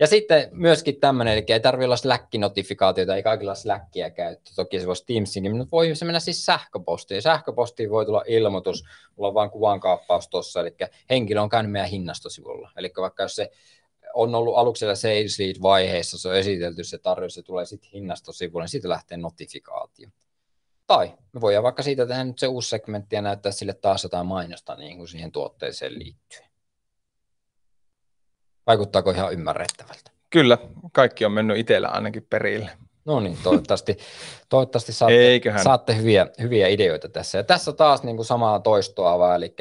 ja 0.00 0.06
sitten 0.06 0.48
myöskin 0.52 1.00
tämmöinen, 1.00 1.34
eli 1.34 1.44
ei 1.48 1.60
tarvitse 1.60 1.84
olla 1.84 1.96
Slack-notifikaatioita, 1.96 3.16
ei 3.16 3.22
kaikilla 3.22 3.54
Slackia 3.54 4.10
käyttö. 4.10 4.50
Toki 4.56 4.80
se 4.80 4.86
voisi 4.86 5.04
Teamsiin, 5.06 5.56
mutta 5.56 5.70
voi 5.72 5.94
se 5.94 6.04
mennä 6.04 6.20
siis 6.20 6.46
sähköpostiin. 6.46 7.22
Sähköpostiin 7.22 7.90
voi 7.90 8.06
tulla 8.06 8.24
ilmoitus, 8.26 8.84
mulla 9.16 9.28
on 9.28 9.34
vain 9.34 9.50
kuvankaappaus 9.50 10.28
tuossa, 10.28 10.60
eli 10.60 10.76
henkilö 11.10 11.40
on 11.40 11.48
käynyt 11.48 11.72
meidän 11.72 11.90
hinnastosivulla. 11.90 12.70
Eli 12.76 12.92
vaikka 12.96 13.22
jos 13.22 13.36
se 13.36 13.50
on 14.14 14.34
ollut 14.34 14.56
aluksi 14.56 14.80
siellä 14.80 14.94
sales 14.94 15.38
lead 15.38 15.56
vaiheessa, 15.62 16.18
se 16.18 16.28
on 16.28 16.36
esitelty 16.36 16.84
se 16.84 16.98
tarjous, 16.98 17.34
se 17.34 17.42
tulee 17.42 17.64
sitten 17.66 17.90
hinnastosivuille, 17.90 18.64
niin 18.64 18.68
siitä 18.68 18.88
lähtee 18.88 19.18
notifikaatio. 19.18 20.08
Tai 20.86 21.14
me 21.32 21.40
voidaan 21.40 21.64
vaikka 21.64 21.82
siitä 21.82 22.06
tehdä 22.06 22.24
nyt 22.24 22.38
se 22.38 22.46
uusi 22.46 22.68
segmentti 22.68 23.16
ja 23.16 23.22
näyttää 23.22 23.52
sille 23.52 23.72
taas 23.72 24.02
jotain 24.02 24.26
mainosta 24.26 24.74
niin 24.74 24.96
kuin 24.96 25.08
siihen 25.08 25.32
tuotteeseen 25.32 25.98
liittyen. 25.98 26.48
Vaikuttaako 28.66 29.10
ihan 29.10 29.32
ymmärrettävältä? 29.32 30.10
Kyllä, 30.30 30.58
kaikki 30.92 31.24
on 31.24 31.32
mennyt 31.32 31.58
itsellä 31.58 31.88
ainakin 31.88 32.26
perille. 32.30 32.70
No 33.04 33.20
niin, 33.20 33.38
toivottavasti, 33.42 33.96
toivottavasti 34.48 34.92
saatte, 34.92 35.40
saatte 35.62 35.96
hyviä, 35.96 36.26
hyviä 36.40 36.68
ideoita 36.68 37.08
tässä. 37.08 37.38
Ja 37.38 37.44
tässä 37.44 37.72
taas 37.72 38.02
niin 38.02 38.16
kuin 38.16 38.26
samaa 38.26 38.60
toistoa 38.60 39.18
vaan, 39.18 39.36
eli 39.36 39.54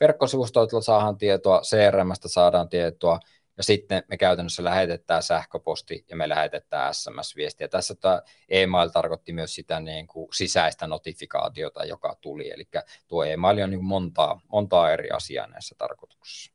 verkkosivustoilta 0.00 0.80
saadaan 0.80 1.18
tietoa, 1.18 1.60
CRMstä 1.60 2.28
saadaan 2.28 2.68
tietoa, 2.68 3.20
ja 3.60 3.64
sitten 3.64 4.02
me 4.08 4.16
käytännössä 4.16 4.64
lähetetään 4.64 5.22
sähköposti 5.22 6.04
ja 6.10 6.16
me 6.16 6.28
lähetetään 6.28 6.94
SMS-viestiä. 6.94 7.68
Tässä 7.68 7.94
tämä 7.94 8.22
email 8.48 8.88
tarkoitti 8.88 9.32
myös 9.32 9.54
sitä 9.54 9.80
niin 9.80 10.06
kuin 10.06 10.28
sisäistä 10.34 10.86
notifikaatiota, 10.86 11.84
joka 11.84 12.16
tuli, 12.20 12.50
eli 12.50 12.68
tuo 13.08 13.24
email 13.24 13.62
on 13.62 13.70
niin 13.70 13.84
montaa, 13.84 14.40
montaa 14.48 14.92
eri 14.92 15.10
asiaa 15.10 15.46
näissä 15.46 15.74
tarkoituksissa. 15.78 16.52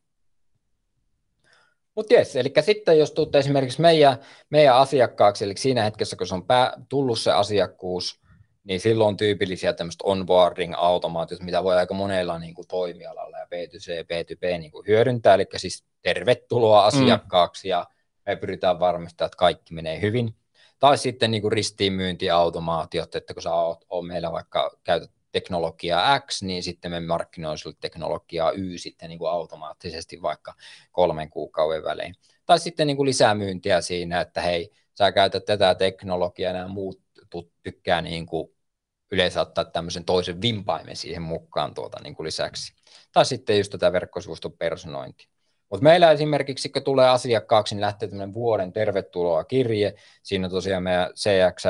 Mutta 1.96 2.14
jes, 2.14 2.36
eli 2.36 2.54
sitten 2.62 3.00
jos 3.00 3.12
tuutte 3.12 3.40
esimerkiksi 3.40 3.82
meidän, 3.82 4.18
meidän 4.50 4.76
asiakkaaksi, 4.76 5.46
eli 5.46 5.58
siinä 5.58 5.84
hetkessä, 5.84 6.16
kun 6.16 6.28
se 6.28 6.36
on 6.36 6.48
pää, 6.48 6.74
tullut 6.90 7.20
se 7.20 7.32
asiakkuus, 7.32 8.22
niin 8.66 8.80
silloin 8.80 9.08
on 9.08 9.18
tyypillisiä 9.18 9.74
tämmöistä 9.74 10.04
onboarding-automaatiot, 10.08 11.42
mitä 11.42 11.64
voi 11.64 11.78
aika 11.78 11.94
monella 11.94 12.40
niin 12.40 12.54
kuin 12.54 12.68
toimialalla 12.68 13.38
ja 13.38 13.46
B2C, 13.46 14.04
B2B 14.04 14.58
niin 14.58 14.72
kuin 14.72 14.88
hyödyntää, 14.88 15.34
eli 15.34 15.46
siis 15.58 15.84
tervetuloa 16.02 16.82
mm. 16.82 16.88
asiakkaaksi 16.88 17.68
mm. 17.68 17.70
ja 17.70 17.86
me 18.26 18.36
pyritään 18.36 18.80
varmistamaan, 18.80 19.28
että 19.28 19.38
kaikki 19.38 19.74
menee 19.74 20.02
hyvin. 20.02 20.36
Tai 20.80 20.98
sitten 20.98 21.32
niin 21.32 21.42
kuin 21.42 21.52
ristiinmyyntiautomaatiot, 21.52 23.16
että 23.16 23.34
kun 23.34 23.44
sä 23.44 23.54
oot, 23.54 23.86
oot 23.90 24.08
meillä 24.08 24.32
vaikka 24.32 24.78
käytät 24.84 25.12
teknologiaa 25.32 26.20
X, 26.20 26.42
niin 26.42 26.64
sitten 26.64 26.92
me 26.92 27.00
markkinoin 27.00 27.58
sulle 27.58 27.76
teknologiaa 27.82 28.52
Y 28.52 28.78
sitten 28.78 29.10
niin 29.10 29.20
kuin 29.20 29.32
automaattisesti 29.32 30.22
vaikka 30.22 30.54
kolmen 30.92 31.30
kuukauden 31.30 31.84
välein. 31.84 32.16
Tai 32.46 32.60
sitten 32.60 32.88
niin 32.88 32.98
kuin 32.98 33.08
lisämyyntiä 33.08 33.82
siinä, 33.82 34.22
että 34.22 34.42
hei, 34.42 34.72
sä 34.98 35.12
käytät 35.12 35.46
tätä 35.46 35.76
teknologiaa, 35.76 36.54
nämä 36.54 36.68
muut 36.68 37.02
tykkää 37.64 38.02
niin 38.02 38.26
kuin 38.26 38.55
yleensä 39.12 39.42
ottaa 39.42 39.66
tämmöisen 39.66 40.06
toisen 40.06 40.42
vimpaimen 40.42 40.96
siihen 40.96 41.22
mukaan 41.22 41.74
tuota 41.74 41.98
niin 42.04 42.16
kuin 42.16 42.26
lisäksi. 42.26 42.74
Tai 43.14 43.26
sitten 43.26 43.58
just 43.58 43.72
tätä 43.72 43.92
verkkosivuston 43.92 44.54
personointia. 44.54 45.28
Mutta 45.70 45.84
meillä 45.84 46.12
esimerkiksi, 46.12 46.70
kun 46.70 46.84
tulee 46.84 47.10
asiakkaaksi, 47.10 47.76
niin 47.76 47.82
lähtee 47.82 48.10
tämmöinen 48.10 48.34
vuoden 48.34 48.74
tervetuloa 48.74 49.44
kirje. 49.44 49.94
Siinä 50.24 50.50
tosiaan 50.50 50.84
meidän 50.84 51.12
CX, 51.14 51.64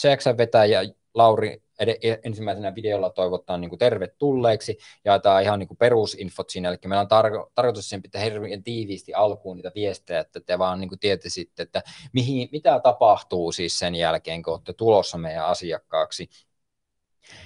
CX-vetäjä 0.00 0.80
Lauri 1.14 1.62
E, 1.78 2.16
ensimmäisenä 2.24 2.74
videolla 2.74 3.10
toivottaa 3.10 3.58
niin 3.58 3.68
kuin 3.68 3.78
tervetulleeksi, 3.78 4.78
jaetaan 5.04 5.42
ihan 5.42 5.58
niin 5.58 5.68
kuin 5.68 5.78
perusinfot 5.78 6.50
siinä, 6.50 6.68
eli 6.68 6.78
meillä 6.86 7.00
on 7.00 7.06
tarko- 7.08 7.50
tarkoitus 7.54 7.88
sen 7.88 8.02
pitää 8.02 8.22
hirveän 8.22 8.62
tiiviisti 8.62 9.14
alkuun 9.14 9.56
niitä 9.56 9.72
viestejä, 9.74 10.20
että 10.20 10.40
te 10.40 10.58
vaan 10.58 10.80
niin 10.80 10.98
tietäisitte, 11.00 11.62
että 11.62 11.82
mihin, 12.12 12.48
mitä 12.52 12.80
tapahtuu 12.82 13.52
siis 13.52 13.78
sen 13.78 13.94
jälkeen, 13.94 14.42
kun 14.42 14.52
olette 14.52 14.72
tulossa 14.72 15.18
meidän 15.18 15.46
asiakkaaksi, 15.46 16.28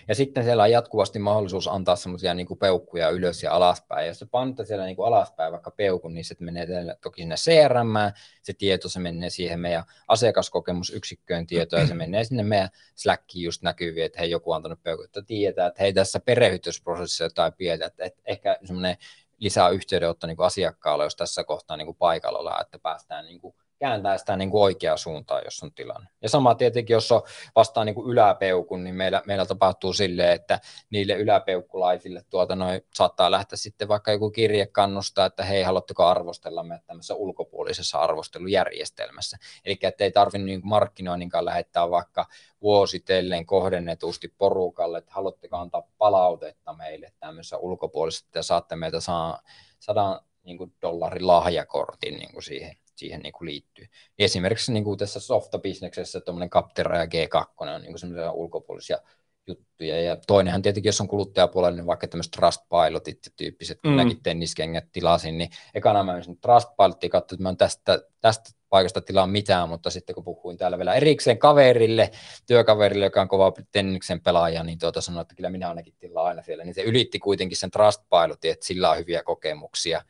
ja 0.09 0.14
sitten 0.14 0.45
siellä 0.45 0.62
on 0.62 0.70
jatkuvasti 0.70 1.18
mahdollisuus 1.18 1.68
antaa 1.68 1.97
semmoisia 1.97 2.35
niin 2.35 2.59
peukkuja 2.61 3.11
ylös 3.11 3.43
ja 3.43 3.53
alaspäin. 3.53 4.03
Ja 4.03 4.09
jos 4.11 4.25
panette 4.31 4.64
siellä 4.64 4.85
niin 4.85 4.97
kuin 4.97 5.07
alaspäin 5.07 5.53
vaikka 5.53 5.70
peukun, 5.70 6.14
niin 6.14 6.25
se 6.25 6.37
menee 6.39 6.66
toki 7.01 7.23
sinne 7.23 7.35
CRM, 7.35 7.95
se 8.43 8.53
tieto, 8.53 8.89
se 8.89 9.01
menee 9.01 9.31
siihen 9.31 9.61
meidän 9.61 9.85
asiakaskokemusyksikköön 10.09 11.47
tietoa, 11.47 11.81
ja 11.81 11.87
se 11.87 11.95
menee 11.95 12.25
sinne 12.25 12.43
meidän 12.43 12.68
Slackiin 12.95 13.45
just 13.45 13.62
näkyviin, 13.62 14.07
että 14.07 14.20
hei, 14.20 14.31
joku 14.31 14.51
on 14.51 14.57
antanut 14.57 14.83
peukun, 14.83 15.05
että 15.05 15.23
tietää, 15.23 15.66
että 15.66 15.83
hei, 15.83 15.93
tässä 15.93 16.20
perehdytysprosessissa 16.20 17.25
jotain 17.25 17.53
pientä, 17.53 17.87
että, 17.87 18.05
että 18.05 18.23
ehkä 18.25 18.59
semmoinen 18.64 18.97
lisää 19.39 19.68
yhteydenotto 19.68 20.27
niin 20.27 20.37
asiakkaalle, 20.39 21.05
jos 21.05 21.16
tässä 21.16 21.45
kohtaa 21.45 21.77
niin 21.77 21.87
kuin 21.87 21.97
paikalla 21.97 22.39
ollaan, 22.39 22.61
että 22.61 22.79
päästään 22.79 23.25
niin 23.25 23.41
kuin 23.41 23.55
kääntää 23.83 24.18
sitä 24.18 24.37
niin 24.37 24.51
kuin 24.51 24.62
oikeaan 24.62 24.99
suuntaan, 24.99 25.43
jos 25.45 25.62
on 25.62 25.72
tilanne. 25.72 26.09
Ja 26.22 26.28
sama 26.28 26.55
tietenkin, 26.55 26.95
jos 26.95 27.12
on 27.12 27.22
vastaan 27.57 27.87
niin 27.87 27.95
kuin 27.95 28.11
yläpeukun, 28.11 28.85
niin 28.85 28.95
meillä, 28.95 29.22
meillä 29.26 29.47
tapahtuu 29.47 29.93
silleen, 29.93 30.33
että 30.33 30.61
niille 30.91 31.12
yläpeukkulaisille 31.12 32.22
tuota 32.30 32.57
noin, 32.57 32.80
saattaa 32.95 33.30
lähteä 33.30 33.57
sitten 33.57 33.89
vaikka 33.89 34.12
joku 34.12 34.30
kirje 34.30 34.66
kannustaa, 34.66 35.26
että 35.26 35.45
hei, 35.45 35.62
haluatteko 35.62 36.05
arvostella 36.05 36.62
me 36.62 36.80
tämmöisessä 36.87 37.14
ulkopuolisessa 37.14 37.99
arvostelujärjestelmässä. 37.99 39.37
Eli 39.64 39.78
että 39.83 40.05
ei 40.05 40.12
tarvitse 40.12 40.39
niin 40.39 40.61
markkinoinninkaan 40.64 41.45
lähettää 41.45 41.91
vaikka 41.91 42.26
vuositellen 42.62 43.47
kohdennetusti 43.47 44.35
porukalle, 44.39 44.99
että 44.99 45.12
haluatteko 45.14 45.57
antaa 45.57 45.83
palautetta 45.99 46.72
meille 46.72 47.12
tämmöisessä 47.20 47.59
ulkopuolisessa, 47.59 48.26
että 48.26 48.43
saatte 48.43 48.76
meiltä 48.76 49.01
saa, 49.01 49.41
sadan 49.78 50.20
niin 50.45 50.59
kuin 50.59 50.72
dollarin 50.83 51.26
lahjakortin 51.26 52.14
niin 52.18 52.33
kuin 52.33 52.43
siihen 52.43 52.76
siihen 52.95 53.20
niin 53.20 53.32
kuin 53.32 53.47
liittyy. 53.47 53.86
Esimerkiksi 54.18 54.72
niin 54.72 54.84
kuin 54.84 54.99
tässä 54.99 55.20
softabisneksessä 55.20 56.20
tuommoinen 56.20 56.51
Captera 56.51 56.99
ja 56.99 57.05
G2 57.05 57.47
on 57.57 57.82
niin 57.82 57.99
semmoisia 57.99 58.32
ulkopuolisia 58.32 58.99
juttuja. 59.47 60.03
Ja 60.03 60.16
toinenhan 60.26 60.62
tietenkin, 60.62 60.88
jos 60.88 61.01
on 61.01 61.09
kuluttajapuolella, 61.09 61.76
niin 61.76 61.86
vaikka 61.86 62.09
tämmöiset 62.09 62.30
Trustpilotit 62.30 63.18
ja 63.26 63.32
tyyppiset, 63.36 63.80
kun 63.80 63.90
mm. 63.90 63.97
mäkin 63.97 64.22
tenniskengät 64.22 64.84
tilasin, 64.93 65.38
niin 65.38 65.51
ekana 65.74 66.05
mä 66.05 66.12
menisin 66.12 66.40
Trustpilotiin, 66.40 67.11
katsoin, 67.11 67.36
että 67.36 67.49
mä 67.49 67.55
tästä, 67.55 68.03
tästä 68.20 68.51
paikasta 68.68 69.01
tilaa 69.01 69.26
mitään, 69.26 69.68
mutta 69.68 69.90
sitten 69.90 70.14
kun 70.14 70.24
puhuin 70.24 70.57
täällä 70.57 70.78
vielä 70.78 70.95
erikseen 70.95 71.38
kaverille, 71.38 72.11
työkaverille, 72.47 73.05
joka 73.05 73.20
on 73.20 73.28
kova 73.28 73.53
tenniksen 73.72 74.20
pelaaja, 74.20 74.62
niin 74.62 74.78
tuota 74.78 75.01
sanoin, 75.01 75.22
että 75.22 75.34
kyllä 75.34 75.51
minä 75.51 75.68
ainakin 75.68 75.95
tilaan 75.99 76.26
aina 76.26 76.43
siellä, 76.43 76.64
niin 76.64 76.74
se 76.74 76.82
ylitti 76.82 77.18
kuitenkin 77.18 77.57
sen 77.57 77.70
Trustpilotin, 77.70 78.51
että 78.51 78.66
sillä 78.66 78.90
on 78.90 78.99
hyviä 78.99 79.22
kokemuksia 79.22 80.03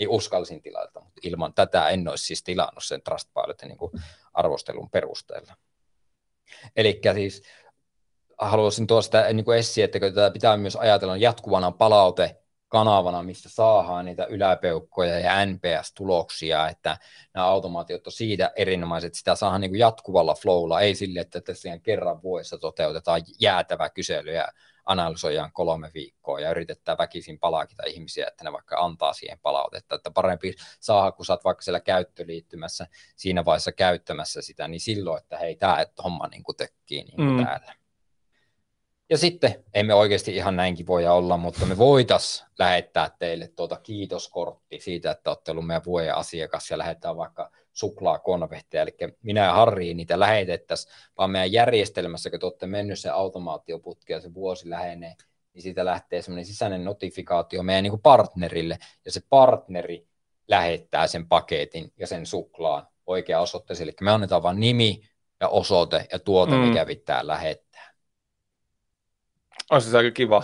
niin 0.00 0.08
uskalsin 0.10 0.62
tilata, 0.62 1.00
mutta 1.00 1.20
ilman 1.24 1.54
tätä 1.54 1.88
en 1.88 2.08
olisi 2.08 2.24
siis 2.24 2.42
tilannut 2.42 2.84
sen 2.84 3.02
Trustpilotin 3.02 3.68
niin 3.68 4.02
arvostelun 4.32 4.90
perusteella. 4.90 5.56
Eli 6.76 7.00
siis 7.14 7.42
haluaisin 8.38 8.86
tuosta 8.86 9.22
niin 9.32 9.44
kuin 9.44 9.58
esiin, 9.58 9.84
että 9.84 10.00
tätä 10.00 10.30
pitää 10.30 10.56
myös 10.56 10.76
ajatella 10.76 11.16
jatkuvana 11.16 11.70
palaute 11.70 12.36
kanavana, 12.68 13.22
mistä 13.22 13.48
saadaan 13.48 14.04
niitä 14.04 14.24
yläpeukkoja 14.24 15.18
ja 15.18 15.46
NPS-tuloksia, 15.46 16.68
että 16.68 16.98
nämä 17.34 17.46
automaatiot 17.46 18.06
on 18.06 18.12
siitä 18.12 18.52
erinomaiset, 18.56 19.14
sitä 19.14 19.34
saadaan 19.34 19.60
niin 19.60 19.78
jatkuvalla 19.78 20.34
flowlla, 20.34 20.80
ei 20.80 20.94
sille, 20.94 21.20
että 21.20 21.40
tässä 21.40 21.78
kerran 21.78 22.22
vuodessa 22.22 22.58
toteutetaan 22.58 23.22
jäätävä 23.40 23.90
kysely 23.90 24.32
ja 24.32 24.48
analysoidaan 24.90 25.52
kolme 25.52 25.90
viikkoa 25.94 26.40
ja 26.40 26.50
yritetään 26.50 26.98
väkisin 26.98 27.38
palakita 27.38 27.82
ihmisiä, 27.86 28.26
että 28.26 28.44
ne 28.44 28.52
vaikka 28.52 28.76
antaa 28.78 29.12
siihen 29.12 29.38
palautetta, 29.42 29.94
että 29.94 30.10
parempi 30.10 30.54
saada, 30.80 31.12
kun 31.12 31.26
sä 31.26 31.32
oot 31.32 31.44
vaikka 31.44 31.62
siellä 31.62 31.80
käyttöliittymässä 31.80 32.86
siinä 33.16 33.44
vaiheessa 33.44 33.72
käyttämässä 33.72 34.42
sitä, 34.42 34.68
niin 34.68 34.80
silloin, 34.80 35.22
että 35.22 35.38
hei, 35.38 35.56
tämä 35.56 35.86
homma 36.04 36.28
niin 36.28 36.42
kuin 36.42 36.56
tökkii 36.56 37.02
niin 37.04 37.16
kuin 37.16 37.30
mm. 37.30 37.44
täällä. 37.44 37.74
Ja 39.10 39.18
sitten, 39.18 39.64
emme 39.74 39.94
oikeasti 39.94 40.36
ihan 40.36 40.56
näinkin 40.56 40.86
voi 40.86 41.06
olla, 41.06 41.36
mutta 41.36 41.66
me 41.66 41.78
voitais 41.78 42.44
lähettää 42.58 43.10
teille 43.18 43.48
tuota 43.48 43.76
kiitoskortti 43.76 44.80
siitä, 44.80 45.10
että 45.10 45.30
olette 45.30 45.50
ollut 45.50 45.66
meidän 45.66 45.84
vuoden 45.86 46.14
asiakas 46.14 46.70
ja 46.70 46.78
lähettää 46.78 47.16
vaikka 47.16 47.50
suklaakonvehteja, 47.80 48.82
eli 48.82 48.96
minä 49.22 49.44
ja 49.44 49.52
Harri 49.52 49.94
niitä 49.94 50.20
lähetettäisiin, 50.20 50.94
vaan 51.18 51.30
meidän 51.30 51.52
järjestelmässä, 51.52 52.30
kun 52.30 52.40
te 52.40 52.46
olette 52.46 52.66
mennyt 52.66 52.98
se 52.98 53.10
automaatioputki 53.10 54.12
ja 54.12 54.20
se 54.20 54.34
vuosi 54.34 54.70
lähenee, 54.70 55.14
niin 55.54 55.62
siitä 55.62 55.84
lähtee 55.84 56.22
semmoinen 56.22 56.46
sisäinen 56.46 56.84
notifikaatio 56.84 57.62
meidän 57.62 57.82
niin 57.82 57.90
kuin 57.90 58.02
partnerille, 58.02 58.78
ja 59.04 59.12
se 59.12 59.20
partneri 59.28 60.06
lähettää 60.48 61.06
sen 61.06 61.28
paketin 61.28 61.92
ja 61.96 62.06
sen 62.06 62.26
suklaan 62.26 62.86
oikea 63.06 63.40
osoitteeseen, 63.40 63.88
eli 63.88 63.96
me 64.00 64.10
annetaan 64.10 64.42
vain 64.42 64.60
nimi 64.60 65.02
ja 65.40 65.48
osoite 65.48 66.06
ja 66.12 66.18
tuote, 66.18 66.52
mm. 66.52 66.58
mikä 66.58 66.86
pitää 66.86 67.26
lähettää. 67.26 67.90
Olisi 69.70 69.90
se 69.90 69.96
aika 69.96 70.10
kiva. 70.10 70.42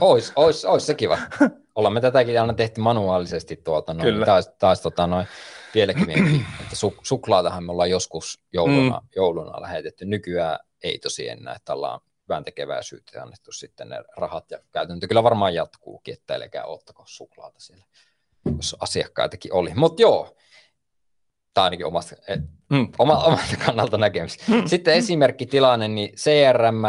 Ois, 0.00 0.32
ois, 0.36 0.64
ois 0.64 0.86
se 0.86 0.94
kiva. 0.94 1.18
Ollaan 1.74 1.92
me 1.92 2.00
tätäkin 2.00 2.40
aina 2.40 2.54
tehty 2.54 2.80
manuaalisesti 2.80 3.56
tuota, 3.56 3.94
noin, 3.94 4.04
Kyllä. 4.04 4.26
taas, 4.26 4.50
taas 4.58 4.80
tota, 4.80 5.06
noin, 5.06 5.26
vieläkin 5.74 6.06
miettii, 6.06 6.46
että 6.60 6.74
su- 6.74 7.00
suklaatahan 7.02 7.64
me 7.64 7.72
ollaan 7.72 7.90
joskus 7.90 8.40
jouluna, 8.52 9.00
mm. 9.00 9.08
jouluna 9.16 9.62
lähetetty. 9.62 10.04
Nykyään 10.04 10.58
ei 10.82 10.98
tosi 10.98 11.28
enää, 11.28 11.54
että 11.54 11.74
ollaan 11.74 12.00
hyvän 12.28 12.44
tekeväisyyttä 12.44 13.18
ja 13.18 13.22
annettu 13.22 13.52
sitten 13.52 13.88
ne 13.88 14.02
rahat 14.16 14.50
ja 14.50 14.58
käytäntö 14.72 15.08
kyllä 15.08 15.22
varmaan 15.22 15.54
jatkuukin, 15.54 16.14
että 16.14 16.34
älkää 16.34 16.64
ottako 16.64 17.02
suklaata 17.06 17.60
siellä, 17.60 17.84
jos 18.56 18.76
asiakkaitakin 18.80 19.52
oli. 19.52 19.72
Mutta 19.74 20.02
joo, 20.02 20.36
tämä 21.54 21.64
ainakin 21.64 21.86
omasta, 21.86 22.16
mm. 22.70 22.88
oma, 22.98 23.24
omasta 23.24 23.56
kannalta 23.66 23.98
näkemys. 23.98 24.48
Mm. 24.48 24.66
Sitten 24.66 24.94
esimerkkitilanne, 24.94 25.88
niin 25.88 26.14
CRM, 26.14 26.82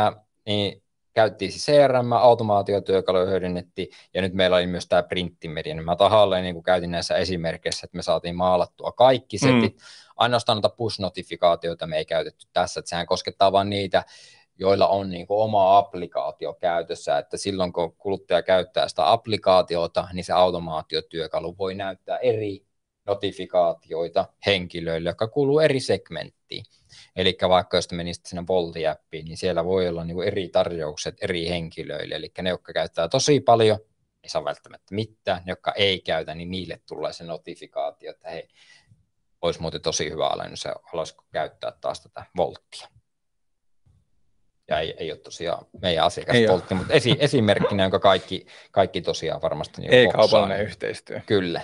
niin 0.46 0.84
käyttiin 1.20 1.52
siis 1.52 1.66
CRM, 1.66 2.12
automaatiotyökaluja 2.12 3.26
hyödynnettiin, 3.26 3.88
ja 4.14 4.22
nyt 4.22 4.34
meillä 4.34 4.58
oli 4.58 4.68
myös 4.68 4.88
tämä 4.88 5.04
printtimedia. 5.04 5.82
Mä 5.82 5.96
tahalleen 5.96 6.44
niin 6.44 6.64
käytin 6.64 6.92
näissä 6.92 7.16
esimerkkeissä, 7.16 7.86
että 7.86 7.98
me 7.98 8.02
saatiin 8.02 8.36
maalattua 8.36 8.92
kaikki 8.92 9.38
mm. 9.38 9.40
setit. 9.40 9.76
Mm. 9.76 9.82
Ainoastaan 10.16 10.56
noita 10.56 10.70
push-notifikaatioita 10.70 11.88
me 11.88 11.98
ei 11.98 12.06
käytetty 12.06 12.48
tässä, 12.54 12.80
että 12.80 12.90
sehän 12.90 13.06
koskettaa 13.06 13.52
vain 13.52 13.70
niitä, 13.70 14.04
joilla 14.60 14.88
on 14.88 15.10
niin 15.10 15.28
kuin 15.28 15.44
oma 15.44 15.78
applikaatio 15.78 16.54
käytössä, 16.54 17.18
että 17.18 17.38
silloin 17.38 17.74
kun 17.74 17.96
kuluttaja 17.96 18.42
käyttää 18.42 18.88
sitä 18.88 19.12
applikaatiota, 19.12 20.08
niin 20.14 20.24
se 20.24 20.34
automaatiotyökalu 20.34 21.58
voi 21.58 21.76
näyttää 21.76 22.18
eri 22.18 22.66
notifikaatioita 23.06 24.26
henkilöille, 24.46 25.10
jotka 25.10 25.28
kuuluu 25.28 25.60
eri 25.60 25.80
segmenttiin. 25.80 26.39
Eli 27.16 27.38
vaikka 27.50 27.78
jos 27.78 27.92
menisit 27.92 28.26
sinne 28.26 28.44
Volti-appiin, 28.48 29.26
niin 29.26 29.38
siellä 29.38 29.66
voi 29.66 29.88
olla 29.88 30.04
niin 30.04 30.24
eri 30.24 30.50
tarjoukset 30.50 31.18
eri 31.22 31.50
henkilöille. 31.50 32.16
Eli 32.16 32.32
ne, 32.42 32.50
jotka 32.50 32.74
käyttää 32.74 33.08
tosi 33.08 33.40
paljon, 33.40 33.80
ei 34.24 34.30
saa 34.30 34.44
välttämättä 34.44 34.96
mitään. 34.96 35.42
Ne, 35.46 35.52
jotka 35.52 35.72
ei 35.72 36.02
käytä, 36.02 36.36
niin 36.36 36.52
niille 36.52 36.82
tulee 36.88 37.14
se 37.14 37.24
notifikaatio, 37.24 38.12
että 38.12 38.30
hei, 38.30 38.48
olisi 39.42 39.62
muuten 39.62 39.82
tosi 39.82 40.10
hyvä 40.10 40.28
alennus 40.28 40.66
ja 40.66 40.76
haluaisiko 40.84 41.26
käyttää 41.32 41.72
taas 41.82 42.02
tätä 42.02 42.26
Volttia. 42.38 42.88
Ja 44.68 44.80
ei, 44.80 44.96
ei 44.98 45.12
ole 45.12 45.20
tosiaan 45.20 45.66
meidän 45.82 46.06
asiakaspoltti, 46.06 46.76
mutta 46.76 46.94
esi, 46.94 47.16
esimerkkinä, 47.20 47.84
jonka 47.84 48.00
kaikki, 48.00 48.46
kaikki 48.72 49.02
tosiaan 49.02 49.42
varmasti... 49.42 49.82
Niin 49.82 49.94
ei 49.94 50.08
kaupallinen 50.08 50.62
yhteistyö. 50.62 51.22
Kyllä. 51.26 51.62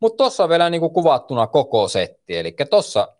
Mutta 0.00 0.16
tuossa 0.16 0.42
on 0.42 0.48
vielä 0.50 0.70
niin 0.70 0.80
kuin 0.80 0.92
kuvattuna 0.92 1.46
koko 1.46 1.88
setti, 1.88 2.36
eli 2.38 2.56
tuossa 2.70 3.16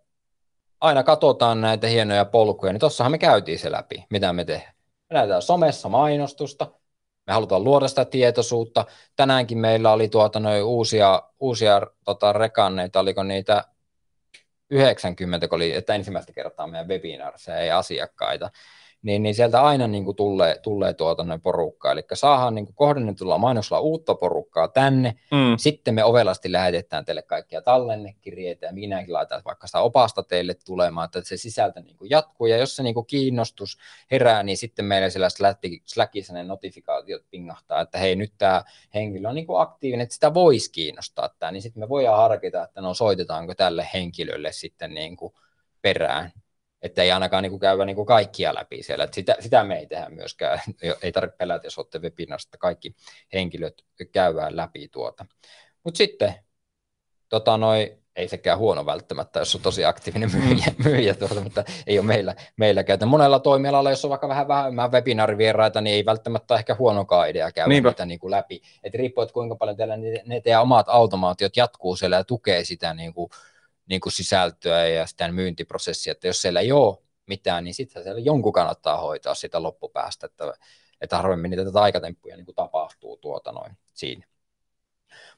aina 0.81 1.03
katsotaan 1.03 1.61
näitä 1.61 1.87
hienoja 1.87 2.25
polkuja, 2.25 2.73
niin 2.73 2.81
tuossahan 2.81 3.11
me 3.11 3.19
käytiin 3.19 3.59
se 3.59 3.73
läpi, 3.73 4.05
mitä 4.11 4.33
me 4.33 4.45
tehdään. 4.45 4.75
Me 5.11 5.15
näytetään 5.15 5.43
somessa 5.43 5.89
mainostusta, 5.89 6.67
me 7.27 7.33
halutaan 7.33 7.65
luoda 7.65 7.89
sitä 7.89 8.05
tietoisuutta. 8.05 8.85
Tänäänkin 9.17 9.59
meillä 9.59 9.93
oli 9.93 10.09
tuota 10.09 10.41
noin 10.41 10.65
uusia, 10.65 11.23
uusia 11.41 11.81
tota, 12.05 12.33
rekanneita, 12.33 13.01
oliko 13.01 13.23
niitä 13.23 13.65
90, 14.71 15.49
kun 15.49 15.57
oli, 15.57 15.75
että 15.75 15.95
ensimmäistä 15.95 16.33
kertaa 16.33 16.67
meidän 16.67 16.89
webinaarissa 16.89 17.57
ei 17.57 17.71
asiakkaita, 17.71 18.51
niin, 19.07 19.23
niin 19.23 19.35
sieltä 19.35 19.63
aina 19.63 19.87
niin 19.87 20.05
kuin 20.05 20.17
tulee, 20.17 20.59
tulee 20.63 20.95
tuota 20.95 21.25
noin 21.25 21.41
porukkaa. 21.41 21.93
Eli 21.93 22.05
saadaan 22.15 22.55
niin 22.55 22.65
kuin 22.65 22.75
kohdennetulla 22.75 23.39
mainoksella 23.39 23.81
uutta 23.81 24.15
porukkaa 24.15 24.69
tänne. 24.69 25.15
Mm. 25.31 25.57
Sitten 25.57 25.95
me 25.95 26.05
ovelasti 26.05 26.53
lähetetään 26.53 27.05
teille 27.05 27.23
kaikkia 27.23 27.63
tallennekirjeitä 27.63 28.67
ja 28.67 28.73
minäkin 28.73 29.13
laitan 29.13 29.43
vaikka 29.45 29.67
sitä 29.67 29.81
opasta 29.81 30.23
teille 30.23 30.55
tulemaan, 30.55 31.05
että 31.05 31.21
se 31.25 31.37
sisältö 31.37 31.81
niin 31.81 31.97
kuin 31.97 32.11
jatkuu. 32.11 32.47
Ja 32.47 32.57
jos 32.57 32.77
se 32.77 32.83
niin 32.83 32.95
kuin 32.95 33.07
kiinnostus 33.07 33.79
herää, 34.11 34.43
niin 34.43 34.57
sitten 34.57 34.85
meillä 34.85 35.11
siellä 35.11 35.29
Slackissa 35.85 36.33
ne 36.33 36.43
notifikaatiot 36.43 37.23
pingahtaa, 37.31 37.81
että 37.81 37.99
hei 37.99 38.17
nyt 38.17 38.33
tämä 38.39 38.65
henkilö 38.95 39.29
on 39.29 39.35
niin 39.35 39.47
kuin 39.47 39.61
aktiivinen, 39.61 40.05
että 40.05 40.15
sitä 40.15 40.35
voisi 40.35 40.73
kiinnostaa 40.73 41.31
tämä. 41.39 41.53
Niin 41.53 41.63
sitten 41.63 41.83
me 41.83 41.89
voidaan 41.89 42.19
harkita, 42.19 42.63
että 42.63 42.81
no 42.81 42.95
soitetaanko 42.95 43.55
tälle 43.55 43.89
henkilölle 43.95 44.53
sitten 44.53 44.95
niin 44.95 45.17
kuin 45.17 45.35
perään 45.83 46.33
että 46.87 47.03
ei 47.03 47.13
ainakaan 47.13 47.43
niin 47.43 47.51
kuin 47.51 47.61
käydä 47.61 47.85
niin 47.85 47.97
kuin 47.97 48.07
kaikkia 48.07 48.55
läpi 48.55 48.83
siellä. 48.83 49.05
Että 49.05 49.15
sitä, 49.15 49.37
sitä 49.41 49.65
me 49.65 49.79
ei 49.79 49.87
tehdä 49.87 50.09
myöskään. 50.09 50.61
Ei 51.03 51.13
tarvitse 51.13 51.37
pelätä, 51.37 51.67
jos 51.67 51.79
olette 51.79 51.99
webinarissa, 51.99 52.47
että 52.47 52.59
kaikki 52.59 52.95
henkilöt 53.33 53.85
käydään 54.13 54.57
läpi 54.57 54.89
tuota. 54.89 55.27
Mutta 55.85 55.99
sitten 55.99 56.35
tota 57.29 57.57
noi, 57.57 57.99
ei 58.17 58.29
sekään 58.29 58.59
huono 58.59 58.87
välttämättä, 58.87 59.39
jos 59.39 59.55
on 59.55 59.61
tosi 59.61 59.85
aktiivinen 59.85 60.31
myyjä, 60.33 60.67
mm. 60.79 60.85
myyjä 60.91 61.15
tuota, 61.15 61.41
mutta 61.41 61.65
ei 61.87 61.99
ole 61.99 62.07
meillä, 62.07 62.35
meillä 62.57 62.85
käytä. 62.85 63.07
Monella 63.07 63.39
toimialalla, 63.39 63.91
jos 63.91 64.05
on 64.05 64.09
vaikka 64.09 64.29
vähän 64.29 64.49
vähemmän 64.49 64.93
webinaarivieraita, 64.93 65.81
niin 65.81 65.95
ei 65.95 66.05
välttämättä 66.05 66.55
ehkä 66.55 66.77
huonokaan 66.79 67.31
idea 67.31 67.53
käydä 67.53 67.69
Niinpä. 67.69 67.89
niitä 67.89 68.07
niin 68.07 68.21
kuin 68.21 68.31
läpi. 68.31 68.63
Et 68.83 68.95
riippuu, 68.95 69.23
että 69.23 69.33
kuinka 69.33 69.57
paljon 69.57 69.77
teillä 69.77 69.97
ne, 69.97 70.23
ne 70.27 70.41
teidän 70.41 70.63
omat 70.63 70.87
automaatiot 70.89 71.57
jatkuu 71.57 71.97
siellä 71.97 72.17
ja 72.17 72.25
tukee 72.25 72.65
sitä 72.65 72.95
niin 72.95 73.15
kuin, 73.15 73.31
niin 73.87 74.01
kuin 74.01 74.13
sisältöä 74.13 74.87
ja 74.87 75.07
sitä 75.07 75.33
myyntiprosessia, 75.33 76.13
että 76.13 76.27
jos 76.27 76.43
siellä 76.43 76.61
ei 76.61 76.73
ole 76.73 76.99
mitään, 77.27 77.65
niin 77.65 77.75
sitten 77.75 78.03
siellä 78.03 78.21
jonkun 78.21 78.53
kannattaa 78.53 79.01
hoitaa 79.01 79.35
sitä 79.35 79.63
loppupäästä, 79.63 80.27
että, 80.27 80.55
että 81.01 81.17
harvemmin 81.17 81.51
niitä 81.51 81.65
tätä 81.65 81.83
aikatemppuja 81.83 82.37
niin 82.37 82.45
kuin 82.45 82.55
tapahtuu 82.55 83.17
tuota 83.17 83.53
noin 83.53 83.79
siinä. 83.95 84.27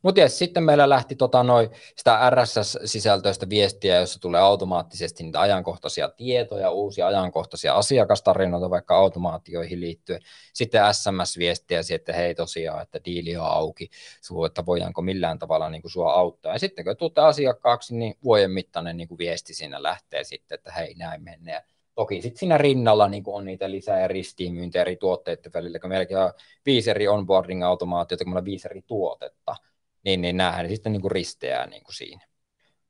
Mutta 0.03 0.21
yes, 0.21 0.39
sitten 0.39 0.63
meillä 0.63 0.89
lähti 0.89 1.17
tota 1.17 1.43
noi, 1.43 1.71
sitä 1.97 2.31
RSS-sisältöistä 2.31 3.49
viestiä, 3.49 4.01
jossa 4.01 4.21
tulee 4.21 4.41
automaattisesti 4.41 5.25
niitä 5.25 5.41
ajankohtaisia 5.41 6.09
tietoja, 6.09 6.71
uusia 6.71 7.07
ajankohtaisia 7.07 7.75
asiakastarinoita 7.75 8.71
vaikka 8.71 8.97
automaatioihin 8.97 9.81
liittyen. 9.81 10.21
Sitten 10.53 10.81
SMS-viestiä 10.93 11.81
että 11.95 12.13
hei 12.13 12.35
tosiaan, 12.35 12.83
että 12.83 13.01
diili 13.05 13.37
on 13.37 13.47
auki, 13.47 13.91
suu, 14.21 14.45
että 14.45 14.67
voidaanko 14.67 15.03
millään 15.03 15.39
tavalla 15.39 15.71
niin 15.71 15.83
kuin 15.83 15.93
sua 15.93 16.13
auttaa. 16.13 16.53
Ja 16.53 16.59
sitten 16.59 16.85
kun 16.85 16.97
tuutte 16.97 17.21
asiakkaaksi, 17.21 17.97
niin 17.97 18.15
vuoden 18.25 18.51
mittainen 18.51 18.97
niin 18.97 19.09
kuin 19.09 19.19
viesti 19.19 19.55
siinä 19.55 19.83
lähtee 19.83 20.25
sitten, 20.25 20.57
että 20.57 20.73
hei 20.73 20.95
näin 20.95 21.23
mennään. 21.23 21.63
Toki 21.99 22.23
sitten 22.23 22.39
siinä 22.39 22.59
rinnalla 22.59 23.09
niin 23.09 23.23
on 23.27 23.45
niitä 23.45 23.71
lisää 23.71 24.01
ja 24.01 24.09
ristiinmyyntejä 24.09 24.83
eri 24.83 24.97
tuotteiden 24.97 25.53
välillä, 25.55 25.79
kun 25.79 25.91
meilläkin 25.91 26.19
on 26.19 26.33
viisi 26.67 26.91
eri 26.91 27.09
onboarding-automaatiota, 27.09 28.25
kun 28.25 28.31
meillä 28.31 28.39
on 28.39 28.45
viisi 28.45 28.69
eri 28.69 28.83
tuotetta 28.87 29.57
niin, 30.05 30.21
niin 30.21 30.37
näähän 30.37 30.69
sitten 30.69 30.93
niin 30.93 31.01
kuin 31.01 31.11
risteää 31.11 31.67
niin 31.67 31.85
kuin 31.85 31.95
siinä. 31.95 32.27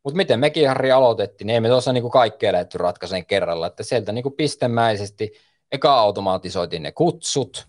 Mutta 0.04 0.16
miten 0.16 0.40
mekin 0.40 0.68
Harri 0.68 0.92
aloitettiin, 0.92 1.46
niin 1.46 1.54
ei 1.54 1.60
me 1.60 1.68
tuossa 1.68 1.92
niin 1.92 2.10
kaikkea 2.10 2.52
lähdetty 2.52 2.78
ratkaisen 2.78 3.26
kerralla, 3.26 3.66
että 3.66 3.82
sieltä 3.82 4.12
niin 4.12 4.32
pistemäisesti 4.36 5.32
eka 5.72 5.94
automatisoitiin 5.94 6.82
ne 6.82 6.92
kutsut, 6.92 7.68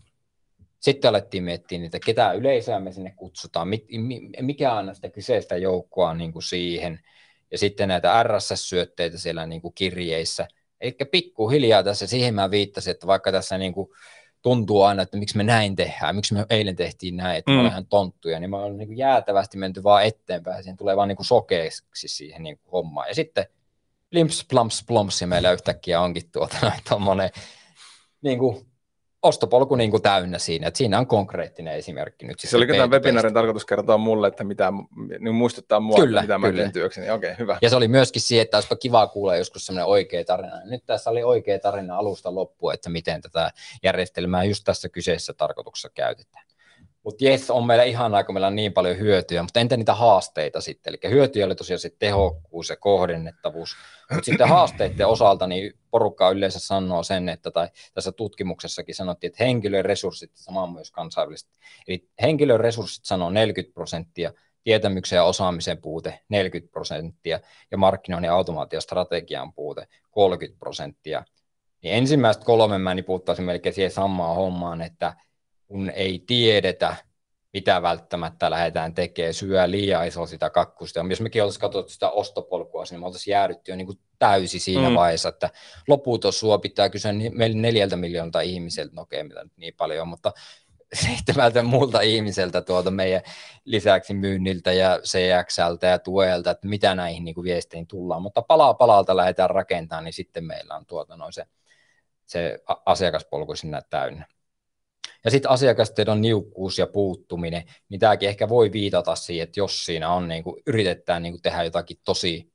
sitten 0.79 1.09
alettiin 1.09 1.43
miettiä 1.43 1.79
niitä, 1.79 1.99
ketä 2.05 2.31
yleisöä 2.31 2.79
me 2.79 2.91
sinne 2.91 3.13
kutsutaan, 3.15 3.67
mikä 4.41 4.73
on 4.73 4.95
sitä 4.95 5.09
kyseistä 5.09 5.57
joukkoa 5.57 6.13
niin 6.13 6.33
siihen, 6.39 6.99
ja 7.51 7.57
sitten 7.57 7.87
näitä 7.87 8.23
RSS-syötteitä 8.23 9.17
siellä 9.17 9.45
niin 9.45 9.61
kirjeissä. 9.75 10.47
Eli 10.81 10.95
pikkuhiljaa 11.11 11.83
tässä, 11.83 12.07
siihen 12.07 12.35
mä 12.35 12.51
viittasin, 12.51 12.91
että 12.91 13.07
vaikka 13.07 13.31
tässä 13.31 13.57
niin 13.57 13.73
kuin 13.73 13.89
tuntuu 14.41 14.81
aina, 14.81 15.01
että 15.01 15.17
miksi 15.17 15.37
me 15.37 15.43
näin 15.43 15.75
tehdään, 15.75 16.15
miksi 16.15 16.33
me 16.33 16.45
eilen 16.49 16.75
tehtiin 16.75 17.17
näin, 17.17 17.37
että 17.37 17.51
mm. 17.51 17.57
me 17.57 17.67
ihan 17.67 17.87
tonttuja, 17.87 18.39
niin 18.39 18.49
me 18.49 18.55
ollaan 18.55 18.77
niin 18.77 18.97
jäätävästi 18.97 19.57
menty 19.57 19.83
vaan 19.83 20.03
eteenpäin, 20.03 20.63
siihen 20.63 20.77
tulee 20.77 20.95
vaan 20.95 21.07
niin 21.07 21.15
kuin 21.15 21.25
sokeeksi 21.25 21.83
siihen 21.93 22.43
niin 22.43 22.57
kuin 22.57 22.71
hommaan. 22.71 23.07
Ja 23.07 23.15
sitten 23.15 23.45
limps, 24.11 24.45
plumps, 24.49 24.83
plumps, 24.87 25.21
ja 25.21 25.27
meillä 25.27 25.51
yhtäkkiä 25.51 26.01
onkin 26.01 26.31
tuota 26.31 26.57
noin 26.61 26.79
tommonen 26.89 27.29
niin 28.21 28.39
kuin 28.39 28.68
ostopolku 29.23 29.75
niin 29.75 29.91
kuin 29.91 30.03
täynnä 30.03 30.37
siinä, 30.37 30.67
että 30.67 30.77
siinä 30.77 30.99
on 30.99 31.07
konkreettinen 31.07 31.73
esimerkki 31.73 32.25
nyt. 32.25 32.39
Se 32.39 32.57
oliko 32.57 32.73
tämän 32.73 32.91
webinaarin 32.91 33.33
tarkoitus 33.33 33.65
kertoa 33.65 33.97
mulle, 33.97 34.27
että 34.27 34.43
mitä, 34.43 34.73
niin 35.19 35.35
muistuttaa 35.35 35.79
mua, 35.79 35.97
kyllä, 35.97 36.21
mitä 36.21 36.37
mä 36.37 36.51
teen 36.51 36.71
työkseni, 36.71 37.11
okei, 37.11 37.31
okay, 37.31 37.39
hyvä. 37.39 37.57
Ja 37.61 37.69
se 37.69 37.75
oli 37.75 37.87
myöskin 37.87 38.21
siihen, 38.21 38.41
että 38.41 38.57
olisipa 38.57 38.75
kiva 38.75 39.07
kuulla 39.07 39.35
joskus 39.35 39.65
semmoinen 39.65 39.85
oikea 39.85 40.25
tarina. 40.25 40.61
Nyt 40.65 40.85
tässä 40.85 41.09
oli 41.09 41.23
oikea 41.23 41.59
tarina 41.59 41.97
alusta 41.97 42.35
loppuun, 42.35 42.73
että 42.73 42.89
miten 42.89 43.21
tätä 43.21 43.51
järjestelmää 43.83 44.43
just 44.43 44.63
tässä 44.63 44.89
kyseisessä 44.89 45.33
tarkoituksessa 45.33 45.89
käytetään. 45.89 46.45
Mutta 47.03 47.25
jes, 47.25 47.51
on 47.51 47.65
meillä 47.65 47.83
ihanaa, 47.83 48.23
kun 48.23 48.35
meillä 48.35 48.47
on 48.47 48.55
niin 48.55 48.73
paljon 48.73 48.99
hyötyjä, 48.99 49.43
mutta 49.43 49.59
entä 49.59 49.77
niitä 49.77 49.93
haasteita 49.93 50.61
sitten? 50.61 50.93
Eli 50.93 51.13
hyötyjä 51.13 51.45
oli 51.45 51.55
tosiaan 51.55 51.79
se 51.79 51.91
tehokkuus 51.99 52.69
ja 52.69 52.75
kohdennettavuus, 52.75 53.75
mutta 54.11 54.25
sitten 54.25 54.47
haasteiden 54.47 55.07
osalta 55.07 55.47
niin 55.47 55.73
porukka 55.91 56.29
yleensä 56.29 56.59
sanoo 56.59 57.03
sen, 57.03 57.29
että 57.29 57.51
tai 57.51 57.67
tässä 57.93 58.11
tutkimuksessakin 58.11 58.95
sanottiin, 58.95 59.29
että 59.29 59.43
henkilön 59.43 59.85
resurssit, 59.85 60.31
sama 60.33 60.67
myös 60.67 60.91
kansainvälisesti, 60.91 61.53
eli 61.87 62.09
henkilön 62.21 62.59
resurssit 62.59 63.05
sanoo 63.05 63.29
40 63.29 63.73
prosenttia, 63.73 64.33
tietämyksen 64.63 65.17
ja 65.17 65.23
osaamisen 65.23 65.77
puute 65.77 66.19
40 66.29 66.71
prosenttia 66.71 67.39
ja 67.71 67.77
markkinoinnin 67.77 68.27
ja 68.27 68.33
automaatiostrategian 68.33 69.53
puute 69.53 69.87
30 70.11 70.59
prosenttia. 70.59 71.23
Niin 71.83 71.95
ensimmäistä 71.95 72.45
kolme 72.45 72.77
mä 72.77 72.95
puhuttaisin 73.05 73.45
melkein 73.45 73.75
siihen 73.75 73.91
samaan 73.91 74.35
hommaan, 74.35 74.81
että 74.81 75.13
kun 75.69 75.89
ei 75.89 76.23
tiedetä, 76.27 76.95
mitä 77.53 77.81
välttämättä 77.81 78.51
lähdetään 78.51 78.93
tekemään, 78.93 79.33
syö 79.33 79.71
liian 79.71 80.07
iso 80.07 80.25
sitä 80.25 80.49
kakkusta. 80.49 80.99
Ja 80.99 81.05
jos 81.09 81.21
mekin 81.21 81.43
oltaisiin 81.43 81.61
katsottu 81.61 81.91
sitä 81.91 82.09
ostopolkua, 82.09 82.83
niin 82.89 82.99
me 82.99 83.05
oltaisiin 83.05 83.31
jäädytty 83.31 83.71
jo 83.71 83.75
niin 83.75 83.87
kuin 83.87 83.99
täysi 84.19 84.59
siinä 84.59 84.89
mm. 84.89 84.95
vaiheessa, 84.95 85.29
että 85.29 85.49
loputon 85.87 86.33
sua 86.33 86.57
pitää 86.57 86.89
kysyä 86.89 87.11
neljältä 87.53 87.95
miljoonalta 87.95 88.41
ihmiseltä, 88.41 88.95
no 88.95 89.01
okei, 89.01 89.23
mitä 89.23 89.43
nyt 89.43 89.57
niin 89.57 89.73
paljon, 89.77 90.07
mutta 90.07 90.33
seitsemältä 91.05 91.63
muulta 91.63 92.01
ihmiseltä 92.01 92.61
tuolta 92.61 92.91
meidän 92.91 93.21
lisäksi 93.65 94.13
myynniltä 94.13 94.71
ja 94.71 94.99
CXLtä 95.03 95.87
ja 95.87 95.99
tuelta, 95.99 96.51
että 96.51 96.67
mitä 96.67 96.95
näihin 96.95 97.23
niin 97.23 97.35
kuin 97.35 97.45
viesteihin 97.45 97.87
tullaan, 97.87 98.21
mutta 98.21 98.41
palaa 98.41 98.73
palalta 98.73 99.17
lähdetään 99.17 99.49
rakentamaan, 99.49 100.03
niin 100.03 100.13
sitten 100.13 100.43
meillä 100.43 100.75
on 100.75 100.85
tuota 100.85 101.17
noin 101.17 101.33
se, 101.33 101.45
se 102.25 102.59
asiakaspolku 102.85 103.55
sinne 103.55 103.81
täynnä. 103.89 104.25
Ja 105.25 105.31
sitten 105.31 105.51
asiakastiedon 105.51 106.21
niukkuus 106.21 106.77
ja 106.77 106.87
puuttuminen, 106.87 107.63
niin 107.89 107.99
tämäkin 107.99 108.29
ehkä 108.29 108.49
voi 108.49 108.71
viitata 108.71 109.15
siihen, 109.15 109.43
että 109.43 109.59
jos 109.59 109.85
siinä 109.85 110.13
on, 110.13 110.27
niin 110.27 110.43
kuin, 110.43 110.61
yritetään 110.67 111.23
niin 111.23 111.33
kuin 111.33 111.41
tehdä 111.41 111.63
jotakin 111.63 111.97
tosi 112.05 112.51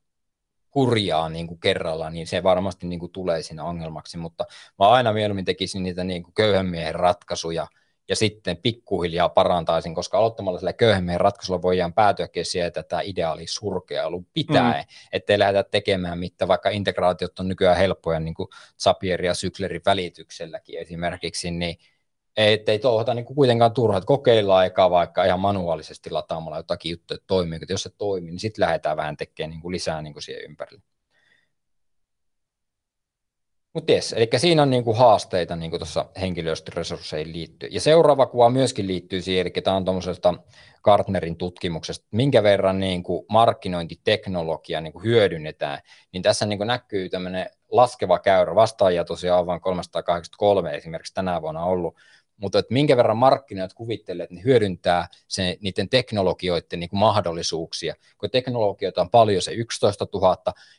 kurjaa 0.71 1.29
niin 1.29 1.47
kuin 1.47 1.61
kerralla, 1.61 2.11
niin 2.11 2.27
se 2.27 2.43
varmasti 2.43 2.87
niin 2.87 3.01
kuin 3.01 3.13
tulee 3.13 3.43
siinä 3.43 3.65
ongelmaksi, 3.65 4.19
mutta 4.19 4.45
mä 4.79 4.89
aina 4.89 5.13
mieluummin 5.13 5.45
tekisin 5.45 5.83
niitä 5.83 6.05
niin 6.05 6.23
kuin 6.23 6.35
köyhän 6.35 6.67
miehen 6.67 6.95
ratkaisuja, 6.95 7.67
ja 8.09 8.17
sitten 8.17 8.57
pikkuhiljaa 8.57 9.29
parantaisin, 9.29 9.95
koska 9.95 10.19
aloittamalla 10.19 10.59
sillä 10.59 10.73
köyhän 10.73 11.05
miehen 11.05 11.21
ratkaisulla 11.21 11.63
voidaan 11.63 11.95
päätyäkin 11.95 12.45
siihen, 12.45 12.67
että 12.67 12.83
tämä 12.83 13.03
ideaali 13.03 13.47
surkealu 13.47 14.27
pitää, 14.33 14.73
mm. 14.73 14.85
ettei 15.13 15.39
lähdetä 15.39 15.69
tekemään 15.71 16.19
mitään, 16.19 16.49
vaikka 16.49 16.71
integraatiot 16.71 17.39
on 17.39 17.49
nykyään 17.49 17.77
helppoja, 17.77 18.21
niin 18.21 18.35
kuin 18.35 18.49
Zapier 18.83 19.25
ja 19.25 19.35
Syklerin 19.35 19.83
välitykselläkin 19.87 20.79
esimerkiksi, 20.79 21.51
niin 21.51 21.77
Että 22.37 22.73
ei 22.73 22.79
tuohota 22.79 23.15
niin 23.15 23.25
kuitenkaan 23.25 23.73
turhaa, 23.73 23.99
että 23.99 24.07
kokeillaan 24.07 24.59
aikaa 24.59 24.91
vaikka 24.91 25.25
ihan 25.25 25.41
manuaalisesti 25.41 26.11
lataamalla 26.11 26.57
jotakin 26.57 26.91
juttuja, 26.91 27.17
että 27.17 27.27
toimii. 27.27 27.59
Että 27.63 27.73
jos 27.73 27.83
se 27.83 27.91
toimii, 27.99 28.31
niin 28.31 28.41
sitten 28.41 28.63
lähdetään 28.63 28.97
vähän 28.97 29.17
tekemään 29.17 29.51
niin 29.51 29.61
kuin 29.61 29.73
lisää 29.73 30.03
niin 30.03 30.13
kuin 30.13 30.23
siihen 30.23 30.45
ympärille. 30.45 30.83
Mutta 33.75 33.93
yes, 33.93 34.13
eli 34.13 34.29
siinä 34.37 34.63
on 34.63 34.71
niinku 34.71 34.93
haasteita 34.93 35.57
niinku 35.57 35.79
tuossa 35.79 36.07
henkilöstöresursseihin 36.21 37.33
liittyen. 37.33 37.75
Ja 37.75 37.81
seuraava 37.81 38.27
kuva 38.27 38.51
myöskin 38.51 38.87
liittyy 38.87 39.23
siihen, 39.23 39.47
eli 39.47 39.63
tämä 39.63 39.77
on 39.77 39.85
tuommoisesta 39.85 40.35
Gartnerin 40.85 41.37
tutkimuksesta, 41.37 42.07
minkä 42.11 42.43
verran 42.43 42.81
niinku 42.81 43.27
markkinointiteknologia 43.29 44.81
niinku 44.81 45.03
hyödynnetään, 45.03 45.79
niin 46.13 46.23
tässä 46.23 46.47
niinku 46.47 46.65
näkyy 46.65 47.09
tämmöinen 47.09 47.47
laskeva 47.71 48.19
käyrä, 48.19 48.55
vastaajia 48.55 49.05
tosiaan 49.05 49.41
on 49.41 49.47
vain 49.47 49.61
383 49.61 50.77
esimerkiksi 50.77 51.15
tänä 51.15 51.43
vuonna 51.43 51.65
ollut, 51.65 51.97
mutta 52.37 52.59
että 52.59 52.73
minkä 52.75 52.97
verran 52.97 53.17
markkinat 53.17 53.73
kuvittelee, 53.73 54.25
että 54.25 54.35
ne 54.35 54.43
hyödyntää 54.45 55.09
se, 55.29 55.57
niiden 55.61 55.89
teknologioiden 55.89 56.81
niin 56.81 56.91
kuin 56.91 57.01
mahdollisuuksia. 57.01 57.95
Kun 58.19 58.31
teknologioita 58.31 59.01
on 59.01 59.11
paljon, 59.11 59.43
se 59.43 59.53
11 59.53 60.07
000, 60.15 60.37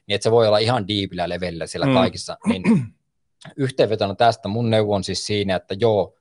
niin 0.07 0.15
että 0.15 0.23
se 0.23 0.31
voi 0.31 0.47
olla 0.47 0.57
ihan 0.57 0.87
diipillä 0.87 1.29
levelillä 1.29 1.67
siellä 1.67 1.87
mm. 1.87 1.93
kaikissa. 1.93 2.37
Niin 2.47 2.63
yhteenvetona 3.57 4.15
tästä 4.15 4.47
mun 4.47 4.69
neuvo 4.69 4.95
on 4.95 5.03
siis 5.03 5.25
siinä, 5.25 5.55
että 5.55 5.75
joo, 5.79 6.17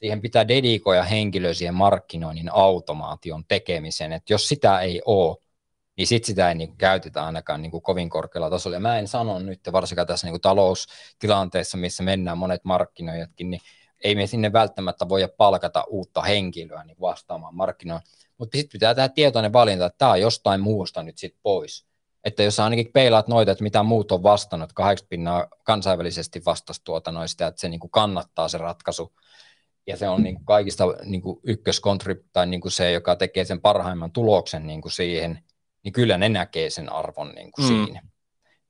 siihen 0.00 0.20
pitää 0.20 0.48
dedikoida 0.48 1.02
henkilö 1.02 1.54
siihen 1.54 1.74
markkinoinnin 1.74 2.52
automaation 2.52 3.44
tekemiseen, 3.48 4.12
että 4.12 4.32
jos 4.32 4.48
sitä 4.48 4.80
ei 4.80 5.02
ole, 5.04 5.36
niin 5.96 6.06
sitten 6.06 6.26
sitä 6.26 6.48
ei 6.48 6.54
niin 6.54 6.76
käytetä 6.76 7.24
ainakaan 7.24 7.62
niin 7.62 7.70
kuin 7.70 7.82
kovin 7.82 8.10
korkealla 8.10 8.50
tasolla. 8.50 8.76
Ja 8.76 8.80
mä 8.80 8.98
en 8.98 9.08
sano 9.08 9.38
nyt, 9.38 9.60
varsinkaan 9.72 10.06
tässä 10.06 10.26
niin 10.26 10.32
kuin 10.32 10.40
taloustilanteessa, 10.40 11.78
missä 11.78 12.02
mennään 12.02 12.38
monet 12.38 12.64
markkinoijatkin, 12.64 13.50
niin 13.50 13.60
ei 14.04 14.14
me 14.14 14.26
sinne 14.26 14.52
välttämättä 14.52 15.08
voida 15.08 15.28
palkata 15.28 15.84
uutta 15.88 16.22
henkilöä 16.22 16.84
niin 16.84 17.00
vastaamaan 17.00 17.54
markkinoille, 17.54 18.04
mutta 18.38 18.58
sitten 18.58 18.72
pitää 18.72 18.94
tehdä 18.94 19.08
tietoinen 19.08 19.52
valinta, 19.52 19.86
että 19.86 19.98
tämä 19.98 20.10
on 20.10 20.20
jostain 20.20 20.60
muusta 20.60 21.02
nyt 21.02 21.18
sitten 21.18 21.40
pois. 21.42 21.86
Että 22.24 22.42
jos 22.42 22.60
ainakin 22.60 22.90
peilaat 22.92 23.28
noita, 23.28 23.52
että 23.52 23.64
mitä 23.64 23.82
muut 23.82 24.12
on 24.12 24.22
vastannut, 24.22 24.72
kahdeksan 24.72 25.08
pinnaa 25.08 25.46
kansainvälisesti 25.64 26.42
vastasi 26.46 26.80
tuota 26.84 27.12
noista, 27.12 27.46
että 27.46 27.60
se 27.60 27.68
niin 27.68 27.80
kuin 27.80 27.90
kannattaa 27.90 28.48
se 28.48 28.58
ratkaisu, 28.58 29.12
ja 29.86 29.96
se 29.96 30.08
on 30.08 30.22
niin 30.22 30.34
kuin 30.34 30.44
kaikista 30.44 30.84
niin 31.04 31.22
kuin 31.22 31.40
ykköskontri, 31.44 32.24
tai 32.32 32.46
niin 32.46 32.60
kuin 32.60 32.72
se, 32.72 32.92
joka 32.92 33.16
tekee 33.16 33.44
sen 33.44 33.60
parhaimman 33.60 34.12
tuloksen 34.12 34.66
niin 34.66 34.82
kuin 34.82 34.92
siihen, 34.92 35.44
niin 35.84 35.92
kyllä 35.92 36.18
ne 36.18 36.28
näkee 36.28 36.70
sen 36.70 36.92
arvon 36.92 37.32
niin 37.34 37.52
kuin 37.52 37.64
mm. 37.64 37.84
siinä. 37.84 38.02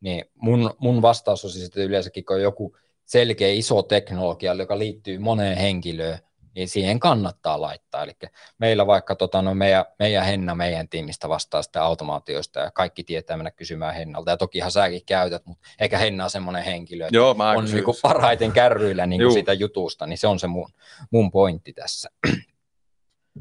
Niin 0.00 0.24
mun, 0.34 0.74
mun 0.78 1.02
vastaus 1.02 1.44
on 1.44 1.50
siis, 1.50 1.64
että 1.64 1.80
yleensäkin 1.80 2.24
kun 2.24 2.42
joku 2.42 2.76
selkeä 3.10 3.48
iso 3.48 3.82
teknologia, 3.82 4.54
joka 4.54 4.78
liittyy 4.78 5.18
moneen 5.18 5.56
henkilöön, 5.56 6.18
niin 6.54 6.68
siihen 6.68 7.00
kannattaa 7.00 7.60
laittaa. 7.60 8.02
Eli 8.02 8.12
meillä 8.58 8.86
vaikka 8.86 9.14
tota, 9.14 9.42
no 9.42 9.54
meidän, 9.54 9.84
meidän 9.98 10.24
Henna 10.24 10.54
meidän 10.54 10.88
tiimistä 10.88 11.28
vastaa 11.28 11.62
sitä 11.62 11.84
automaatioista 11.84 12.60
ja 12.60 12.70
kaikki 12.70 13.04
tietää 13.04 13.36
mennä 13.36 13.50
kysymään 13.50 13.94
Hennalta. 13.94 14.30
Ja 14.30 14.36
tokihan 14.36 14.70
säkin 14.70 15.02
käytät, 15.06 15.46
mutta 15.46 15.68
eikä 15.80 15.98
Henna 15.98 16.24
on 16.24 16.30
semmoinen 16.30 16.64
henkilö, 16.64 17.06
että 17.06 17.16
Joo, 17.16 17.36
on 17.56 17.64
niin 17.64 17.84
kuin 17.84 17.96
parhaiten 18.02 18.52
kärryillä 18.52 19.06
niin 19.06 19.22
kuin 19.22 19.32
siitä 19.32 19.52
jutusta, 19.52 20.06
niin 20.06 20.18
se 20.18 20.26
on 20.26 20.40
se 20.40 20.46
mun, 20.46 20.70
mun 21.10 21.30
pointti 21.30 21.72
tässä. 21.72 22.10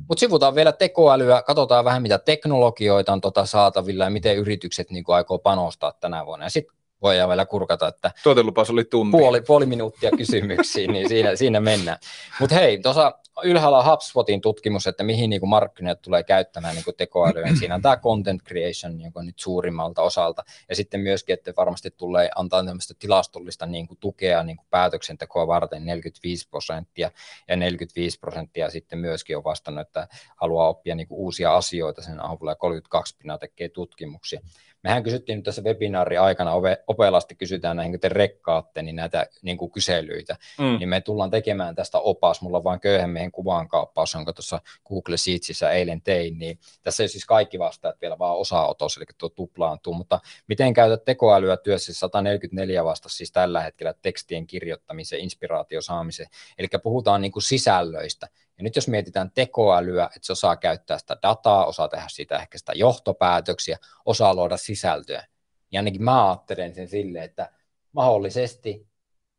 Mutta 0.07 0.19
sivutaan 0.19 0.55
vielä 0.55 0.71
tekoälyä, 0.71 1.41
katsotaan 1.41 1.85
vähän 1.85 2.01
mitä 2.01 2.19
teknologioita 2.19 3.13
on 3.13 3.21
tota 3.21 3.45
saatavilla 3.45 4.03
ja 4.03 4.09
miten 4.09 4.37
yritykset 4.37 4.91
niin 4.91 5.03
aikoo 5.07 5.39
panostaa 5.39 5.93
tänä 5.99 6.25
vuonna. 6.25 6.45
Ja 6.45 6.49
sitten 6.49 6.78
voidaan 7.01 7.29
vielä 7.29 7.45
kurkata, 7.45 7.87
että 7.87 8.11
Tuotelupas 8.23 8.69
oli 8.69 8.83
tunti. 8.83 9.11
Puoli, 9.11 9.41
puoli 9.41 9.65
minuuttia 9.65 10.11
kysymyksiin, 10.17 10.91
niin 10.93 11.09
siinä, 11.09 11.35
siinä 11.35 11.59
mennään. 11.59 11.97
Mutta 12.39 12.55
hei, 12.55 12.81
tuossa 12.81 13.19
ylhäällä 13.43 13.77
on 13.77 13.85
HubSpotin 13.85 14.41
tutkimus, 14.41 14.87
että 14.87 15.03
mihin 15.03 15.29
niin 15.29 15.49
markkinat 15.49 16.01
tulee 16.01 16.23
käyttämään 16.23 16.75
niin 16.75 16.95
tekoälyä. 16.97 17.55
Siinä 17.59 17.75
on 17.75 17.81
tämä 17.81 17.97
content 17.97 18.43
creation 18.43 18.97
niin 18.97 19.11
nyt 19.21 19.39
suurimmalta 19.39 20.01
osalta. 20.01 20.43
Ja 20.69 20.75
sitten 20.75 20.99
myöskin, 20.99 21.33
että 21.33 21.53
varmasti 21.57 21.91
tulee 21.91 22.29
antaa 22.35 22.63
tämmöistä 22.63 22.93
tilastollista 22.99 23.65
niin 23.65 23.87
kuin 23.87 23.97
tukea 23.99 24.43
niin 24.43 24.57
kuin 24.57 24.67
päätöksentekoa 24.69 25.47
varten 25.47 25.85
45 25.85 26.49
prosenttia. 26.49 27.11
Ja 27.47 27.55
45 27.55 28.19
prosenttia 28.19 28.69
sitten 28.69 28.99
myöskin 28.99 29.37
on 29.37 29.43
vastannut, 29.43 29.87
että 29.87 30.07
haluaa 30.35 30.69
oppia 30.69 30.95
niin 30.95 31.07
kuin 31.07 31.19
uusia 31.19 31.55
asioita 31.55 32.01
sen 32.01 32.25
avulla. 32.25 32.51
Ja 32.51 32.55
32 32.55 33.15
pinnaa 33.17 33.37
tekee 33.37 33.69
tutkimuksia. 33.69 34.41
Mehän 34.83 35.03
kysyttiin 35.03 35.37
nyt 35.37 35.45
tässä 35.45 35.61
webinaari 35.61 36.17
aikana, 36.17 36.51
opelasti 36.87 37.35
kysytään 37.35 37.77
näihin, 37.77 37.93
kun 37.93 37.99
te 37.99 38.09
rekkaatte, 38.09 38.81
niin 38.81 38.95
näitä 38.95 39.27
niin 39.41 39.57
kuin 39.57 39.71
kyselyitä, 39.71 40.35
mm. 40.59 40.79
niin 40.79 40.89
me 40.89 41.01
tullaan 41.01 41.31
tekemään 41.31 41.75
tästä 41.75 41.99
opas. 41.99 42.41
Mulla 42.41 42.57
on 42.57 42.63
vain 42.63 42.79
köyhän 42.79 43.09
miehen 43.09 43.31
kuvan 43.31 43.67
kaappaus, 43.67 44.13
jonka 44.13 44.33
tuossa 44.33 44.61
Google 44.87 45.17
Sheetsissä 45.17 45.71
eilen 45.71 46.01
tein, 46.01 46.37
niin 46.37 46.59
tässä 46.81 47.03
ei 47.03 47.09
siis 47.09 47.25
kaikki 47.25 47.59
vastaat 47.59 48.01
vielä 48.01 48.19
vaan 48.19 48.37
osaotos, 48.37 48.97
eli 48.97 49.05
tuo 49.17 49.29
tuplaantuu, 49.29 49.93
mutta 49.93 50.19
miten 50.47 50.73
käytät 50.73 51.05
tekoälyä 51.05 51.57
työssä? 51.57 51.93
144 51.93 52.85
vasta 52.85 53.09
siis 53.09 53.31
tällä 53.31 53.61
hetkellä 53.61 53.93
tekstien 54.01 54.47
kirjoittamiseen, 54.47 55.21
inspiraatio 55.21 55.81
saamiseen, 55.81 56.29
eli 56.57 56.67
puhutaan 56.83 57.21
niin 57.21 57.31
kuin 57.31 57.43
sisällöistä, 57.43 58.27
ja 58.59 58.63
nyt 58.63 58.75
jos 58.75 58.87
mietitään 58.87 59.31
tekoälyä, 59.31 60.05
että 60.05 60.19
se 60.21 60.31
osaa 60.31 60.57
käyttää 60.57 60.97
sitä 60.97 61.17
dataa, 61.23 61.65
osaa 61.65 61.87
tehdä 61.87 62.05
siitä 62.09 62.37
ehkä 62.37 62.57
sitä 62.57 62.73
johtopäätöksiä, 62.75 63.77
osaa 64.05 64.35
luoda 64.35 64.57
sisältöä, 64.57 65.27
niin 65.71 65.79
ainakin 65.79 66.03
mä 66.03 66.29
ajattelen 66.29 66.75
sen 66.75 66.87
silleen, 66.87 67.23
että 67.23 67.51
mahdollisesti 67.91 68.87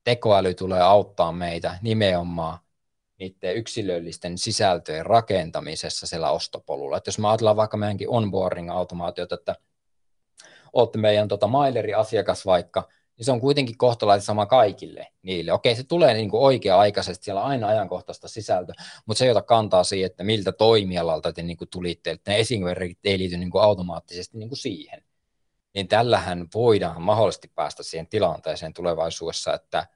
tekoäly 0.04 0.54
tulee 0.54 0.82
auttaa 0.82 1.32
meitä 1.32 1.78
nimenomaan 1.82 2.58
niiden 3.18 3.56
yksilöllisten 3.56 4.38
sisältöjen 4.38 5.06
rakentamisessa 5.06 6.06
siellä 6.06 6.30
ostopolulla. 6.30 6.96
Että 6.96 7.08
jos 7.08 7.18
mä 7.18 7.30
ajatellaan 7.30 7.56
vaikka 7.56 7.76
meidänkin 7.76 8.08
onboarding-automaatiota, 8.08 9.34
että 9.34 9.56
olette 10.72 10.98
meidän 10.98 11.28
tota 11.28 11.46
maileri-asiakas 11.46 12.46
vaikka, 12.46 12.88
niin 13.20 13.24
se 13.24 13.32
on 13.32 13.40
kuitenkin 13.40 13.78
kohtalaisen 13.78 14.26
sama 14.26 14.46
kaikille 14.46 15.06
niille. 15.22 15.52
Okei, 15.52 15.76
se 15.76 15.84
tulee 15.84 16.14
niin 16.14 16.30
kuin 16.30 16.42
oikea-aikaisesti, 16.42 17.24
siellä 17.24 17.40
on 17.42 17.46
aina 17.46 17.68
ajankohtaista 17.68 18.28
sisältöä, 18.28 18.74
mutta 19.06 19.18
se 19.18 19.24
ei 19.24 19.30
ota 19.30 19.42
kantaa 19.42 19.84
siihen, 19.84 20.06
että 20.06 20.24
miltä 20.24 20.52
toimialalta 20.52 21.32
te 21.32 21.42
niin 21.42 21.56
kuin 21.56 21.68
tulitte, 21.70 22.10
että 22.10 22.30
ne 22.30 22.40
esimerkit 22.40 22.98
ei 23.04 23.18
liity 23.18 23.36
niin 23.36 23.50
kuin 23.50 23.62
automaattisesti 23.62 24.38
niin 24.38 24.48
kuin 24.48 24.58
siihen. 24.58 25.02
Niin 25.74 25.88
tällähän 25.88 26.46
voidaan 26.54 27.02
mahdollisesti 27.02 27.52
päästä 27.54 27.82
siihen 27.82 28.06
tilanteeseen 28.06 28.74
tulevaisuudessa, 28.74 29.54
että 29.54 29.86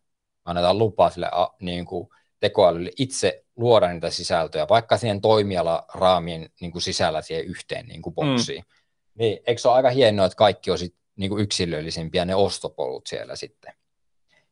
annetaan 0.44 0.78
lupaa 0.78 1.10
sille 1.10 1.30
niin 1.60 1.84
kuin 1.84 2.08
tekoälylle 2.40 2.90
itse 2.98 3.44
luoda 3.56 3.92
niitä 3.92 4.10
sisältöjä, 4.10 4.66
vaikka 4.68 4.96
siihen 4.96 5.20
toimialaraamien 5.20 6.50
niin 6.60 6.72
kuin 6.72 6.82
sisällä 6.82 7.22
siihen 7.22 7.44
yhteen 7.44 7.86
niin 7.86 8.02
kuin 8.02 8.14
boksiin. 8.14 8.64
Mm. 8.64 8.74
Niin, 9.14 9.38
eikö 9.46 9.60
se 9.60 9.68
ole 9.68 9.76
aika 9.76 9.90
hienoa, 9.90 10.26
että 10.26 10.36
kaikki 10.36 10.70
on 10.70 10.78
sit, 10.78 10.94
niin 11.16 11.30
kuin 11.30 11.42
yksilöllisimpiä 11.42 12.24
ne 12.24 12.34
ostopolut 12.34 13.06
siellä 13.06 13.36
sitten. 13.36 13.72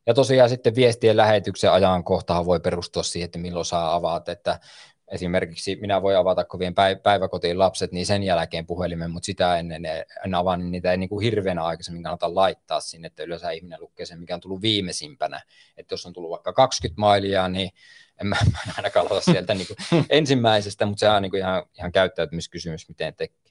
Ja 0.05 0.13
tosiaan 0.13 0.49
sitten 0.49 0.75
viestien 0.75 1.17
lähetyksen 1.17 1.71
ajankohtahan 1.71 2.45
voi 2.45 2.59
perustua 2.59 3.03
siihen, 3.03 3.25
että 3.25 3.39
milloin 3.39 3.65
saa 3.65 3.95
avata, 3.95 4.31
että 4.31 4.59
esimerkiksi 5.07 5.75
minä 5.75 6.01
voin 6.01 6.17
avata, 6.17 6.45
kun 6.45 6.59
vien 6.59 6.75
päiväkotiin 7.03 7.59
lapset, 7.59 7.91
niin 7.91 8.05
sen 8.05 8.23
jälkeen 8.23 8.65
puhelimen, 8.65 9.11
mutta 9.11 9.25
sitä 9.25 9.59
ennen 9.59 9.85
en 10.25 10.35
avaa, 10.35 10.57
niin 10.57 10.71
niitä 10.71 10.91
ei 10.91 10.97
niin 10.97 11.09
kuin 11.09 11.23
hirveänä 11.23 11.63
aikaisemmin 11.63 12.03
kannata 12.03 12.35
laittaa 12.35 12.79
sinne, 12.79 13.07
että 13.07 13.23
yleensä 13.23 13.51
ihminen 13.51 13.81
lukee 13.81 14.05
sen, 14.05 14.19
mikä 14.19 14.35
on 14.35 14.41
tullut 14.41 14.61
viimeisimpänä. 14.61 15.41
Että 15.77 15.93
jos 15.93 16.05
on 16.05 16.13
tullut 16.13 16.31
vaikka 16.31 16.53
20 16.53 17.01
mailia, 17.01 17.47
niin 17.47 17.69
en 18.21 18.27
mä, 18.27 18.35
mä 18.51 18.73
ainakaan 18.77 19.07
aloita 19.07 19.31
sieltä 19.31 19.53
niin 19.53 19.67
kuin 19.67 20.05
ensimmäisestä, 20.09 20.85
mutta 20.85 20.99
se 20.99 21.09
on 21.09 21.21
niin 21.21 21.31
kuin 21.31 21.39
ihan, 21.39 21.63
ihan 21.77 21.91
käyttäytymiskysymys, 21.91 22.89
miten 22.89 23.15
tekee. 23.15 23.42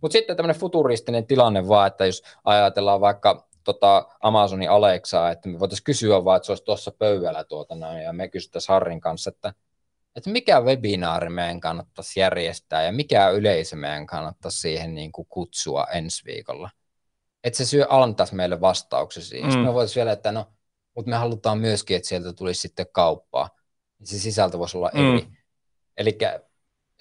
Mutta 0.00 0.12
sitten 0.12 0.36
tämmöinen 0.36 0.60
futuristinen 0.60 1.26
tilanne 1.26 1.68
vaan, 1.68 1.86
että 1.86 2.06
jos 2.06 2.22
ajatellaan 2.44 3.00
vaikka 3.00 3.48
tota 3.64 4.08
Amazonin 4.20 4.70
Alexaa, 4.70 5.30
että 5.30 5.48
me 5.48 5.58
voitaisiin 5.60 5.84
kysyä 5.84 6.24
vaan, 6.24 6.36
että 6.36 6.46
se 6.46 6.52
olisi 6.52 6.64
tuossa 6.64 6.92
pöydällä 6.98 7.44
tuota 7.44 7.74
näin, 7.74 8.02
ja 8.02 8.12
me 8.12 8.28
kysyttäisiin 8.28 8.74
Harrin 8.74 9.00
kanssa, 9.00 9.30
että 9.30 9.54
että 10.16 10.30
mikä 10.30 10.60
webinaari 10.60 11.28
meidän 11.28 11.60
kannattaisi 11.60 12.20
järjestää 12.20 12.82
ja 12.82 12.92
mikä 12.92 13.28
yleisö 13.28 13.76
meidän 13.76 14.06
kannattaisi 14.06 14.60
siihen 14.60 14.94
niin 14.94 15.12
kuin 15.12 15.26
kutsua 15.30 15.86
ensi 15.92 16.24
viikolla. 16.24 16.70
Että 17.44 17.56
se 17.56 17.64
syö 17.64 17.86
antaisi 17.88 18.34
meille 18.34 18.60
vastauksia 18.60 19.22
siihen. 19.22 19.46
Mm. 19.46 19.50
Sitten 19.50 19.66
me 19.66 19.74
voitaisiin 19.74 20.00
vielä, 20.00 20.12
että 20.12 20.32
no, 20.32 20.52
mutta 20.96 21.10
me 21.10 21.16
halutaan 21.16 21.58
myöskin, 21.58 21.96
että 21.96 22.08
sieltä 22.08 22.32
tulisi 22.32 22.60
sitten 22.60 22.86
kauppaa. 22.92 23.48
Se 24.02 24.18
sisältö 24.18 24.58
voisi 24.58 24.76
olla 24.76 24.90
eri. 24.90 25.20
Mm. 25.20 25.36
Eli 25.96 26.18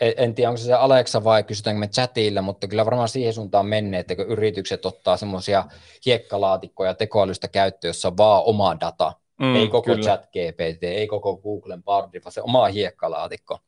en 0.01 0.35
tiedä, 0.35 0.49
onko 0.49 0.57
se 0.57 0.63
se 0.63 0.73
Alexa 0.73 1.23
vai 1.23 1.43
kysytäänkö 1.43 1.79
me 1.79 1.87
chatilla, 1.87 2.41
mutta 2.41 2.67
kyllä 2.67 2.85
varmaan 2.85 3.09
siihen 3.09 3.33
suuntaan 3.33 3.65
menee, 3.65 3.99
että 3.99 4.15
kun 4.15 4.25
yritykset 4.25 4.85
ottaa 4.85 5.17
semmoisia 5.17 5.65
hiekkalaatikkoja 6.05 6.93
tekoälystä 6.93 7.47
käyttöön, 7.47 7.89
jossa 7.89 8.07
on 8.07 8.17
vaan 8.17 8.43
oma 8.45 8.79
data, 8.79 9.13
Mm, 9.41 9.55
ei 9.55 9.67
koko 9.67 9.85
kyllä. 9.85 10.05
chat 10.05 10.25
GPT, 10.25 10.83
ei 10.83 11.07
koko 11.07 11.37
Googlen 11.37 11.83
Bardi, 11.83 12.21
vaan 12.23 12.31
se 12.31 12.41
oma 12.41 12.65
hiekkalaatikko. 12.65 13.59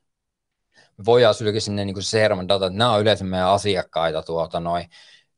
Me 0.97 1.05
voidaan 1.05 1.33
sylkeä 1.33 1.59
sinne 1.59 1.85
niin 1.85 1.93
kuin 1.93 2.03
se 2.03 2.29
data, 2.47 2.65
että 2.65 2.77
nämä 2.77 2.93
on 2.93 3.01
yleensä 3.01 3.23
meidän 3.23 3.47
asiakkaita 3.47 4.21
tuota 4.21 4.59
noin, 4.59 4.89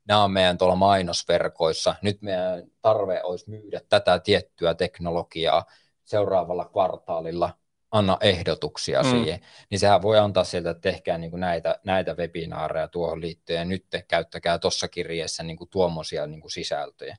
nämä 0.08 0.24
on 0.24 0.30
meidän 0.30 0.58
tuolla 0.58 0.76
mainosverkoissa. 0.76 1.94
Nyt 2.02 2.22
meidän 2.22 2.62
tarve 2.82 3.22
olisi 3.22 3.50
myydä 3.50 3.80
tätä 3.88 4.18
tiettyä 4.18 4.74
teknologiaa 4.74 5.64
seuraavalla 6.04 6.64
kvartaalilla. 6.64 7.50
Anna 7.96 8.18
ehdotuksia 8.20 9.02
mm. 9.02 9.10
siihen, 9.10 9.40
niin 9.70 9.78
sehän 9.78 10.02
voi 10.02 10.18
antaa 10.18 10.44
sieltä, 10.44 10.70
että 10.70 10.80
tehkää 10.80 11.18
niin 11.18 11.30
kuin 11.30 11.40
näitä, 11.40 11.80
näitä 11.84 12.14
webinaareja 12.14 12.88
tuohon 12.88 13.20
liittyen, 13.20 13.58
ja 13.58 13.64
nyt 13.64 13.86
te 13.90 14.04
käyttäkää 14.08 14.58
tuossa 14.58 14.88
kirjeessä 14.88 15.42
niin 15.42 15.56
kuin 15.56 15.70
tuommoisia 15.70 16.26
niin 16.26 16.40
kuin 16.40 16.50
sisältöjä. 16.50 17.16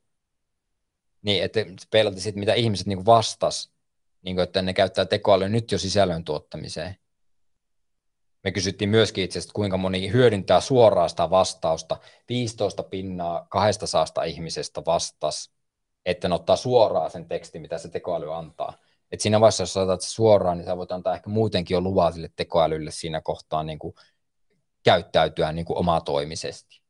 Niin, 1.22 1.44
että 1.44 1.60
peilata 1.92 2.20
sitten, 2.20 2.40
mitä 2.40 2.54
ihmiset 2.54 2.88
niin 2.88 2.98
kuin 2.98 3.06
vastas, 3.06 3.72
niin 4.22 4.36
kuin, 4.36 4.44
että 4.44 4.62
ne 4.62 4.74
käyttää 4.74 5.06
tekoälyä 5.06 5.50
nyt 5.50 5.72
jo 5.72 5.78
sisällön 5.78 6.24
tuottamiseen. 6.24 6.96
Me 8.44 8.52
kysyttiin 8.52 8.90
myöskin 8.90 9.24
itse 9.24 9.40
asiassa, 9.40 9.54
kuinka 9.54 9.78
moni 9.78 10.12
hyödyntää 10.12 10.62
suoraan 10.62 11.10
sitä 11.10 11.30
vastausta. 11.30 11.98
15 12.30 12.84
pinnaa 12.84 13.48
200 13.50 14.24
ihmisestä 14.24 14.82
vastas, 14.86 15.52
että 16.06 16.28
ne 16.28 16.36
ottaa 16.36 16.56
suoraan 16.56 17.12
sen 17.12 17.28
tekstin, 17.28 17.62
mitä 17.62 17.78
se 17.78 17.90
tekoäly 17.90 18.36
antaa. 18.36 18.74
Et 19.12 19.22
siinä 19.22 19.40
vaiheessa, 19.40 19.64
jos 19.64 19.74
se 19.74 20.10
suoraan, 20.10 20.58
niin 20.58 20.66
sä 20.66 20.78
voit 20.78 20.92
antaa 20.92 21.16
ehkä 21.16 21.30
muutenkin 21.30 21.76
jo 21.76 21.82
luvaa 21.82 22.12
sille 22.12 22.30
tekoälylle 22.36 22.92
siinä 22.92 23.22
kohtaa 23.22 23.64
niin 23.64 23.80
kuin 23.80 23.96
käyttäytyä 24.84 25.52
niin 25.52 25.66
kuin 25.66 25.78
omatoimisesti. 25.78 26.82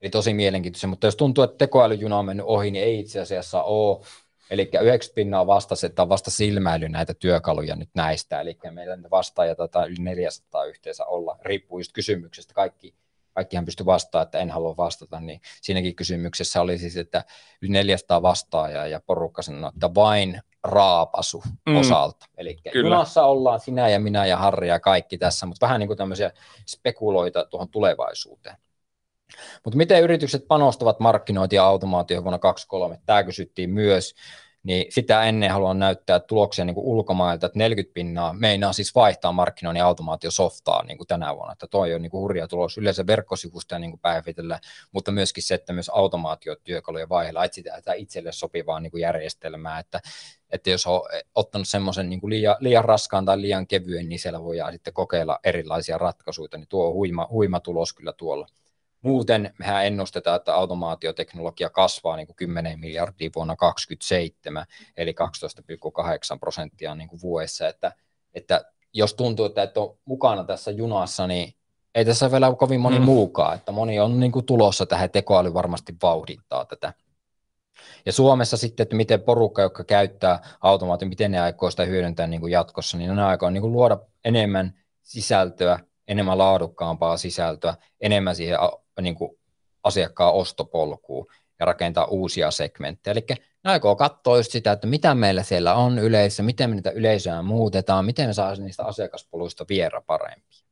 Eli 0.00 0.10
tosi 0.10 0.34
mielenkiintoista, 0.34 0.86
mutta 0.86 1.06
jos 1.06 1.16
tuntuu, 1.16 1.44
että 1.44 1.58
tekoälyjuna 1.58 2.18
on 2.18 2.24
mennyt 2.24 2.46
ohi, 2.46 2.70
niin 2.70 2.84
ei 2.84 3.00
itse 3.00 3.20
asiassa 3.20 3.62
ole. 3.62 4.06
Eli 4.50 4.62
90 4.62 5.14
pinnaa 5.14 5.46
vastasi, 5.46 5.86
että 5.86 6.02
on 6.02 6.08
vasta 6.08 6.30
silmäily 6.30 6.88
näitä 6.88 7.14
työkaluja 7.14 7.76
nyt 7.76 7.90
näistä, 7.94 8.40
eli 8.40 8.58
meillä 8.70 8.98
vastaajia 9.10 9.54
taitaa 9.54 9.86
yli 9.86 9.96
400 9.98 10.64
yhteensä 10.64 11.04
olla, 11.04 11.38
riippuu 11.42 11.78
just 11.78 11.92
kysymyksestä, 11.92 12.54
kaikki, 12.54 12.94
kaikkihan 13.34 13.64
pysty 13.64 13.84
vastaamaan, 13.84 14.26
että 14.26 14.38
en 14.38 14.50
halua 14.50 14.76
vastata, 14.76 15.20
niin 15.20 15.40
siinäkin 15.62 15.96
kysymyksessä 15.96 16.60
oli 16.60 16.78
siis, 16.78 16.96
että 16.96 17.24
yli 17.62 17.72
400 17.72 18.22
vastaajaa 18.22 18.86
ja 18.86 19.00
porukka 19.06 19.42
sanoi, 19.42 19.70
että 19.74 19.94
vain 19.94 20.40
raapasu 20.64 21.42
mm, 21.68 21.76
osalta. 21.76 22.26
Eli 22.36 22.56
junassa 22.74 23.24
ollaan 23.24 23.60
sinä 23.60 23.88
ja 23.88 24.00
minä 24.00 24.26
ja 24.26 24.36
Harri 24.36 24.68
ja 24.68 24.80
kaikki 24.80 25.18
tässä, 25.18 25.46
mutta 25.46 25.66
vähän 25.66 25.80
niin 25.80 25.86
kuin 25.88 25.96
tämmöisiä 25.96 26.30
spekuloita 26.66 27.44
tuohon 27.44 27.68
tulevaisuuteen. 27.68 28.56
Mutta 29.64 29.76
miten 29.76 30.02
yritykset 30.02 30.48
panostavat 30.48 31.00
markkinointi 31.00 31.56
ja 31.56 31.64
automaatioon 31.64 32.24
vuonna 32.24 32.38
2023? 32.38 33.00
Tämä 33.06 33.24
kysyttiin 33.24 33.70
myös. 33.70 34.14
Niin 34.62 34.92
sitä 34.92 35.24
ennen 35.24 35.50
haluan 35.50 35.78
näyttää 35.78 36.20
tuloksia 36.20 36.64
niin 36.64 36.74
ulkomailta, 36.78 37.46
että 37.46 37.58
40 37.58 37.94
pinnaa 37.94 38.32
meinaa 38.32 38.72
siis 38.72 38.94
vaihtaa 38.94 39.32
markkinoinnin 39.32 39.84
automaatiosoftaa 39.84 40.84
niin 40.84 40.98
kuin 40.98 41.06
tänä 41.06 41.34
vuonna. 41.36 41.52
Että 41.52 41.66
toi 41.66 41.94
on 41.94 42.02
niin 42.02 42.10
kuin 42.10 42.20
hurja 42.20 42.48
tulos 42.48 42.78
yleensä 42.78 43.06
verkkosivusta 43.06 43.78
niin 43.78 43.90
kuin 43.90 44.00
päivitellä, 44.00 44.60
mutta 44.92 45.12
myöskin 45.12 45.42
se, 45.42 45.54
että 45.54 45.72
myös 45.72 45.88
automaatiotyökalujen 45.88 47.08
vaiheella 47.08 47.44
etsitään 47.44 47.82
itselle 47.96 48.32
sopivaa 48.32 48.80
niin 48.80 48.90
kuin 48.90 49.00
järjestelmää, 49.00 49.78
että 49.78 50.00
että 50.50 50.70
jos 50.70 50.86
on 50.86 51.00
ottanut 51.34 51.68
semmoisen 51.68 52.10
niin 52.10 52.20
liian, 52.24 52.56
liian 52.60 52.84
raskaan 52.84 53.24
tai 53.24 53.40
liian 53.40 53.66
kevyen, 53.66 54.08
niin 54.08 54.18
siellä 54.18 54.44
voidaan 54.44 54.72
sitten 54.72 54.94
kokeilla 54.94 55.38
erilaisia 55.44 55.98
ratkaisuja, 55.98 56.48
niin 56.56 56.68
tuo 56.68 56.86
on 56.88 56.94
huima, 56.94 57.28
huima 57.30 57.60
tulos 57.60 57.92
kyllä 57.92 58.12
tuolla. 58.12 58.46
Muuten 59.02 59.54
mehän 59.58 59.86
ennustetaan, 59.86 60.36
että 60.36 60.54
automaatioteknologia 60.54 61.70
kasvaa 61.70 62.16
niin 62.16 62.26
kuin 62.26 62.36
10 62.36 62.80
miljardia 62.80 63.30
vuonna 63.34 63.56
2027, 63.56 64.66
eli 64.96 65.14
12,8 66.32 66.38
prosenttia 66.40 66.94
niin 66.94 67.08
kuin 67.08 67.20
vuodessa, 67.22 67.68
että, 67.68 67.92
että 68.34 68.64
jos 68.92 69.14
tuntuu, 69.14 69.46
että 69.46 69.62
et 69.62 69.76
on 69.76 69.98
mukana 70.04 70.44
tässä 70.44 70.70
junassa, 70.70 71.26
niin 71.26 71.54
ei 71.94 72.04
tässä 72.04 72.30
vielä 72.32 72.48
ole 72.48 72.56
kovin 72.56 72.80
moni 72.80 72.98
mm. 72.98 73.04
muukaan, 73.04 73.54
että 73.54 73.72
moni 73.72 74.00
on 74.00 74.20
niin 74.20 74.32
kuin 74.32 74.46
tulossa 74.46 74.86
tähän, 74.86 75.10
tekoäly 75.10 75.54
varmasti 75.54 75.94
vauhdittaa 76.02 76.64
tätä. 76.64 76.92
Ja 78.06 78.12
Suomessa 78.12 78.56
sitten, 78.56 78.82
että 78.82 78.96
miten 78.96 79.20
porukka, 79.22 79.62
joka 79.62 79.84
käyttää 79.84 80.38
automaatio, 80.60 81.08
miten 81.08 81.30
ne 81.30 81.40
aikoo 81.40 81.70
sitä 81.70 81.84
hyödyntää 81.84 82.26
niin 82.26 82.40
kuin 82.40 82.52
jatkossa, 82.52 82.98
niin 82.98 83.16
ne 83.16 83.24
aikoo 83.24 83.50
niin 83.50 83.60
kuin 83.60 83.72
luoda 83.72 83.98
enemmän 84.24 84.74
sisältöä, 85.02 85.78
enemmän 86.08 86.38
laadukkaampaa 86.38 87.16
sisältöä, 87.16 87.74
enemmän 88.00 88.36
siihen 88.36 88.58
niin 89.02 89.14
kuin 89.14 89.38
asiakkaan 89.82 90.34
ostopolkuun 90.34 91.26
ja 91.58 91.66
rakentaa 91.66 92.04
uusia 92.04 92.50
segmenttejä. 92.50 93.12
Eli 93.12 93.26
ne 93.64 93.70
aikoo 93.70 93.96
katsoa 93.96 94.36
just 94.36 94.52
sitä, 94.52 94.72
että 94.72 94.86
mitä 94.86 95.14
meillä 95.14 95.42
siellä 95.42 95.74
on 95.74 95.98
yleisössä, 95.98 96.42
miten 96.42 96.70
me 96.70 96.76
niitä 96.76 96.90
yleisöä 96.90 97.42
muutetaan, 97.42 98.04
miten 98.04 98.26
me 98.26 98.32
saadaan 98.32 98.64
niistä 98.64 98.84
asiakaspoluista 98.84 99.64
viera 99.68 100.00
parempia. 100.00 100.67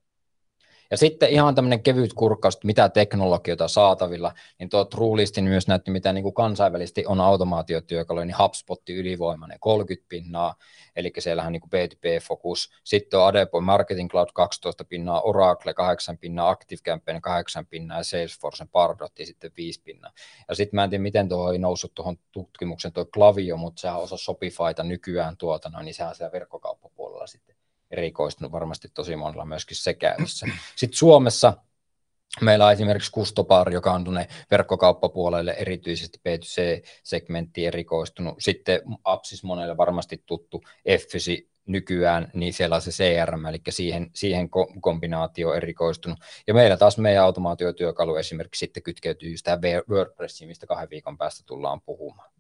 Ja 0.91 0.97
sitten 0.97 1.31
ihan 1.31 1.55
tämmöinen 1.55 1.83
kevyt 1.83 2.13
kurkkaus, 2.13 2.59
mitä 2.65 2.89
teknologioita 2.89 3.69
saatavilla, 3.69 4.33
niin 4.59 4.69
tuo 4.69 4.85
Truelistin 4.85 5.45
myös 5.45 5.69
näytti, 5.69 5.91
mitä 5.91 6.13
niin 6.13 6.23
kuin 6.23 6.35
kansainvälisesti 6.35 7.07
on 7.07 7.21
automaatiotyökaluja, 7.21 8.27
niin 8.27 8.39
HubSpotti 8.39 8.95
ylivoimainen 8.95 9.61
30 9.61 10.09
pinnaa, 10.09 10.55
eli 10.97 11.13
siellähän 11.19 11.53
niin 11.53 11.61
kuin 11.61 11.71
B2B-fokus. 11.71 12.71
Sitten 12.85 13.21
on 13.21 13.27
Adepo 13.27 13.61
Marketing 13.61 14.11
Cloud 14.11 14.29
12 14.35 14.85
pinnaa, 14.85 15.21
Oracle 15.21 15.75
8 15.75 16.19
pinnaa, 16.19 16.51
Active 16.51 16.81
Campaign 16.85 17.21
8 17.21 17.67
pinnaa 17.67 17.99
ja 17.99 18.05
Salesforce 18.05 18.65
Pardotti 18.73 19.27
sitten 19.27 19.53
5 19.57 19.83
pinnaa. 19.83 20.13
Ja 20.49 20.55
sitten 20.55 20.77
mä 20.77 20.85
en 20.85 20.91
tiedä, 20.91 21.03
miten 21.03 21.29
tuo 21.29 21.53
ei 21.53 21.59
noussut 21.59 21.95
tuohon 21.95 22.17
tutkimuksen 22.33 22.93
tuo 22.93 23.05
Klavio, 23.05 23.57
mutta 23.57 23.81
sehän 23.81 23.99
osa 23.99 24.17
Shopifyta 24.17 24.83
nykyään 24.83 25.37
tuota, 25.37 25.69
no, 25.69 25.83
niin 25.83 25.95
sehän 25.95 26.15
siellä 26.15 26.33
verkkokauppapuolella 26.33 27.27
sitten 27.27 27.56
erikoistunut 27.91 28.53
varmasti 28.53 28.89
tosi 28.95 29.17
monella 29.17 29.45
myöskin 29.45 29.77
se 29.77 29.95
käytössä. 29.95 30.47
Sitten 30.77 30.99
Suomessa 30.99 31.53
meillä 32.41 32.67
on 32.67 32.73
esimerkiksi 32.73 33.11
Kustopar, 33.13 33.73
joka 33.73 33.93
on 33.93 34.05
tuonne 34.05 34.29
verkkokauppapuolelle 34.51 35.51
erityisesti 35.59 36.19
B2C-segmentti 36.19 37.67
erikoistunut. 37.67 38.35
Sitten 38.39 38.81
Apsis 39.05 39.45
monelle 39.45 39.77
varmasti 39.77 40.23
tuttu 40.27 40.63
Effisi 40.85 41.51
nykyään, 41.67 42.31
niin 42.35 42.53
siellä 42.53 42.77
on 42.77 42.83
se 42.83 42.91
CRM, 42.91 43.47
eli 43.47 43.59
siihen, 43.69 44.11
siihen 44.15 44.49
kombinaatio 44.81 45.55
erikoistunut. 45.55 46.19
Ja 46.47 46.55
meillä 46.55 46.77
taas 46.77 46.99
meidän 46.99 47.25
automaatiotyökalu 47.25 48.17
esimerkiksi 48.17 48.59
sitten 48.59 48.83
kytkeytyy 48.83 49.35
tähän 49.45 49.61
WordPressiin, 49.91 50.49
mistä 50.49 50.67
kahden 50.67 50.91
viikon 50.91 51.19
päästä 51.19 51.45
tullaan 51.47 51.81
puhumaan. 51.81 52.36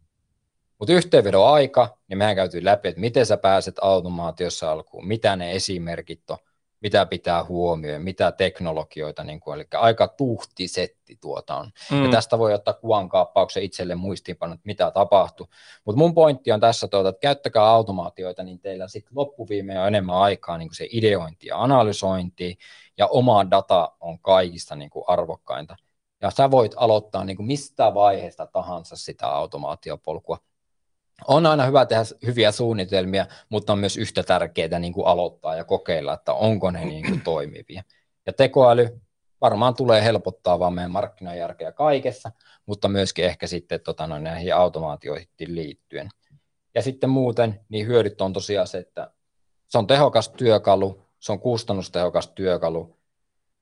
Mutta 0.78 0.92
yhteenvedon 0.92 1.48
aika, 1.48 1.98
niin 2.08 2.18
mehän 2.18 2.36
käytiin 2.36 2.64
läpi, 2.64 2.88
että 2.88 3.00
miten 3.00 3.26
sä 3.26 3.36
pääset 3.36 3.74
automaatiossa 3.82 4.72
alkuun, 4.72 5.06
mitä 5.06 5.36
ne 5.36 5.52
esimerkit 5.52 6.30
on, 6.30 6.38
mitä 6.80 7.06
pitää 7.06 7.44
huomioida, 7.44 7.98
mitä 7.98 8.32
teknologioita, 8.32 9.24
niin 9.24 9.40
kuin, 9.40 9.54
eli 9.54 9.66
aika 9.74 10.08
tuhtisetti 10.08 11.18
tuota 11.20 11.56
on. 11.56 11.70
Mm. 11.90 12.04
Ja 12.04 12.10
tästä 12.10 12.38
voi 12.38 12.54
ottaa 12.54 12.74
kuvankaappauksen 12.74 13.62
itselle 13.62 13.94
muistiinpanot, 13.94 14.60
mitä 14.64 14.90
tapahtuu. 14.90 15.46
Mutta 15.84 15.98
mun 15.98 16.14
pointti 16.14 16.52
on 16.52 16.60
tässä, 16.60 16.88
tuota, 16.88 17.08
että 17.08 17.20
käyttäkää 17.20 17.64
automaatioita, 17.64 18.42
niin 18.42 18.60
teillä 18.60 18.88
sitten 18.88 19.12
loppuviimeen 19.16 19.80
on 19.80 19.86
enemmän 19.86 20.16
aikaa 20.16 20.58
niin 20.58 20.68
kuin 20.68 20.76
se 20.76 20.88
ideointi 20.90 21.46
ja 21.46 21.62
analysointi, 21.62 22.58
ja 22.98 23.06
oma 23.06 23.50
data 23.50 23.92
on 24.00 24.18
kaikista 24.18 24.76
niin 24.76 24.90
kuin 24.90 25.04
arvokkainta. 25.06 25.76
Ja 26.20 26.30
sä 26.30 26.50
voit 26.50 26.72
aloittaa 26.76 27.24
niin 27.24 27.36
kuin 27.36 27.46
mistä 27.46 27.94
vaiheesta 27.94 28.46
tahansa 28.46 28.96
sitä 28.96 29.26
automaatiopolkua 29.26 30.38
on 31.28 31.46
aina 31.46 31.66
hyvä 31.66 31.86
tehdä 31.86 32.02
hyviä 32.26 32.52
suunnitelmia, 32.52 33.26
mutta 33.48 33.72
on 33.72 33.78
myös 33.78 33.96
yhtä 33.96 34.22
tärkeää 34.22 34.78
niin 34.78 34.92
kuin 34.92 35.06
aloittaa 35.06 35.56
ja 35.56 35.64
kokeilla, 35.64 36.14
että 36.14 36.32
onko 36.32 36.70
ne 36.70 36.84
niin 36.84 37.06
kuin 37.06 37.20
toimivia. 37.20 37.82
Ja 38.26 38.32
tekoäly 38.32 39.00
varmaan 39.40 39.74
tulee 39.74 40.04
helpottaa 40.04 40.58
vaan 40.58 40.74
meidän 40.74 40.90
markkinajärkeä 40.90 41.72
kaikessa, 41.72 42.32
mutta 42.66 42.88
myöskin 42.88 43.24
ehkä 43.24 43.46
sitten 43.46 43.80
tota, 43.80 44.06
noin, 44.06 44.24
näihin 44.24 44.54
automaatioihin 44.54 45.28
liittyen. 45.46 46.08
Ja 46.74 46.82
sitten 46.82 47.10
muuten, 47.10 47.60
niin 47.68 47.86
hyödyt 47.86 48.20
on 48.20 48.32
tosiaan 48.32 48.66
se, 48.66 48.78
että 48.78 49.10
se 49.68 49.78
on 49.78 49.86
tehokas 49.86 50.28
työkalu, 50.28 51.02
se 51.18 51.32
on 51.32 51.40
kustannustehokas 51.40 52.28
työkalu, 52.28 52.96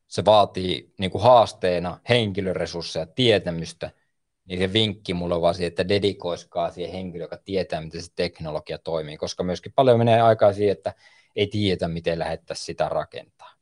se 0.07 0.24
vaatii 0.24 0.94
niin 0.98 1.11
kuin 1.11 1.22
haasteena 1.22 1.98
henkilöresursseja, 2.09 3.07
tietämystä– 3.07 3.90
niin 4.45 4.59
se 4.59 4.72
vinkki 4.72 5.14
mulle 5.14 5.34
on 5.34 5.42
vaan 5.42 5.55
siihen, 5.55 5.68
että 5.68 5.88
dedikoiskaa 5.88 6.70
siihen 6.70 6.92
henkilö, 6.92 7.24
joka 7.24 7.36
tietää, 7.45 7.80
miten 7.80 8.03
se 8.03 8.12
teknologia 8.16 8.78
toimii, 8.78 9.16
koska 9.16 9.42
myöskin 9.42 9.72
paljon 9.72 9.99
menee 9.99 10.20
aikaa 10.20 10.53
siihen, 10.53 10.72
että 10.72 10.95
ei 11.36 11.47
tiedä, 11.47 11.88
miten 11.88 12.18
lähettäisiin 12.18 12.66
sitä 12.66 12.88
rakentaa. 12.88 13.55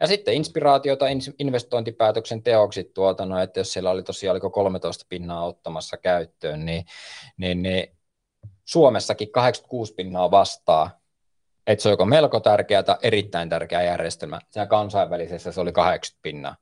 Ja 0.00 0.06
sitten 0.06 0.34
inspiraatiota 0.34 1.06
investointipäätöksen 1.38 2.42
teoksi 2.42 2.84
tuota, 2.84 3.26
no, 3.26 3.38
että 3.38 3.60
jos 3.60 3.72
siellä 3.72 3.90
oli 3.90 4.02
tosiaan 4.02 4.32
oliko 4.32 4.50
13 4.50 5.06
pinnaa 5.08 5.46
ottamassa 5.46 5.96
käyttöön, 5.96 6.64
niin, 6.64 6.84
niin, 7.36 7.62
niin 7.62 7.96
Suomessakin 8.64 9.32
86 9.32 9.94
pinnaa 9.94 10.30
vastaa, 10.30 11.00
että 11.66 11.82
se 11.82 11.88
on 11.88 11.92
joko 11.92 12.04
melko 12.04 12.40
tärkeä 12.40 12.82
tai 12.82 12.96
erittäin 13.02 13.48
tärkeä 13.48 13.82
järjestelmä. 13.82 14.40
Siellä 14.50 14.66
kansainvälisessä 14.66 15.52
se 15.52 15.60
oli 15.60 15.72
80 15.72 16.22
pinnaa. 16.22 16.56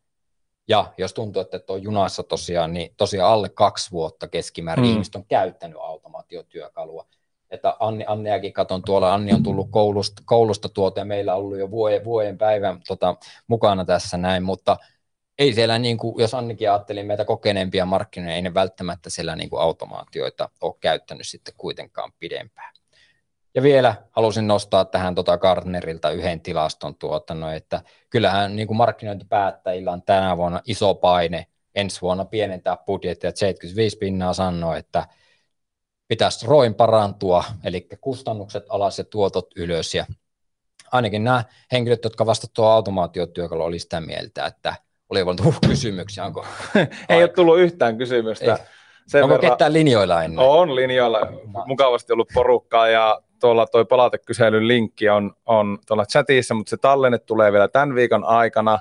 Ja 0.71 0.93
jos 0.99 1.15
tuntuu, 1.15 1.43
että 1.43 1.59
tuo 1.59 1.77
junassa 1.77 2.23
tosiaan, 2.23 2.73
niin 2.73 2.95
tosiaan 2.97 3.33
alle 3.33 3.49
kaksi 3.49 3.91
vuotta 3.91 4.29
keskimäärin 4.29 4.85
mm. 4.85 4.91
ihmiset 4.91 5.15
on 5.15 5.25
käyttänyt 5.25 5.79
automaatiotyökalua. 5.81 7.07
Että 7.51 7.77
Anni, 7.81 8.05
Anniakin 8.09 8.53
katon 8.53 8.83
tuolla, 8.83 9.15
Anni 9.15 9.33
on 9.33 9.43
tullut 9.43 9.71
koulusta, 9.71 10.23
koulusta 10.25 10.69
tuota 10.69 11.01
ja 11.01 11.05
meillä 11.05 11.35
on 11.35 11.41
ollut 11.41 11.59
jo 11.59 11.71
vuoden, 11.71 12.05
vuoden 12.05 12.39
päivän 12.39 12.81
tota, 12.87 13.17
mukana 13.47 13.85
tässä 13.85 14.17
näin, 14.17 14.43
mutta 14.43 14.77
ei 15.39 15.53
siellä, 15.53 15.79
niin 15.79 15.97
kuin, 15.97 16.15
jos 16.19 16.35
Annikin 16.35 16.71
ajatteli 16.71 17.03
meitä 17.03 17.25
kokeneempia 17.25 17.87
markkinoja, 17.87 18.35
ei 18.35 18.43
ne 18.43 18.55
välttämättä 18.55 19.11
siellä 19.11 19.37
niin 19.37 19.51
kuin 19.51 19.63
automaatioita 19.63 20.49
ole 20.61 20.75
käyttänyt 20.81 21.29
sitten 21.29 21.55
kuitenkaan 21.57 22.13
pidempään. 22.19 22.75
Ja 23.55 23.63
vielä 23.63 23.95
halusin 24.11 24.47
nostaa 24.47 24.85
tähän 24.85 25.15
tota 25.15 25.39
Gardnerilta 25.39 26.11
yhden 26.11 26.41
tilaston 26.41 26.95
tuotannon, 26.95 27.55
että 27.55 27.83
kyllähän 28.11 28.57
niin 28.57 28.69
kuin 28.69 28.77
markkinointipäättäjillä 28.77 29.93
on 29.93 30.03
tänä 30.03 30.37
vuonna 30.37 30.61
iso 30.67 30.95
paine 30.95 31.47
ensi 31.75 32.01
vuonna 32.01 32.25
pienentää 32.25 32.77
budjettia, 32.77 33.33
75 33.35 33.99
pinnaa 33.99 34.33
sanoo, 34.33 34.75
että 34.75 35.07
pitäisi 36.09 36.47
roin 36.47 36.75
parantua, 36.75 37.45
eli 37.65 37.89
kustannukset 38.01 38.65
alas 38.69 38.99
ja 38.99 39.05
tuotot 39.05 39.47
ylös, 39.57 39.95
ja 39.95 40.07
ainakin 40.93 41.25
nämä 41.25 41.45
henkilöt, 41.73 42.05
jotka 42.05 42.27
vastaavat 42.27 42.55
tuo 42.55 42.67
automaatiotyökalu, 42.67 43.63
oli 43.63 43.79
sitä 43.79 44.01
mieltä, 44.01 44.47
että 44.47 44.75
oli 45.09 45.23
ollut 45.23 45.41
uh, 45.41 45.59
kysymyksiä, 45.69 46.25
onko? 46.25 46.47
Ei 47.09 47.23
ole 47.23 47.29
tullut 47.29 47.59
yhtään 47.59 47.99
kysymystä. 47.99 48.53
Ei. 48.53 48.67
Sen 49.07 49.25
Onko 49.25 49.35
verran... 49.35 49.53
ketään 49.53 49.73
linjoilla 49.73 50.23
ennen? 50.23 50.47
On 50.47 50.77
linjoilla, 50.77 51.21
mukavasti 51.67 52.13
ollut 52.13 52.29
porukkaa 52.35 52.89
ja 52.89 53.23
tuolla 53.41 53.67
toi 53.67 53.85
palautekyselyn 53.85 54.69
linkki 54.69 55.09
on, 55.09 55.33
on 55.47 55.79
tuolla 55.87 56.07
chatissa, 56.07 56.55
mutta 56.55 56.71
se 56.71 56.77
tallenne 56.77 57.19
tulee 57.19 57.53
vielä 57.53 57.69
tämän 57.69 57.95
viikon 57.95 58.25
aikana. 58.25 58.79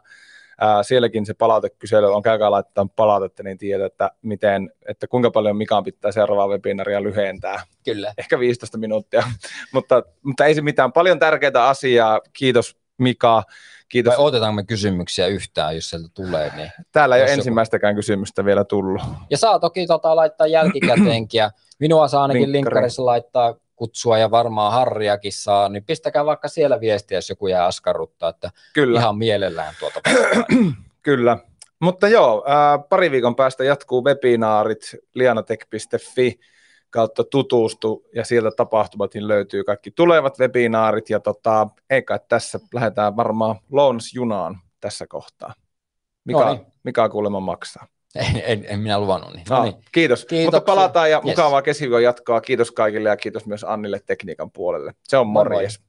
Ää, 0.62 0.84
sielläkin 0.84 1.26
se 1.26 1.34
palautekysely 1.34 2.14
on, 2.14 2.22
käykää 2.22 2.52
laittaa 2.52 2.88
palautetta, 2.96 3.44
niin 3.44 3.58
tiedät, 3.58 3.92
että, 3.92 4.12
miten, 4.22 4.72
että 4.88 5.08
kuinka 5.08 5.32
paljon 5.32 5.58
Mikaan 5.58 5.84
pitää 5.84 6.12
seuraavaa 6.12 6.48
webinaria 6.48 7.04
lyhentää. 7.04 7.64
Kyllä. 7.86 8.14
Ehkä 8.18 8.40
15 8.40 8.78
minuuttia, 8.78 9.24
mutta, 9.74 10.04
mutta 10.24 10.46
ei 10.46 10.56
se 10.56 10.62
mitään. 10.62 10.94
Paljon 10.94 11.20
tärkeää 11.20 11.68
asiaa. 11.68 12.20
Kiitos 12.34 12.78
Mika. 12.98 13.44
Kiitos. 13.90 14.18
Vai 14.18 14.26
otetaanko 14.26 14.56
me 14.56 14.64
kysymyksiä 14.64 15.28
yhtään, 15.28 15.76
jos 15.76 15.90
sieltä 15.90 16.08
tulee? 16.14 16.52
Niin 16.56 16.72
Täällä 16.92 17.16
ei 17.16 17.24
ole 17.24 17.34
ensimmäistäkään 17.34 17.96
kysymystä 17.96 18.46
vielä 18.46 18.64
tullut. 18.64 19.02
Ja 19.30 19.38
saa 19.38 19.60
toki 19.60 19.88
tota, 19.88 20.16
laittaa 20.16 20.48
jälkikäteenkin. 20.48 21.42
Minua 21.80 22.08
saa 22.08 22.22
ainakin 22.22 22.42
Linkkari. 22.42 22.54
linkkarissa 22.54 23.06
laittaa 23.06 23.56
kutsua 23.80 24.18
ja 24.18 24.32
varmaan 24.32 24.74
Harriakin 24.74 25.34
saa, 25.34 25.70
niin 25.70 25.84
pistäkää 25.84 26.26
vaikka 26.26 26.48
siellä 26.48 26.80
viestiä, 26.80 27.18
jos 27.18 27.30
joku 27.30 27.48
jää 27.48 27.66
askarruttaa, 27.66 28.30
että 28.30 28.52
Kyllä. 28.74 29.00
ihan 29.00 29.18
mielellään 29.18 29.74
tuota 29.80 30.02
Kyllä. 31.02 31.38
Mutta 31.80 32.08
joo, 32.08 32.46
äh, 32.50 32.90
pari 32.90 33.12
viikon 33.12 33.36
päästä 33.36 33.64
jatkuu 33.64 34.06
webinaarit 34.06 34.96
lianatech.fi 35.14 36.40
kautta 36.90 37.24
tutustu 37.24 38.06
ja 38.16 38.26
sieltä 38.26 38.52
tapahtumat 38.58 39.14
niin 39.14 39.28
löytyy 39.28 39.64
kaikki 39.64 39.92
tulevat 39.92 40.40
webinaarit 40.40 41.10
ja 41.10 41.20
tota, 41.20 41.68
eikä 41.90 42.20
tässä 42.30 42.60
lähdetään 42.74 43.16
varmaan 43.16 43.56
lounasjunaan 43.72 44.60
tässä 44.80 45.08
kohtaa. 45.08 45.54
Mikä, 46.26 46.40
no 46.40 46.54
niin. 46.54 46.66
mikä 46.84 47.10
kuulemma 47.10 47.40
maksaa? 47.40 47.88
En, 48.16 48.42
en, 48.46 48.66
en 48.70 48.80
minä 48.80 49.00
luvannut 49.00 49.34
niin. 49.34 49.46
No, 49.50 49.64
niin. 49.64 49.74
Kiitos. 49.92 50.26
Kiitoksia. 50.26 50.46
Mutta 50.46 50.72
palataan 50.72 51.12
ja 51.12 51.18
yes. 51.18 51.26
mukavaa 51.26 51.62
keskiviikon 51.62 52.04
jatkoa. 52.04 52.42
Kiitos 52.42 52.72
kaikille 52.72 53.10
ja 53.10 53.18
kiitos 53.18 53.46
myös 53.46 53.64
Annille 53.64 54.00
tekniikan 54.06 54.52
puolelle. 54.52 54.94
Se 55.04 55.18
on 55.18 55.28
morjes. 55.28 55.80